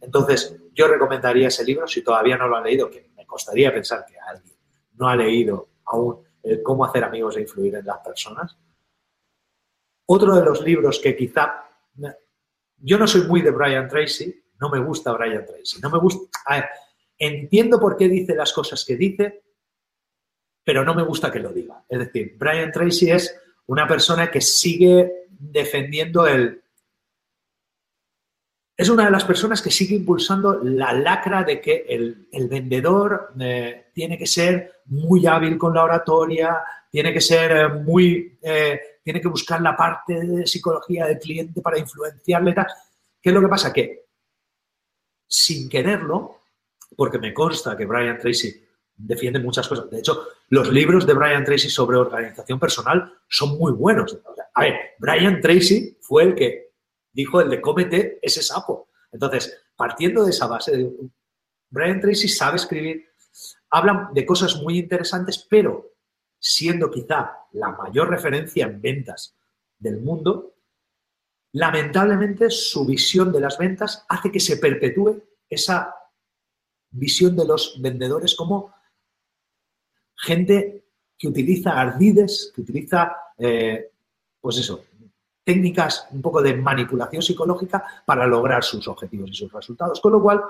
Entonces, 0.00 0.54
yo 0.74 0.86
recomendaría 0.88 1.48
ese 1.48 1.64
libro 1.64 1.86
si 1.86 2.02
todavía 2.02 2.36
no 2.36 2.48
lo 2.48 2.56
han 2.56 2.64
leído, 2.64 2.90
que 2.90 3.08
me 3.16 3.24
costaría 3.24 3.72
pensar 3.72 4.04
que 4.04 4.18
alguien 4.18 4.54
no 4.96 5.08
ha 5.08 5.16
leído 5.16 5.68
aún 5.86 6.18
el 6.42 6.62
cómo 6.62 6.84
hacer 6.84 7.04
amigos 7.04 7.36
e 7.36 7.40
influir 7.40 7.76
en 7.76 7.86
las 7.86 7.98
personas. 7.98 8.56
Otro 10.06 10.34
de 10.34 10.44
los 10.44 10.60
libros 10.60 11.00
que 11.00 11.16
quizá 11.16 11.66
yo 12.78 12.98
no 12.98 13.06
soy 13.06 13.22
muy 13.22 13.42
de 13.42 13.50
Brian 13.50 13.88
Tracy, 13.88 14.44
no 14.60 14.68
me 14.68 14.78
gusta 14.78 15.12
Brian 15.12 15.44
Tracy, 15.44 15.80
no 15.80 15.90
me 15.90 15.98
gusta. 15.98 16.38
entiendo 17.18 17.80
por 17.80 17.96
qué 17.96 18.08
dice 18.08 18.34
las 18.34 18.52
cosas 18.52 18.84
que 18.84 18.96
dice, 18.96 19.44
pero 20.66 20.84
no 20.84 20.96
me 20.96 21.04
gusta 21.04 21.30
que 21.30 21.38
lo 21.38 21.52
diga. 21.52 21.84
Es 21.88 22.00
decir, 22.00 22.34
Brian 22.36 22.72
Tracy 22.72 23.12
es 23.12 23.40
una 23.66 23.86
persona 23.86 24.32
que 24.32 24.40
sigue 24.40 25.28
defendiendo 25.28 26.26
el... 26.26 26.60
Es 28.76 28.88
una 28.88 29.04
de 29.04 29.12
las 29.12 29.24
personas 29.24 29.62
que 29.62 29.70
sigue 29.70 29.94
impulsando 29.94 30.58
la 30.64 30.92
lacra 30.92 31.44
de 31.44 31.60
que 31.60 31.86
el, 31.88 32.48
vendedor 32.48 33.32
eh, 33.38 33.90
tiene 33.94 34.18
que 34.18 34.26
ser 34.26 34.82
muy 34.86 35.24
hábil 35.28 35.56
con 35.56 35.72
la 35.72 35.84
oratoria, 35.84 36.58
tiene 36.90 37.12
que 37.12 37.20
ser 37.20 37.52
eh, 37.52 37.68
muy... 37.68 38.36
Eh, 38.42 38.80
tiene 39.04 39.20
que 39.20 39.28
buscar 39.28 39.62
la 39.62 39.76
parte 39.76 40.20
de 40.20 40.48
psicología 40.48 41.06
del 41.06 41.20
cliente 41.20 41.60
para 41.60 41.78
influenciarle. 41.78 42.56
¿Qué 43.22 43.30
es 43.30 43.32
lo 43.32 43.40
que 43.40 43.48
pasa? 43.48 43.72
Que 43.72 44.06
sin 45.28 45.68
quererlo, 45.68 46.40
porque 46.96 47.20
me 47.20 47.32
consta 47.32 47.76
que 47.76 47.86
Brian 47.86 48.18
Tracy 48.18 48.65
defiende 48.96 49.38
muchas 49.38 49.68
cosas. 49.68 49.90
De 49.90 49.98
hecho, 49.98 50.26
los 50.48 50.72
libros 50.72 51.06
de 51.06 51.14
Brian 51.14 51.44
Tracy 51.44 51.68
sobre 51.68 51.98
organización 51.98 52.58
personal 52.58 53.12
son 53.28 53.58
muy 53.58 53.72
buenos. 53.72 54.18
A 54.54 54.62
ver, 54.62 54.74
Brian 54.98 55.40
Tracy 55.40 55.98
fue 56.00 56.24
el 56.24 56.34
que 56.34 56.72
dijo 57.12 57.40
el 57.40 57.50
de 57.50 57.60
cómete 57.60 58.18
ese 58.22 58.42
sapo. 58.42 58.88
Entonces, 59.12 59.62
partiendo 59.76 60.24
de 60.24 60.30
esa 60.30 60.46
base, 60.46 60.92
Brian 61.70 62.00
Tracy 62.00 62.28
sabe 62.28 62.56
escribir, 62.56 63.06
hablan 63.70 64.12
de 64.14 64.24
cosas 64.24 64.56
muy 64.62 64.78
interesantes, 64.78 65.46
pero 65.48 65.92
siendo 66.38 66.90
quizá 66.90 67.32
la 67.52 67.70
mayor 67.70 68.08
referencia 68.08 68.66
en 68.66 68.80
ventas 68.80 69.34
del 69.78 70.00
mundo, 70.00 70.54
lamentablemente 71.52 72.50
su 72.50 72.86
visión 72.86 73.32
de 73.32 73.40
las 73.40 73.58
ventas 73.58 74.04
hace 74.08 74.30
que 74.30 74.40
se 74.40 74.58
perpetúe 74.58 75.22
esa 75.48 75.94
visión 76.90 77.36
de 77.36 77.46
los 77.46 77.80
vendedores 77.80 78.34
como 78.34 78.75
gente 80.16 80.84
que 81.18 81.28
utiliza 81.28 81.78
ardides, 81.78 82.52
que 82.54 82.60
utiliza, 82.60 83.16
eh, 83.38 83.90
pues 84.40 84.58
eso, 84.58 84.84
técnicas 85.44 86.08
un 86.10 86.20
poco 86.20 86.42
de 86.42 86.56
manipulación 86.56 87.22
psicológica 87.22 87.84
para 88.04 88.26
lograr 88.26 88.64
sus 88.64 88.86
objetivos 88.88 89.30
y 89.30 89.34
sus 89.34 89.52
resultados. 89.52 90.00
Con 90.00 90.12
lo 90.12 90.22
cual, 90.22 90.42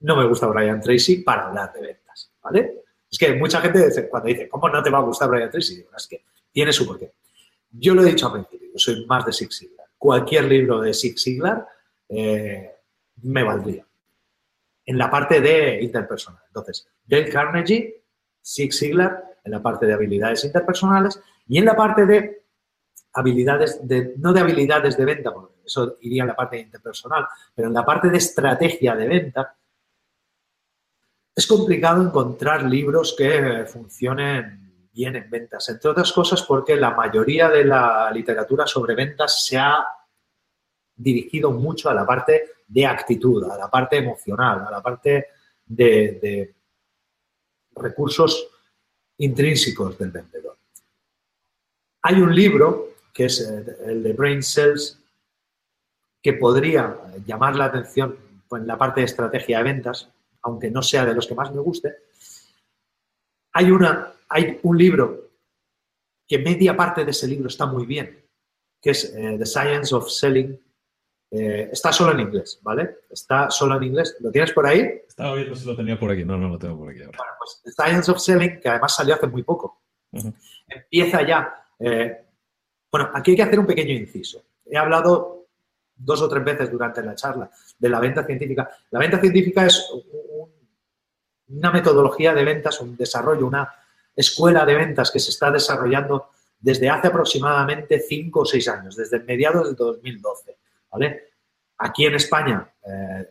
no 0.00 0.16
me 0.16 0.26
gusta 0.26 0.46
Brian 0.46 0.80
Tracy 0.80 1.22
para 1.22 1.48
hablar 1.48 1.72
de 1.72 1.80
ventas, 1.80 2.30
¿vale? 2.42 2.82
Es 3.10 3.18
que 3.18 3.34
mucha 3.34 3.60
gente 3.60 4.08
cuando 4.08 4.28
dice, 4.28 4.48
¿cómo 4.48 4.68
no 4.68 4.82
te 4.82 4.90
va 4.90 4.98
a 4.98 5.02
gustar 5.02 5.28
Brian 5.28 5.50
Tracy? 5.50 5.84
es 5.96 6.06
que 6.06 6.24
tiene 6.52 6.72
su 6.72 6.86
porqué. 6.86 7.12
Yo 7.70 7.94
lo 7.94 8.02
he 8.02 8.10
dicho 8.10 8.26
al 8.26 8.32
principio, 8.32 8.68
yo 8.72 8.78
soy 8.78 9.04
más 9.06 9.26
de 9.26 9.32
Six 9.32 9.56
Siglar. 9.56 9.86
Cualquier 9.96 10.44
libro 10.44 10.80
de 10.80 10.94
Six 10.94 11.20
Siglar 11.20 11.66
eh, 12.08 12.76
me 13.22 13.42
valdría. 13.42 13.84
En 14.86 14.96
la 14.96 15.10
parte 15.10 15.40
de 15.40 15.82
interpersonal. 15.82 16.42
Entonces, 16.46 16.88
Dale 17.04 17.28
Carnegie 17.28 18.02
Six 18.40 18.76
Siglar 18.76 19.24
en 19.44 19.52
la 19.52 19.62
parte 19.62 19.86
de 19.86 19.94
habilidades 19.94 20.44
interpersonales 20.44 21.20
y 21.46 21.58
en 21.58 21.64
la 21.64 21.76
parte 21.76 22.06
de 22.06 22.42
habilidades, 23.12 23.86
de, 23.86 24.14
no 24.18 24.32
de 24.32 24.40
habilidades 24.40 24.96
de 24.96 25.04
venta, 25.04 25.32
porque 25.32 25.54
eso 25.64 25.96
iría 26.00 26.22
en 26.22 26.28
la 26.28 26.36
parte 26.36 26.58
interpersonal, 26.58 27.26
pero 27.54 27.68
en 27.68 27.74
la 27.74 27.84
parte 27.84 28.08
de 28.08 28.18
estrategia 28.18 28.94
de 28.94 29.08
venta, 29.08 29.56
es 31.34 31.46
complicado 31.46 32.02
encontrar 32.02 32.64
libros 32.64 33.14
que 33.16 33.64
funcionen 33.66 34.88
bien 34.92 35.14
en 35.14 35.30
ventas, 35.30 35.68
entre 35.68 35.90
otras 35.90 36.12
cosas 36.12 36.42
porque 36.42 36.74
la 36.74 36.90
mayoría 36.90 37.48
de 37.48 37.64
la 37.64 38.10
literatura 38.12 38.66
sobre 38.66 38.96
ventas 38.96 39.46
se 39.46 39.56
ha 39.56 39.86
dirigido 40.96 41.52
mucho 41.52 41.88
a 41.88 41.94
la 41.94 42.04
parte 42.04 42.50
de 42.66 42.84
actitud, 42.84 43.48
a 43.48 43.56
la 43.56 43.70
parte 43.70 43.98
emocional, 43.98 44.66
a 44.66 44.70
la 44.70 44.82
parte 44.82 45.26
de, 45.64 46.56
recursos 47.82 48.48
intrínsecos 49.18 49.98
del 49.98 50.10
vendedor. 50.10 50.58
Hay 52.02 52.20
un 52.20 52.34
libro, 52.34 52.94
que 53.12 53.26
es 53.26 53.40
eh, 53.40 53.76
el 53.86 54.02
de 54.02 54.12
Brain 54.12 54.42
Cells, 54.42 54.98
que 56.22 56.32
podría 56.34 56.98
llamar 57.26 57.56
la 57.56 57.66
atención 57.66 58.16
en 58.50 58.66
la 58.66 58.78
parte 58.78 59.00
de 59.00 59.06
estrategia 59.06 59.58
de 59.58 59.64
ventas, 59.64 60.08
aunque 60.42 60.70
no 60.70 60.82
sea 60.82 61.04
de 61.04 61.14
los 61.14 61.26
que 61.26 61.34
más 61.34 61.52
me 61.52 61.60
guste. 61.60 61.96
Hay, 63.52 63.70
una, 63.70 64.12
hay 64.28 64.58
un 64.62 64.78
libro 64.78 65.30
que 66.26 66.38
media 66.38 66.76
parte 66.76 67.04
de 67.04 67.10
ese 67.10 67.26
libro 67.26 67.48
está 67.48 67.66
muy 67.66 67.86
bien, 67.86 68.24
que 68.80 68.90
es 68.90 69.12
eh, 69.14 69.36
The 69.38 69.46
Science 69.46 69.94
of 69.94 70.08
Selling. 70.10 70.58
Eh, 71.30 71.68
está 71.72 71.92
solo 71.92 72.12
en 72.12 72.20
inglés, 72.20 72.58
¿vale? 72.62 73.00
Está 73.10 73.50
solo 73.50 73.76
en 73.76 73.82
inglés. 73.84 74.16
¿Lo 74.20 74.30
tienes 74.30 74.52
por 74.52 74.66
ahí? 74.66 75.02
Estaba 75.06 75.34
viendo 75.34 75.54
si 75.54 75.66
lo 75.66 75.76
tenía 75.76 75.98
por 75.98 76.10
aquí. 76.10 76.24
No, 76.24 76.38
no 76.38 76.48
lo 76.48 76.58
tengo 76.58 76.78
por 76.78 76.90
aquí 76.90 77.02
ahora. 77.02 77.18
Bueno, 77.18 77.32
pues 77.38 77.60
The 77.64 77.70
Science 77.70 78.10
of 78.10 78.18
Selling, 78.18 78.60
que 78.60 78.68
además 78.68 78.94
salió 78.94 79.14
hace 79.14 79.26
muy 79.26 79.42
poco, 79.42 79.82
empieza 80.66 81.22
ya. 81.26 81.66
Eh, 81.78 82.24
bueno, 82.90 83.10
aquí 83.14 83.32
hay 83.32 83.36
que 83.36 83.42
hacer 83.42 83.58
un 83.58 83.66
pequeño 83.66 83.92
inciso. 83.92 84.42
He 84.64 84.76
hablado 84.76 85.46
dos 85.94 86.22
o 86.22 86.28
tres 86.28 86.44
veces 86.44 86.70
durante 86.70 87.02
la 87.02 87.14
charla 87.14 87.50
de 87.78 87.88
la 87.88 88.00
venta 88.00 88.24
científica. 88.24 88.70
La 88.90 89.00
venta 89.00 89.20
científica 89.20 89.66
es 89.66 89.90
una 91.48 91.70
metodología 91.70 92.32
de 92.32 92.44
ventas, 92.44 92.80
un 92.80 92.96
desarrollo, 92.96 93.46
una 93.46 93.70
escuela 94.14 94.64
de 94.64 94.74
ventas 94.74 95.10
que 95.10 95.18
se 95.18 95.30
está 95.30 95.50
desarrollando 95.50 96.30
desde 96.60 96.88
hace 96.88 97.08
aproximadamente 97.08 98.00
cinco 98.00 98.40
o 98.40 98.44
seis 98.44 98.68
años, 98.68 98.96
desde 98.96 99.20
mediados 99.20 99.66
del 99.66 99.76
2012. 99.76 100.56
¿Vale? 100.90 101.30
Aquí 101.78 102.06
en 102.06 102.14
España, 102.14 102.68
eh, 102.84 103.28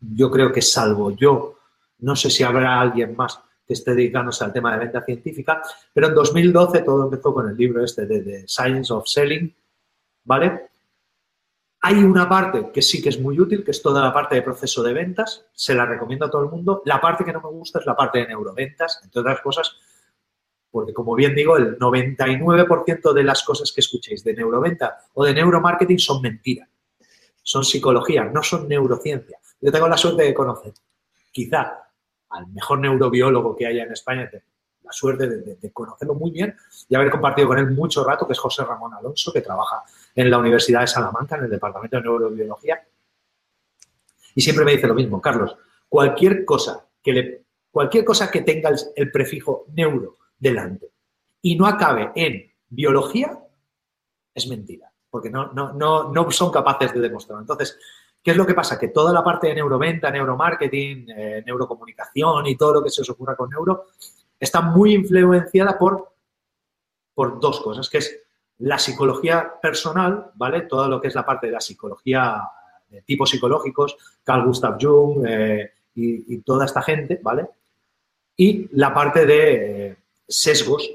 yo 0.00 0.30
creo 0.30 0.52
que 0.52 0.62
salvo 0.62 1.12
yo, 1.12 1.58
no 1.98 2.16
sé 2.16 2.30
si 2.30 2.42
habrá 2.42 2.80
alguien 2.80 3.16
más 3.16 3.40
que 3.66 3.72
esté 3.72 3.94
dedicándose 3.94 4.44
al 4.44 4.52
tema 4.52 4.72
de 4.72 4.78
venta 4.78 5.02
científica, 5.02 5.60
pero 5.92 6.08
en 6.08 6.14
2012 6.14 6.82
todo 6.82 7.04
empezó 7.04 7.34
con 7.34 7.48
el 7.48 7.56
libro 7.56 7.82
este 7.84 8.06
de, 8.06 8.22
de 8.22 8.48
Science 8.48 8.92
of 8.92 9.06
Selling, 9.06 9.54
¿vale? 10.24 10.68
Hay 11.80 12.02
una 12.02 12.28
parte 12.28 12.70
que 12.72 12.82
sí 12.82 13.02
que 13.02 13.10
es 13.10 13.20
muy 13.20 13.38
útil, 13.38 13.64
que 13.64 13.70
es 13.70 13.82
toda 13.82 14.02
la 14.02 14.12
parte 14.12 14.34
de 14.34 14.42
proceso 14.42 14.82
de 14.82 14.92
ventas. 14.92 15.46
Se 15.52 15.74
la 15.74 15.86
recomiendo 15.86 16.26
a 16.26 16.30
todo 16.30 16.42
el 16.42 16.50
mundo. 16.50 16.82
La 16.84 17.00
parte 17.00 17.24
que 17.24 17.32
no 17.32 17.40
me 17.40 17.50
gusta 17.50 17.78
es 17.78 17.86
la 17.86 17.94
parte 17.94 18.18
de 18.18 18.26
neuroventas, 18.26 19.00
entre 19.04 19.20
otras 19.20 19.40
cosas, 19.40 19.76
porque 20.70 20.92
como 20.92 21.14
bien 21.14 21.34
digo, 21.34 21.56
el 21.56 21.78
99% 21.78 23.12
de 23.12 23.24
las 23.24 23.42
cosas 23.44 23.72
que 23.72 23.80
escuchéis 23.80 24.24
de 24.24 24.34
neuroventa 24.34 24.98
o 25.14 25.24
de 25.24 25.34
neuromarketing 25.34 25.98
son 25.98 26.20
mentiras. 26.22 26.68
Son 27.46 27.64
psicología, 27.64 28.24
no 28.24 28.42
son 28.42 28.66
neurociencia. 28.66 29.38
Yo 29.60 29.70
tengo 29.70 29.86
la 29.86 29.96
suerte 29.96 30.24
de 30.24 30.34
conocer, 30.34 30.74
quizá, 31.30 31.92
al 32.30 32.48
mejor 32.48 32.80
neurobiólogo 32.80 33.54
que 33.54 33.68
haya 33.68 33.84
en 33.84 33.92
España, 33.92 34.28
la 34.82 34.90
suerte 34.90 35.28
de, 35.28 35.72
conocerlo 35.72 36.14
muy 36.14 36.32
bien 36.32 36.56
y 36.88 36.96
haber 36.96 37.08
compartido 37.08 37.46
con 37.46 37.58
él 37.58 37.70
mucho 37.70 38.02
rato, 38.02 38.26
que 38.26 38.32
es 38.32 38.38
José 38.40 38.64
Ramón 38.64 38.94
Alonso, 38.94 39.32
que 39.32 39.42
trabaja 39.42 39.84
en 40.12 40.28
la 40.28 40.38
Universidad 40.38 40.80
de 40.80 40.88
Salamanca, 40.88 41.36
en 41.36 41.44
el 41.44 41.50
Departamento 41.50 41.96
de 41.96 42.02
Neurobiología. 42.02 42.84
Y 44.34 44.40
siempre 44.40 44.64
me 44.64 44.72
dice 44.72 44.88
lo 44.88 44.94
mismo, 44.94 45.20
Carlos, 45.20 45.56
cualquier 45.88 46.44
cosa 46.44 46.84
que, 47.00 47.12
le, 47.12 47.44
cualquier 47.70 48.04
cosa 48.04 48.28
que 48.28 48.40
tenga 48.40 48.72
el, 48.96 49.12
prefijo 49.12 49.66
neuro 49.72 50.18
delante 50.36 50.90
y 51.42 51.54
no 51.54 51.68
acabe 51.68 52.10
en 52.16 52.52
biología, 52.68 53.38
es 54.34 54.48
mentira, 54.48 54.92
porque 55.16 55.30
no, 55.30 55.50
no, 55.54 55.72
no, 55.72 56.12
no 56.12 56.30
son 56.30 56.50
capaces 56.50 56.92
de 56.92 57.00
demostrarlo. 57.00 57.40
Entonces, 57.40 57.78
¿Qué 58.26 58.32
es 58.32 58.36
lo 58.36 58.44
que 58.44 58.54
pasa? 58.54 58.76
Que 58.76 58.88
toda 58.88 59.12
la 59.12 59.22
parte 59.22 59.46
de 59.46 59.54
neuroventa, 59.54 60.10
neuromarketing, 60.10 61.06
eh, 61.16 61.44
neurocomunicación 61.46 62.44
y 62.48 62.56
todo 62.56 62.74
lo 62.74 62.82
que 62.82 62.90
se 62.90 63.02
os 63.02 63.10
ocurra 63.10 63.36
con 63.36 63.48
neuro 63.48 63.86
está 64.40 64.60
muy 64.60 64.94
influenciada 64.94 65.78
por, 65.78 66.12
por 67.14 67.38
dos 67.38 67.60
cosas, 67.60 67.88
que 67.88 67.98
es 67.98 68.18
la 68.58 68.80
psicología 68.80 69.52
personal, 69.62 70.32
¿vale? 70.34 70.62
Todo 70.62 70.88
lo 70.88 71.00
que 71.00 71.06
es 71.06 71.14
la 71.14 71.24
parte 71.24 71.46
de 71.46 71.52
la 71.52 71.60
psicología 71.60 72.42
de 72.88 73.02
tipos 73.02 73.30
psicológicos, 73.30 73.96
Carl 74.24 74.44
Gustav 74.44 74.76
Jung 74.80 75.24
eh, 75.24 75.74
y, 75.94 76.38
toda 76.38 76.64
esta 76.64 76.82
gente, 76.82 77.20
¿vale? 77.22 77.46
Y 78.36 78.68
la 78.76 78.92
parte 78.92 79.24
de 79.24 79.86
eh, 79.86 79.96
sesgos, 80.26 80.90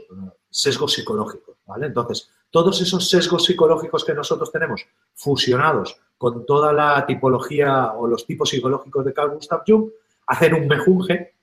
sesgos 0.50 0.92
psicológicos, 0.92 1.56
¿vale? 1.66 1.86
Entonces, 1.86 2.30
todos 2.52 2.82
esos 2.82 3.10
sesgos 3.10 3.46
psicológicos 3.46 4.06
que 4.06 4.14
nosotros 4.14 4.52
tenemos 4.52 4.86
fusionados 5.14 6.00
con 6.18 6.46
toda 6.46 6.72
la 6.72 7.04
tipología 7.08 7.94
o 7.94 8.06
los 8.06 8.28
tipos 8.28 8.50
psicológicos 8.50 9.04
de 9.04 9.14
Carl 9.14 9.32
Gustav 9.32 9.64
Jung, 9.66 9.90
hacen 10.28 10.54
un 10.54 10.68
mejunje 10.68 11.34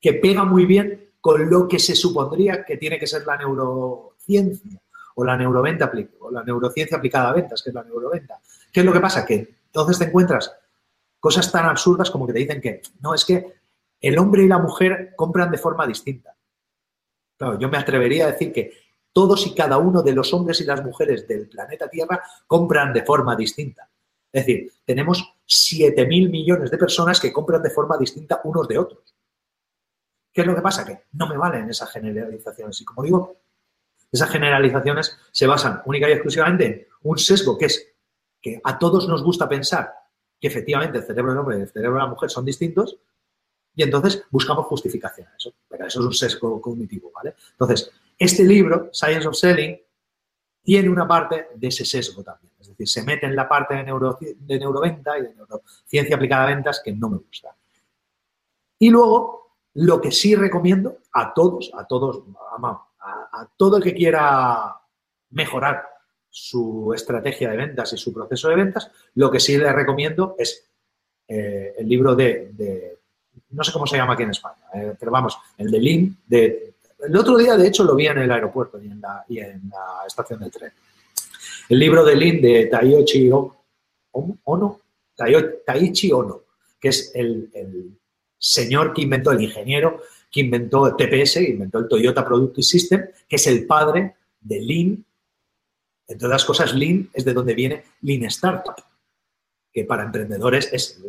que 0.00 0.14
pega 0.14 0.44
muy 0.44 0.64
bien 0.64 1.10
con 1.20 1.50
lo 1.50 1.68
que 1.68 1.78
se 1.78 1.94
supondría 1.94 2.64
que 2.64 2.78
tiene 2.78 2.98
que 2.98 3.06
ser 3.06 3.26
la 3.26 3.36
neurociencia 3.36 4.80
o 5.14 5.24
la 5.24 5.36
neuroventa 5.36 5.92
o 6.20 6.30
la 6.30 6.42
neurociencia 6.42 6.96
aplicada 6.96 7.28
a 7.28 7.34
ventas, 7.34 7.62
que 7.62 7.70
es 7.70 7.74
la 7.74 7.84
neuroventa. 7.84 8.40
¿Qué 8.72 8.80
es 8.80 8.86
lo 8.86 8.92
que 8.92 9.00
pasa? 9.00 9.26
Que 9.26 9.56
entonces 9.66 9.98
te 9.98 10.06
encuentras 10.06 10.56
cosas 11.20 11.52
tan 11.52 11.66
absurdas 11.66 12.10
como 12.10 12.26
que 12.26 12.32
te 12.32 12.38
dicen 12.40 12.60
que 12.60 12.80
no, 13.00 13.14
es 13.14 13.24
que 13.24 13.54
el 14.00 14.18
hombre 14.18 14.42
y 14.42 14.48
la 14.48 14.58
mujer 14.58 15.14
compran 15.14 15.50
de 15.50 15.58
forma 15.58 15.86
distinta. 15.86 16.34
Claro, 17.36 17.58
yo 17.58 17.68
me 17.68 17.78
atrevería 17.78 18.24
a 18.24 18.32
decir 18.32 18.52
que 18.52 18.72
todos 19.12 19.46
y 19.46 19.54
cada 19.54 19.78
uno 19.78 20.02
de 20.02 20.12
los 20.12 20.32
hombres 20.32 20.60
y 20.60 20.64
las 20.64 20.82
mujeres 20.84 21.26
del 21.28 21.48
planeta 21.48 21.88
Tierra 21.88 22.22
compran 22.46 22.92
de 22.92 23.04
forma 23.04 23.36
distinta. 23.36 23.88
Es 24.32 24.46
decir, 24.46 24.72
tenemos 24.84 25.34
7.000 25.46 26.30
millones 26.30 26.70
de 26.70 26.78
personas 26.78 27.20
que 27.20 27.32
compran 27.32 27.62
de 27.62 27.70
forma 27.70 27.98
distinta 27.98 28.40
unos 28.44 28.66
de 28.66 28.78
otros. 28.78 29.14
¿Qué 30.32 30.40
es 30.40 30.46
lo 30.46 30.54
que 30.54 30.62
pasa? 30.62 30.84
Que 30.84 31.04
no 31.12 31.28
me 31.28 31.36
valen 31.36 31.68
esas 31.68 31.90
generalizaciones. 31.90 32.80
Y 32.80 32.84
como 32.86 33.02
digo, 33.02 33.36
esas 34.10 34.30
generalizaciones 34.30 35.18
se 35.30 35.46
basan 35.46 35.82
única 35.84 36.08
y 36.08 36.12
exclusivamente 36.12 36.66
en 36.66 36.86
un 37.02 37.18
sesgo 37.18 37.58
que 37.58 37.66
es 37.66 37.88
que 38.40 38.60
a 38.64 38.78
todos 38.78 39.06
nos 39.06 39.22
gusta 39.22 39.48
pensar 39.48 39.92
que 40.40 40.48
efectivamente 40.48 40.98
el 40.98 41.04
cerebro 41.04 41.32
del 41.32 41.38
hombre 41.40 41.58
y 41.58 41.60
el 41.62 41.68
cerebro 41.68 41.98
de 41.98 42.04
la 42.04 42.10
mujer 42.10 42.30
son 42.30 42.44
distintos 42.44 42.96
y 43.74 43.82
entonces 43.82 44.24
buscamos 44.30 44.66
justificación 44.66 45.28
a 45.28 45.36
eso. 45.36 45.52
Pero 45.68 45.86
eso 45.86 46.00
es 46.00 46.06
un 46.06 46.12
sesgo 46.12 46.60
cognitivo, 46.60 47.12
¿vale? 47.14 47.34
Entonces, 47.52 47.90
este 48.22 48.44
libro, 48.44 48.90
Science 48.92 49.26
of 49.26 49.34
Selling, 49.34 49.78
tiene 50.62 50.88
una 50.88 51.06
parte 51.08 51.48
de 51.54 51.68
ese 51.68 51.84
sesgo 51.84 52.22
también. 52.22 52.52
Es 52.60 52.68
decir, 52.68 52.88
se 52.88 53.02
mete 53.02 53.26
en 53.26 53.34
la 53.34 53.48
parte 53.48 53.74
de, 53.74 53.82
neuro, 53.82 54.16
de 54.20 54.58
neuroventa 54.58 55.18
y 55.18 55.22
de 55.22 55.34
neurociencia 55.34 56.16
aplicada 56.16 56.44
a 56.44 56.54
ventas 56.54 56.80
que 56.84 56.92
no 56.92 57.08
me 57.08 57.18
gusta. 57.18 57.54
Y 58.78 58.90
luego 58.90 59.56
lo 59.74 60.00
que 60.00 60.12
sí 60.12 60.34
recomiendo 60.34 60.98
a 61.12 61.34
todos, 61.34 61.70
a 61.74 61.84
todos, 61.86 62.22
a, 63.00 63.48
todo 63.56 63.78
el 63.78 63.82
que 63.82 63.94
quiera 63.94 64.76
mejorar 65.30 65.84
su 66.28 66.92
estrategia 66.94 67.50
de 67.50 67.56
ventas 67.56 67.92
y 67.92 67.96
su 67.96 68.12
proceso 68.12 68.48
de 68.48 68.56
ventas, 68.56 68.90
lo 69.14 69.30
que 69.30 69.40
sí 69.40 69.56
le 69.58 69.72
recomiendo 69.72 70.34
es 70.38 70.68
eh, 71.28 71.74
el 71.78 71.88
libro 71.88 72.14
de, 72.14 72.98
no 73.50 73.64
sé 73.64 73.72
cómo 73.72 73.86
se 73.86 73.96
llama 73.96 74.14
aquí 74.14 74.22
en 74.22 74.30
España, 74.30 74.64
eh, 74.74 74.94
pero 74.98 75.10
vamos, 75.10 75.38
el 75.58 75.70
de 75.70 75.80
Lean, 75.80 76.16
de, 76.26 76.71
el 77.06 77.16
otro 77.16 77.36
día 77.36 77.56
de 77.56 77.68
hecho 77.68 77.84
lo 77.84 77.94
vi 77.94 78.06
en 78.06 78.18
el 78.18 78.30
aeropuerto 78.30 78.80
y 78.82 78.88
en 78.88 79.00
la, 79.00 79.24
estación 80.06 80.40
de 80.40 80.50
tren. 80.50 80.72
El 81.68 81.78
libro 81.78 82.04
de 82.04 82.16
Lean 82.16 82.40
de 82.40 82.66
Taichi 82.66 83.30
Ono, 83.32 84.80
Taichi 85.64 86.12
Ono, 86.12 86.42
que 86.80 86.88
es 86.88 87.12
el 87.14 87.50
señor 88.38 88.92
que 88.92 89.02
inventó, 89.02 89.30
el 89.30 89.42
ingeniero 89.42 90.00
que 90.30 90.40
inventó 90.40 90.86
el 90.86 90.96
TPS, 90.96 91.34
que 91.34 91.50
inventó 91.50 91.78
el 91.78 91.88
Toyota 91.88 92.24
Product 92.24 92.58
System, 92.60 93.06
que 93.28 93.36
es 93.36 93.46
el 93.46 93.66
padre 93.66 94.16
de 94.40 94.60
Lean. 94.60 95.04
Entre 96.08 96.26
otras 96.26 96.44
cosas, 96.44 96.74
Lean 96.74 97.10
es 97.12 97.24
de 97.24 97.34
donde 97.34 97.54
viene 97.54 97.84
Lean 98.00 98.24
Startup, 98.24 98.74
que 99.72 99.84
para 99.84 100.04
emprendedores 100.04 100.72
es, 100.72 101.00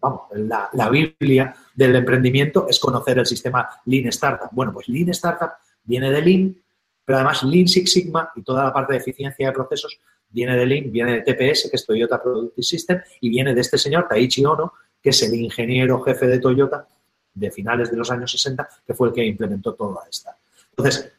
vamos, 0.00 0.22
la, 0.32 0.68
la 0.72 0.88
Biblia 0.88 1.54
del 1.74 1.96
emprendimiento 1.96 2.66
es 2.68 2.78
conocer 2.78 3.18
el 3.18 3.26
sistema 3.26 3.68
Lean 3.86 4.08
Startup. 4.08 4.48
Bueno, 4.52 4.72
pues 4.72 4.88
Lean 4.88 5.10
Startup 5.10 5.50
viene 5.84 6.10
de 6.10 6.22
Lean, 6.22 6.56
pero 7.04 7.18
además 7.18 7.42
Lean 7.42 7.68
Six 7.68 7.92
Sigma 7.92 8.30
y 8.34 8.42
toda 8.42 8.64
la 8.64 8.72
parte 8.72 8.94
de 8.94 8.98
eficiencia 8.98 9.46
de 9.48 9.52
procesos 9.52 9.98
viene 10.28 10.56
de 10.56 10.66
Lean, 10.66 10.92
viene 10.92 11.20
de 11.20 11.22
TPS, 11.22 11.68
que 11.70 11.76
es 11.76 11.84
Toyota 11.84 12.22
Product 12.22 12.58
System, 12.60 13.00
y 13.20 13.28
viene 13.28 13.54
de 13.54 13.60
este 13.60 13.78
señor, 13.78 14.06
Taichi 14.08 14.44
Ono, 14.44 14.72
que 15.02 15.10
es 15.10 15.22
el 15.22 15.34
ingeniero 15.34 16.00
jefe 16.02 16.26
de 16.26 16.38
Toyota 16.38 16.86
de 17.34 17.50
finales 17.50 17.90
de 17.90 17.96
los 17.96 18.10
años 18.10 18.30
60, 18.30 18.68
que 18.86 18.94
fue 18.94 19.08
el 19.08 19.14
que 19.14 19.24
implementó 19.24 19.74
toda 19.74 20.02
esta. 20.08 20.36
Entonces, 20.70 21.12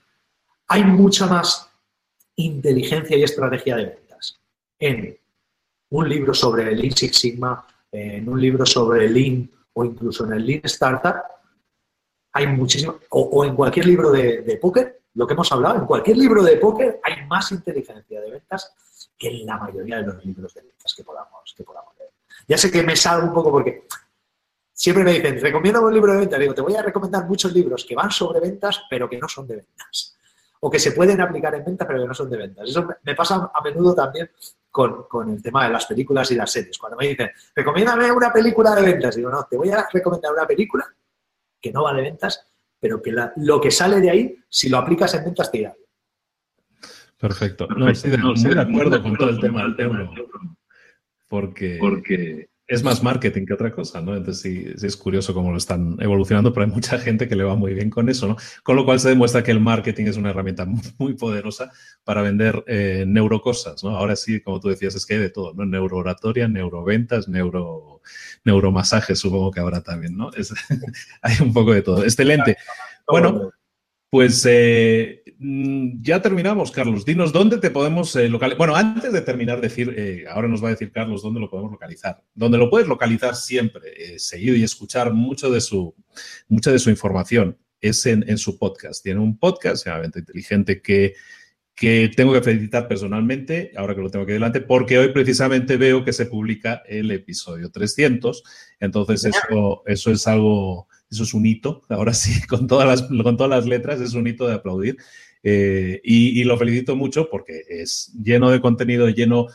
hay 0.67 0.83
mucha 0.83 1.27
más 1.27 1.69
inteligencia 2.35 3.17
y 3.17 3.23
estrategia 3.23 3.75
de 3.75 3.85
ventas 3.85 4.39
en 4.79 5.17
un 5.89 6.09
libro 6.09 6.33
sobre 6.33 6.73
Lean 6.75 6.95
Six 6.95 7.17
Sigma, 7.17 7.65
en 7.91 8.27
un 8.29 8.39
libro 8.39 8.65
sobre 8.65 9.09
Lean 9.09 9.49
o 9.73 9.85
incluso 9.85 10.25
en 10.25 10.33
el 10.33 10.45
Lean 10.45 10.61
Startup, 10.63 11.15
hay 12.33 12.47
muchísimo, 12.47 12.99
o, 13.09 13.43
en 13.43 13.55
cualquier 13.55 13.85
libro 13.85 14.11
de, 14.11 14.41
de 14.41 14.57
póker, 14.57 15.01
lo 15.15 15.27
que 15.27 15.33
hemos 15.33 15.51
hablado, 15.51 15.75
en 15.75 15.85
cualquier 15.85 16.17
libro 16.17 16.41
de 16.43 16.57
póker 16.57 17.01
hay 17.03 17.25
más 17.27 17.51
inteligencia 17.51 18.21
de 18.21 18.31
ventas 18.31 18.73
que 19.17 19.27
en 19.27 19.45
la 19.45 19.57
mayoría 19.57 19.97
de 19.97 20.07
los 20.07 20.25
libros 20.25 20.53
de 20.53 20.61
ventas 20.61 20.93
que 20.95 21.03
podamos, 21.03 21.53
que 21.55 21.63
podamos 21.63 21.93
leer. 21.97 22.11
Ya 22.47 22.57
sé 22.57 22.71
que 22.71 22.83
me 22.83 22.95
salgo 22.95 23.27
un 23.27 23.33
poco 23.33 23.51
porque 23.51 23.85
siempre 24.73 25.03
me 25.03 25.13
dicen, 25.13 25.39
recomiendo 25.39 25.81
un 25.81 25.93
libro 25.93 26.13
de 26.13 26.19
ventas. 26.19 26.39
Digo, 26.39 26.53
te 26.53 26.61
voy 26.61 26.75
a 26.75 26.81
recomendar 26.81 27.27
muchos 27.27 27.53
libros 27.53 27.85
que 27.85 27.95
van 27.95 28.09
sobre 28.09 28.39
ventas, 28.39 28.81
pero 28.89 29.09
que 29.09 29.17
no 29.17 29.27
son 29.27 29.45
de 29.47 29.57
ventas. 29.57 30.17
O 30.61 30.69
que 30.69 30.79
se 30.79 30.91
pueden 30.91 31.19
aplicar 31.21 31.53
en 31.55 31.65
ventas, 31.65 31.87
pero 31.87 32.01
que 32.01 32.07
no 32.07 32.13
son 32.13 32.29
de 32.29 32.37
ventas. 32.37 32.69
Eso 32.69 32.87
me 33.03 33.15
pasa 33.15 33.51
a 33.53 33.61
menudo 33.61 33.93
también 33.93 34.29
con, 34.71 35.29
el 35.29 35.43
tema 35.43 35.65
de 35.65 35.73
las 35.73 35.85
películas 35.85 36.31
y 36.31 36.35
las 36.35 36.51
series. 36.51 36.77
Cuando 36.77 36.97
me 36.97 37.07
dicen, 37.07 37.29
recomiéndame 37.53 38.11
una 38.11 38.31
película 38.31 38.73
de 38.73 38.81
ventas, 38.81 39.15
digo, 39.15 39.29
no, 39.29 39.45
te 39.49 39.57
voy 39.57 39.69
a 39.69 39.85
recomendar 39.91 40.31
una 40.31 40.47
película 40.47 40.85
que 41.59 41.71
no 41.71 41.83
va 41.83 41.93
de 41.93 42.01
ventas, 42.01 42.47
pero 42.79 43.01
que 43.01 43.13
lo 43.35 43.61
que 43.61 43.69
sale 43.69 43.99
de 43.99 44.09
ahí, 44.09 44.37
si 44.49 44.69
lo 44.69 44.77
aplicas 44.77 45.13
en 45.13 45.25
ventas, 45.25 45.51
te 45.51 45.59
irá 45.59 45.75
Perfecto. 47.19 47.67
No, 47.67 47.87
estoy 47.87 48.11
de, 48.11 48.61
acuerdo 48.61 49.03
con 49.03 49.15
todo 49.15 49.29
el 49.29 49.39
tema 49.39 49.61
del 49.61 49.79
euro. 49.79 50.11
Porque, 51.27 51.77
porque 51.79 52.49
es 52.71 52.83
más 52.83 53.03
marketing 53.03 53.45
que 53.45 53.53
otra 53.53 53.73
cosa, 53.73 54.01
¿no? 54.01 54.15
Entonces 54.15 54.41
sí, 54.41 54.85
es 54.87 54.95
curioso 54.95 55.33
cómo 55.33 55.51
lo 55.51 55.57
están 55.57 55.97
evolucionando, 55.99 56.53
pero 56.53 56.65
hay 56.65 56.71
mucha 56.71 56.97
gente 56.97 57.27
que 57.27 57.35
le 57.35 57.43
va 57.43 57.53
muy 57.55 57.73
bien 57.73 57.89
con 57.89 58.07
eso, 58.07 58.29
¿no? 58.29 58.37
Con 58.63 58.77
lo 58.77 58.85
cual 58.85 58.97
se 59.01 59.09
demuestra 59.09 59.43
que 59.43 59.51
el 59.51 59.59
marketing 59.59 60.05
es 60.05 60.15
una 60.15 60.29
herramienta 60.29 60.65
muy 60.97 61.15
poderosa 61.15 61.73
para 62.05 62.21
vender 62.21 62.63
eh, 62.67 63.03
neurocosas, 63.05 63.83
¿no? 63.83 63.97
Ahora 63.97 64.15
sí, 64.15 64.39
como 64.39 64.61
tú 64.61 64.69
decías, 64.69 64.95
es 64.95 65.05
que 65.05 65.15
hay 65.15 65.19
de 65.19 65.29
todo, 65.29 65.53
¿no? 65.53 65.65
Neurooratoria, 65.65 66.47
neuroventas, 66.47 67.27
neuro, 67.27 68.01
neuromasajes, 68.45 69.19
supongo 69.19 69.51
que 69.51 69.59
ahora 69.59 69.81
también, 69.81 70.15
¿no? 70.15 70.31
hay 71.21 71.35
un 71.41 71.51
poco 71.51 71.73
de 71.73 71.81
todo. 71.81 72.05
Excelente. 72.05 72.55
Bueno, 73.05 73.51
pues 74.11 74.45
eh, 74.45 75.23
mm, 75.39 76.01
ya 76.01 76.21
terminamos, 76.21 76.69
Carlos. 76.69 77.05
Dinos 77.05 77.31
dónde 77.31 77.59
te 77.59 77.71
podemos 77.71 78.13
eh, 78.17 78.27
localizar. 78.27 78.57
Bueno, 78.57 78.75
antes 78.75 79.13
de 79.13 79.21
terminar, 79.21 79.61
decir, 79.61 79.95
eh, 79.97 80.25
ahora 80.29 80.49
nos 80.49 80.61
va 80.61 80.67
a 80.67 80.71
decir 80.71 80.91
Carlos 80.91 81.23
dónde 81.23 81.39
lo 81.39 81.49
podemos 81.49 81.71
localizar. 81.71 82.21
Donde 82.35 82.57
lo 82.57 82.69
puedes 82.69 82.89
localizar 82.89 83.37
siempre, 83.37 84.19
seguido 84.19 84.57
y 84.57 84.63
escuchar 84.63 85.13
mucho 85.13 85.49
de 85.49 85.61
su, 85.61 85.95
mucha 86.49 86.73
de 86.73 86.79
su 86.79 86.89
información 86.89 87.57
es 87.79 88.05
en, 88.05 88.37
su 88.37 88.59
podcast. 88.59 89.01
Tiene 89.01 89.21
un 89.21 89.39
podcast, 89.39 89.85
llamado 89.85 90.03
Inteligente, 90.03 90.81
que, 90.81 91.13
que 91.73 92.11
tengo 92.13 92.33
que 92.33 92.41
felicitar 92.41 92.89
personalmente, 92.89 93.71
ahora 93.77 93.95
que 93.95 94.01
lo 94.01 94.09
tengo 94.09 94.23
aquí 94.23 94.33
delante, 94.33 94.59
porque 94.59 94.99
hoy 94.99 95.13
precisamente 95.13 95.77
veo 95.77 96.03
que 96.03 96.11
se 96.11 96.25
publica 96.25 96.83
el 96.85 97.11
episodio 97.11 97.71
300. 97.71 98.43
Entonces, 98.81 99.23
eso, 99.23 99.83
eso 99.85 100.11
es 100.11 100.27
algo 100.27 100.89
eso 101.11 101.23
es 101.23 101.33
un 101.33 101.45
hito, 101.45 101.83
ahora 101.89 102.13
sí, 102.13 102.41
con 102.47 102.67
todas 102.67 102.87
las, 102.87 103.03
con 103.03 103.37
todas 103.37 103.49
las 103.49 103.67
letras, 103.67 103.99
es 103.99 104.13
un 104.13 104.27
hito 104.27 104.47
de 104.47 104.55
aplaudir. 104.55 104.97
Eh, 105.43 105.99
y, 106.03 106.43
lo 106.43 106.57
felicito 106.57 106.95
mucho 106.95 107.27
porque 107.29 107.63
es 107.67 108.13
lleno 108.23 108.49
de 108.49 108.61
contenido, 108.61 109.09
lleno... 109.09 109.47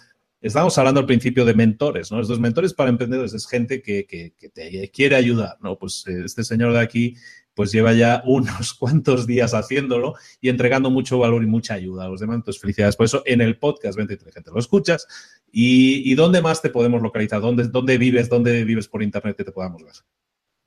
Estamos 0.43 0.77
hablando 0.79 1.01
al 1.01 1.07
principio 1.07 1.45
de 1.45 1.55
mentores, 1.55 2.13
¿no? 2.13 2.21
Estos 2.21 2.39
mentores 2.39 2.75
para 2.75 2.91
emprendedores 2.91 3.33
es 3.33 3.49
gente 3.49 3.81
que, 3.83 4.07
que, 4.07 4.33
te 4.51 4.91
quiere 4.91 5.17
ayudar, 5.17 5.57
¿no? 5.61 5.79
Pues 5.79 6.05
eh, 6.07 6.23
este 6.25 6.45
señor 6.45 6.73
de 6.75 6.81
aquí 6.81 7.17
pues 7.55 7.73
lleva 7.73 7.95
ya 7.95 8.23
unos 8.27 8.75
cuantos 8.75 9.27
días 9.27 9.55
haciéndolo 9.55 10.15
y 10.41 10.51
entregando 10.51 10.91
mucho 10.91 11.19
valor 11.19 11.43
y 11.43 11.47
mucha 11.47 11.75
ayuda 11.75 12.05
a 12.05 12.09
los 12.09 12.21
demás. 12.21 12.37
Entonces, 12.37 12.61
felicidades 12.61 12.97
por 12.97 13.07
eso. 13.07 13.23
En 13.25 13.41
el 13.41 13.59
podcast 13.59 13.97
Vente 13.97 14.13
Inteligente 14.13 14.51
lo 14.53 14.59
escuchas. 14.59 15.09
¿Y, 15.51 16.13
y 16.13 16.15
dónde 16.15 16.43
más 16.43 16.61
te 16.61 16.69
podemos 16.69 17.01
localizar? 17.01 17.41
¿Dónde, 17.41 17.69
¿Dónde 17.69 17.97
vives? 17.97 18.29
¿Dónde 18.29 18.63
vives 18.65 18.89
por 18.89 19.03
internet 19.03 19.37
que 19.37 19.45
te 19.45 19.53
podamos 19.53 19.83
ver? 19.83 19.95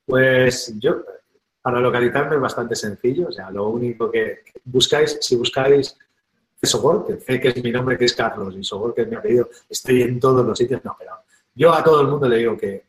Pues 0.09 0.73
yo, 0.79 1.03
para 1.61 1.79
localizarme 1.79 2.35
es 2.35 2.41
bastante 2.41 2.75
sencillo, 2.75 3.27
o 3.27 3.31
sea, 3.31 3.51
lo 3.51 3.67
único 3.69 4.09
que 4.09 4.39
buscáis, 4.65 5.19
si 5.21 5.35
buscáis 5.35 5.95
Sogor, 6.63 7.05
que 7.05 7.19
sé 7.19 7.39
que 7.39 7.49
es 7.49 7.63
mi 7.63 7.71
nombre, 7.71 7.95
que 7.95 8.05
es 8.05 8.15
Carlos, 8.15 8.55
y 8.57 8.63
Sogor, 8.63 8.95
que 8.95 9.03
es 9.03 9.07
mi 9.07 9.15
apellido, 9.15 9.49
estoy 9.69 10.01
en 10.01 10.19
todos 10.19 10.43
los 10.43 10.57
sitios, 10.57 10.83
no, 10.83 10.95
pero 10.97 11.11
yo 11.53 11.71
a 11.71 11.83
todo 11.83 12.01
el 12.01 12.07
mundo 12.07 12.27
le 12.27 12.37
digo 12.37 12.57
que 12.57 12.85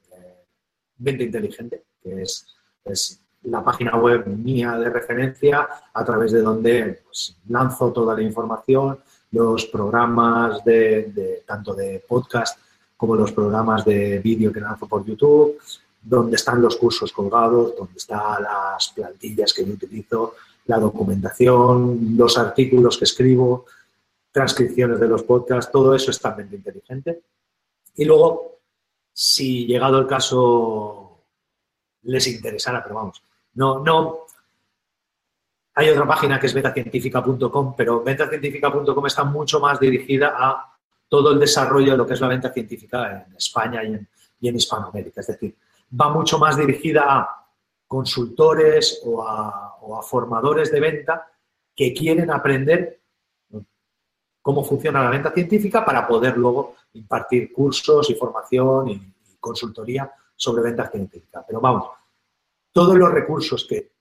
Vente 0.96 1.24
Inteligente, 1.24 1.82
que 2.02 2.22
es, 2.22 2.46
es 2.86 3.20
la 3.42 3.62
página 3.62 3.96
web 3.96 4.26
mía 4.26 4.78
de 4.78 4.88
referencia 4.88 5.68
a 5.92 6.04
través 6.04 6.32
de 6.32 6.40
donde 6.40 7.02
pues, 7.04 7.36
lanzo 7.48 7.92
toda 7.92 8.14
la 8.14 8.22
información, 8.22 8.98
los 9.32 9.66
programas 9.66 10.64
de, 10.64 11.42
tanto 11.46 11.74
de 11.74 12.02
podcast 12.08 12.58
como 12.96 13.14
los 13.14 13.32
programas 13.32 13.84
de 13.84 14.18
vídeo 14.18 14.52
que 14.52 14.60
lanzo 14.60 14.86
por 14.88 15.04
YouTube, 15.04 15.58
donde 16.02 16.36
están 16.36 16.62
los 16.62 16.76
cursos 16.76 17.12
colgados, 17.12 17.76
donde 17.76 17.96
están 17.96 18.42
las 18.42 18.88
plantillas 18.88 19.52
que 19.52 19.64
yo 19.64 19.74
utilizo, 19.74 20.34
la 20.66 20.78
documentación, 20.78 22.16
los 22.16 22.38
artículos 22.38 22.96
que 22.96 23.04
escribo, 23.04 23.66
transcripciones 24.32 25.00
de 25.00 25.08
los 25.08 25.24
podcasts, 25.24 25.70
todo 25.70 25.94
eso 25.94 26.10
está 26.10 26.34
mente 26.34 26.56
inteligente. 26.56 27.22
Y 27.96 28.04
luego, 28.04 28.60
si 29.12 29.66
llegado 29.66 29.98
el 29.98 30.06
caso 30.06 31.18
les 32.02 32.26
interesara, 32.28 32.82
pero 32.82 32.94
vamos, 32.94 33.22
no, 33.54 33.80
no. 33.80 34.20
Hay 35.74 35.88
otra 35.90 36.06
página 36.06 36.38
que 36.38 36.46
es 36.46 36.54
betacientífica.com, 36.54 37.74
pero 37.76 38.02
betacientífica.com 38.02 39.06
está 39.06 39.24
mucho 39.24 39.60
más 39.60 39.78
dirigida 39.78 40.34
a 40.36 40.76
todo 41.08 41.32
el 41.32 41.38
desarrollo 41.38 41.92
de 41.92 41.98
lo 41.98 42.06
que 42.06 42.14
es 42.14 42.20
la 42.20 42.28
venta 42.28 42.52
científica 42.52 43.24
en 43.26 43.36
España 43.36 43.82
y 43.84 44.48
en 44.48 44.56
Hispanoamérica. 44.56 45.20
Es 45.20 45.26
decir, 45.26 45.54
va 45.98 46.08
mucho 46.08 46.38
más 46.38 46.56
dirigida 46.56 47.04
a 47.06 47.46
consultores 47.86 49.02
o 49.04 49.26
a, 49.26 49.66
formadores 50.02 50.70
de 50.70 50.78
venta 50.78 51.28
que 51.74 51.92
quieren 51.92 52.30
aprender 52.30 53.00
cómo 54.40 54.62
funciona 54.62 55.02
la 55.02 55.10
venta 55.10 55.32
científica 55.32 55.84
para 55.84 56.06
poder 56.06 56.36
luego 56.36 56.76
impartir 56.92 57.52
cursos 57.52 58.08
y 58.08 58.14
formación 58.14 58.88
y, 58.88 59.14
consultoría 59.40 60.12
sobre 60.36 60.62
venta 60.62 60.90
científica. 60.90 61.42
Pero 61.46 61.62
vamos, 61.62 61.88
todos 62.72 62.94
los 62.94 63.10
recursos 63.10 63.64
que 63.64 63.92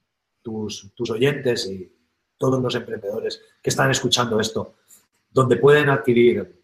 tus, 0.41 0.93
tus, 0.93 1.09
oyentes 1.11 1.65
y 1.65 1.89
todos 2.37 2.61
los 2.61 2.75
emprendedores 2.75 3.41
que 3.63 3.69
están 3.69 3.89
escuchando 3.89 4.37
esto, 4.39 4.75
donde 5.31 5.55
pueden 5.55 5.89
adquirir 5.89 6.61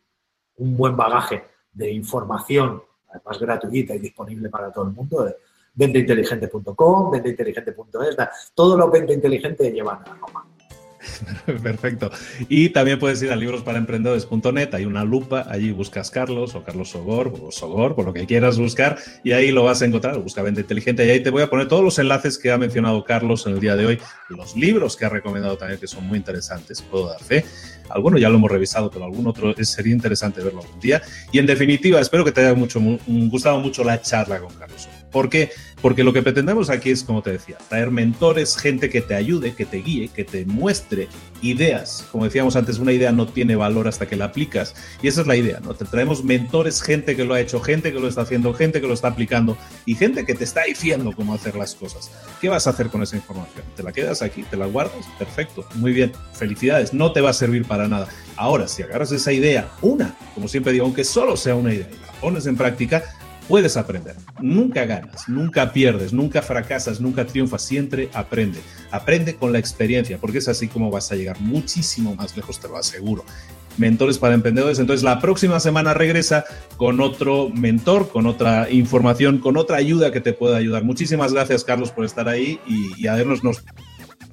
un 0.58 0.76
buen 0.76 0.98
bagaje 0.98 1.46
de 1.72 1.90
información 1.90 2.84
además 3.16 3.40
gratuita 3.40 3.96
y 3.96 4.00
disponible 4.00 4.50
para 4.50 4.72
todo 4.72 4.86
el 4.86 4.92
mundo. 4.92 5.34
Venteinteligente.com, 5.74 7.12
venteinteligente.es, 7.12 8.18
todos 8.54 8.78
los 8.78 8.92
venta 8.92 9.14
inteligente 9.14 9.72
llevan 9.72 9.98
a 9.98 10.16
Roma. 10.16 10.46
Perfecto. 11.46 12.12
Y 12.50 12.70
también 12.70 13.00
puedes 13.00 13.22
ir 13.22 13.32
a 13.32 13.36
librosparaemprendedores.net, 13.36 14.74
hay 14.74 14.86
una 14.86 15.04
lupa, 15.04 15.46
allí 15.50 15.72
buscas 15.72 16.12
Carlos 16.12 16.56
o 16.56 16.64
Carlos 16.64 16.90
Sogor 16.90 17.34
o 17.42 17.52
Sogor, 17.52 17.96
por 17.96 18.06
lo 18.06 18.14
que 18.14 18.26
quieras 18.26 18.58
buscar, 18.58 18.98
y 19.24 19.32
ahí 19.32 19.52
lo 19.52 19.64
vas 19.64 19.82
a 19.82 19.86
encontrar, 19.86 20.20
busca 20.20 20.42
Venta 20.42 20.62
Inteligente, 20.62 21.06
y 21.06 21.10
ahí 21.10 21.22
te 21.22 21.30
voy 21.30 21.44
a 21.44 21.50
poner 21.50 21.68
todos 21.68 21.84
los 21.84 22.00
enlaces 22.00 22.38
que 22.38 22.52
ha 22.52 22.58
mencionado 22.58 23.04
Carlos 23.04 23.46
en 23.48 23.54
el 23.54 23.60
día 23.60 23.76
de 23.76 23.86
hoy, 23.86 24.00
los 24.30 24.56
libros 24.56 24.96
que 24.96 25.06
ha 25.06 25.10
recomendado 25.10 25.58
también, 25.58 25.80
que 25.80 25.88
son 25.88 26.06
muy 26.06 26.18
interesantes, 26.18 26.82
puedo 26.82 27.10
dar 27.10 27.22
fe. 27.22 27.46
Algunos 27.90 28.20
ya 28.20 28.30
lo 28.30 28.36
hemos 28.36 28.52
revisado, 28.52 28.90
pero 28.90 29.06
algún 29.06 29.28
otro 29.28 29.54
sería 29.64 29.94
interesante 29.94 30.42
verlo 30.42 30.62
algún 30.62 30.80
día. 30.80 31.02
Y 31.32 31.40
en 31.40 31.46
definitiva, 31.46 32.00
espero 32.00 32.26
que 32.26 32.32
te 32.32 32.42
haya 32.42 32.60
gustado 33.06 33.60
mucho 33.60 33.84
la 33.84 34.02
charla 34.02 34.40
con 34.40 34.54
Carlos. 34.56 34.88
¿Por 35.16 35.30
qué? 35.30 35.50
Porque 35.82 36.04
lo 36.04 36.12
que 36.12 36.22
pretendemos 36.22 36.70
aquí 36.70 36.90
es, 36.90 37.02
como 37.02 37.22
te 37.22 37.32
decía, 37.32 37.58
traer 37.70 37.90
mentores, 37.90 38.58
gente 38.58 38.90
que 38.90 39.00
te 39.00 39.16
ayude, 39.16 39.56
que 39.56 39.66
te 39.66 39.78
guíe, 39.78 40.10
que 40.10 40.26
te 40.26 40.44
muestre 40.44 41.08
ideas. 41.42 42.06
Como 42.12 42.26
decíamos 42.26 42.58
antes, 42.58 42.80
una 42.80 42.92
idea 42.92 43.14
no 43.14 43.26
tiene 43.26 43.56
valor 43.56 43.88
hasta 43.88 44.10
que 44.10 44.18
la 44.18 44.26
aplicas. 44.26 44.76
Y 45.02 45.08
esa 45.08 45.22
es 45.22 45.28
la 45.28 45.38
idea, 45.38 45.62
¿no? 45.62 45.74
Te 45.74 45.86
traemos 45.86 46.26
mentores, 46.26 46.82
gente 46.82 47.16
que 47.16 47.24
lo 47.24 47.34
ha 47.34 47.40
hecho, 47.40 47.62
gente 47.62 47.94
que 47.94 48.00
lo 48.02 48.10
está 48.10 48.24
haciendo, 48.24 48.54
gente 48.54 48.82
que 48.82 48.88
lo 48.88 48.94
está 48.94 49.08
aplicando 49.08 49.58
y 49.86 49.96
gente 49.96 50.26
que 50.26 50.36
te 50.36 50.44
está 50.44 50.64
diciendo 50.64 51.14
cómo 51.16 51.34
hacer 51.34 51.56
las 51.56 51.76
cosas. 51.76 52.12
¿Qué 52.42 52.50
vas 52.50 52.68
a 52.68 52.72
hacer 52.72 52.90
con 52.90 53.02
esa 53.02 53.16
información? 53.16 53.64
¿Te 53.74 53.84
la 53.84 53.94
quedas 53.94 54.22
aquí? 54.22 54.44
¿Te 54.44 54.58
la 54.58 54.66
guardas? 54.66 55.06
Perfecto, 55.18 55.66
muy 55.76 55.94
bien. 55.94 56.12
Felicidades, 56.34 56.94
no 56.94 57.14
te 57.14 57.22
va 57.22 57.30
a 57.30 57.34
servir 57.34 57.64
para 57.64 57.88
nada. 57.88 58.10
Ahora, 58.36 58.68
si 58.68 58.84
agarras 58.84 59.14
esa 59.14 59.32
idea, 59.32 59.70
una, 59.82 60.14
como 60.34 60.50
siempre 60.50 60.74
digo, 60.74 60.84
aunque 60.84 61.06
solo 61.06 61.38
sea 61.38 61.56
una 61.56 61.74
idea, 61.74 61.88
la 62.06 62.12
pones 62.20 62.48
en 62.48 62.58
práctica, 62.58 63.02
puedes 63.48 63.78
aprender. 63.78 64.16
Nunca 64.40 64.86
ganas, 64.86 65.28
nunca 65.28 65.72
pierdes, 65.72 66.14
nunca 66.14 66.42
fracasas, 66.42 67.00
nunca 67.00 67.26
triunfas, 67.26 67.62
siempre 67.62 68.10
aprende. 68.14 68.60
Aprende 68.92 69.36
con 69.36 69.52
la 69.52 69.60
experiencia, 69.60 70.18
porque 70.18 70.40
es 70.40 70.48
así 70.48 70.68
como 70.68 70.92
vas 70.92 71.12
a 71.12 71.16
llegar 71.16 71.40
muchísimo 71.40 72.16
más 72.16 72.36
lejos, 72.36 72.60
te 72.60 72.68
lo 72.68 72.78
aseguro. 72.78 73.24
Mentores 73.78 74.18
para 74.18 74.36
emprendedores. 74.36 74.80
Entonces, 74.80 75.04
la 75.04 75.20
próxima 75.20 75.60
semana 75.60 75.94
regresa 75.94 76.46
con 76.78 77.02
otro 77.02 77.50
mentor, 77.50 78.10
con 78.10 78.26
otra 78.26 78.70
información, 78.72 79.40
con 79.40 79.58
otra 79.58 79.78
ayuda 79.78 80.12
que 80.12 80.22
te 80.22 80.32
pueda 80.32 80.58
ayudar. 80.58 80.84
Muchísimas 80.84 81.34
gracias, 81.34 81.64
Carlos, 81.66 81.92
por 81.92 82.06
estar 82.06 82.30
ahí 82.30 82.60
y, 82.66 83.04
y 83.04 83.08
a 83.08 83.16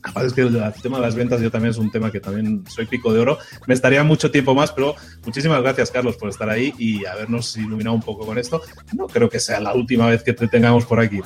Además 0.03 0.25
es 0.25 0.33
que 0.33 0.41
el 0.43 0.73
tema 0.83 0.97
de 0.97 1.03
las 1.03 1.15
ventas 1.15 1.41
yo 1.41 1.51
también 1.51 1.71
es 1.71 1.79
un 1.79 1.91
tema 1.91 2.11
que 2.11 2.21
también 2.21 2.65
soy 2.69 2.87
pico 2.87 3.13
de 3.13 3.21
oro. 3.21 3.39
Me 3.67 3.75
estaría 3.75 4.03
mucho 4.03 4.31
tiempo 4.31 4.55
más, 4.55 4.73
pero 4.73 4.95
muchísimas 5.25 5.63
gracias, 5.63 5.91
Carlos, 5.91 6.17
por 6.17 6.29
estar 6.29 6.51
ahí 6.51 6.75
y 6.77 7.05
habernos 7.05 7.57
iluminado 7.57 7.95
un 7.95 8.03
poco 8.03 8.27
con 8.27 8.37
esto. 8.37 8.63
No 8.97 9.07
creo 9.07 9.29
que 9.29 9.39
sea 9.39 9.61
la 9.61 9.75
última 9.75 10.09
vez 10.09 10.23
que 10.23 10.33
te 10.33 10.49
tengamos 10.49 10.87
por 10.87 10.99
aquí. 10.99 11.21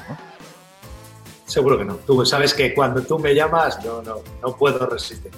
Seguro 1.47 1.79
que 1.79 1.85
no. 1.85 1.95
Tú 1.97 2.27
sabes 2.27 2.53
que 2.53 2.75
cuando 2.75 3.03
tú 3.03 3.19
me 3.19 3.35
llamas, 3.35 3.83
no, 3.85 4.03
no, 4.03 4.17
no 4.43 4.57
puedo 4.57 4.85
resistir. 4.87 5.31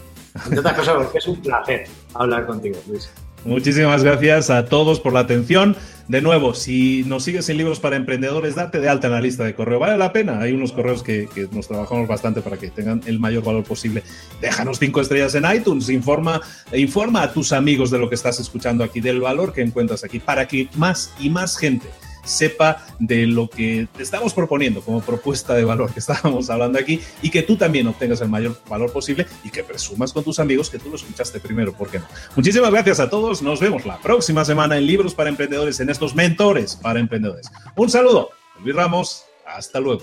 Entre 0.45 0.59
otras 0.59 0.74
cosas, 0.74 0.97
porque 0.97 1.18
es 1.18 1.26
un 1.26 1.41
placer 1.41 1.86
hablar 2.14 2.47
contigo, 2.47 2.78
Luis. 2.89 3.11
Muchísimas 3.49 4.05
gracias 4.05 4.51
a 4.51 4.66
todos 4.66 5.01
por 5.01 5.14
la 5.14 5.20
atención. 5.20 5.74
De 6.07 6.20
nuevo, 6.20 6.53
si 6.53 7.03
nos 7.07 7.24
sigues 7.24 7.49
en 7.49 7.57
Libros 7.57 7.80
para 7.80 7.96
Emprendedores, 7.96 8.57
date 8.57 8.78
de 8.78 8.90
alta 8.90 9.07
en 9.07 9.14
la 9.14 9.22
lista 9.22 9.44
de 9.44 9.55
correo. 9.55 9.78
Vale 9.78 9.96
la 9.96 10.12
pena. 10.12 10.38
Hay 10.40 10.53
unos 10.53 10.72
correos 10.72 11.03
que, 11.03 11.49
nos 11.51 11.66
trabajamos 11.66 12.07
bastante 12.07 12.42
para 12.42 12.59
que 12.59 12.68
tengan 12.68 13.01
el 13.07 13.18
mayor 13.18 13.42
valor 13.42 13.64
posible. 13.64 14.03
Déjanos 14.42 14.78
cinco 14.78 15.01
estrellas 15.01 15.34
en 15.34 15.51
iTunes. 15.51 15.88
Informa, 15.88 16.42
informa 16.74 17.22
a 17.22 17.32
tus 17.32 17.53
amigos 17.53 17.90
de 17.90 17.99
lo 17.99 18.11
que 18.11 18.16
estás 18.16 18.38
escuchando 18.38 18.84
aquí, 18.84 19.01
del 19.01 19.22
valor 19.22 19.55
que 19.55 19.62
encuentras 19.62 20.05
aquí, 20.05 20.18
para 20.18 20.46
que 20.46 20.68
más 20.76 21.11
y 21.18 21.30
más 21.30 21.57
gente 21.57 21.88
sepa 22.29 22.85
de 22.99 23.26
lo 23.26 23.49
que 23.49 23.89
te 23.97 24.03
estamos 24.03 24.35
proponiendo 24.35 24.81
como 24.83 25.01
propuesta 25.01 25.55
de 25.55 25.64
valor 25.64 25.93
que 25.93 26.01
estábamos 26.01 26.51
hablando 26.51 26.79
aquí 26.79 27.01
y 27.22 27.31
que 27.31 27.43
tú 27.43 27.57
también 27.57 27.87
obtengas 27.87 28.20
el 28.20 28.29
mayor 28.29 28.57
valor 28.68 28.93
posible 28.93 29.26
y 29.45 29.51
que 29.51 29.64
presumas 29.64 30.12
con 30.12 30.24
tus 30.24 30.39
amigos 30.39 30.70
que 30.70 30.79
tú 30.79 30.91
lo 30.91 30.97
escuchaste 30.97 31.41
primero, 31.41 31.72
¿por 31.72 31.91
qué 31.91 31.99
no? 31.99 32.07
Muchísimas 32.37 32.70
gracias 32.70 33.01
a 33.01 33.11
todos, 33.11 33.43
nos 33.43 33.61
vemos 33.61 33.87
la 33.87 33.99
próxima 34.01 34.45
semana 34.45 34.76
en 34.76 34.87
Libros 34.87 35.14
para 35.14 35.31
Emprendedores, 35.31 35.81
en 35.81 35.91
estos 35.91 36.14
mentores 36.14 36.76
para 36.76 37.01
emprendedores. 37.01 37.51
Un 37.76 37.91
saludo, 37.91 38.31
Luis 38.62 38.74
Ramos, 38.74 39.24
hasta 39.47 39.81
luego. 39.81 40.03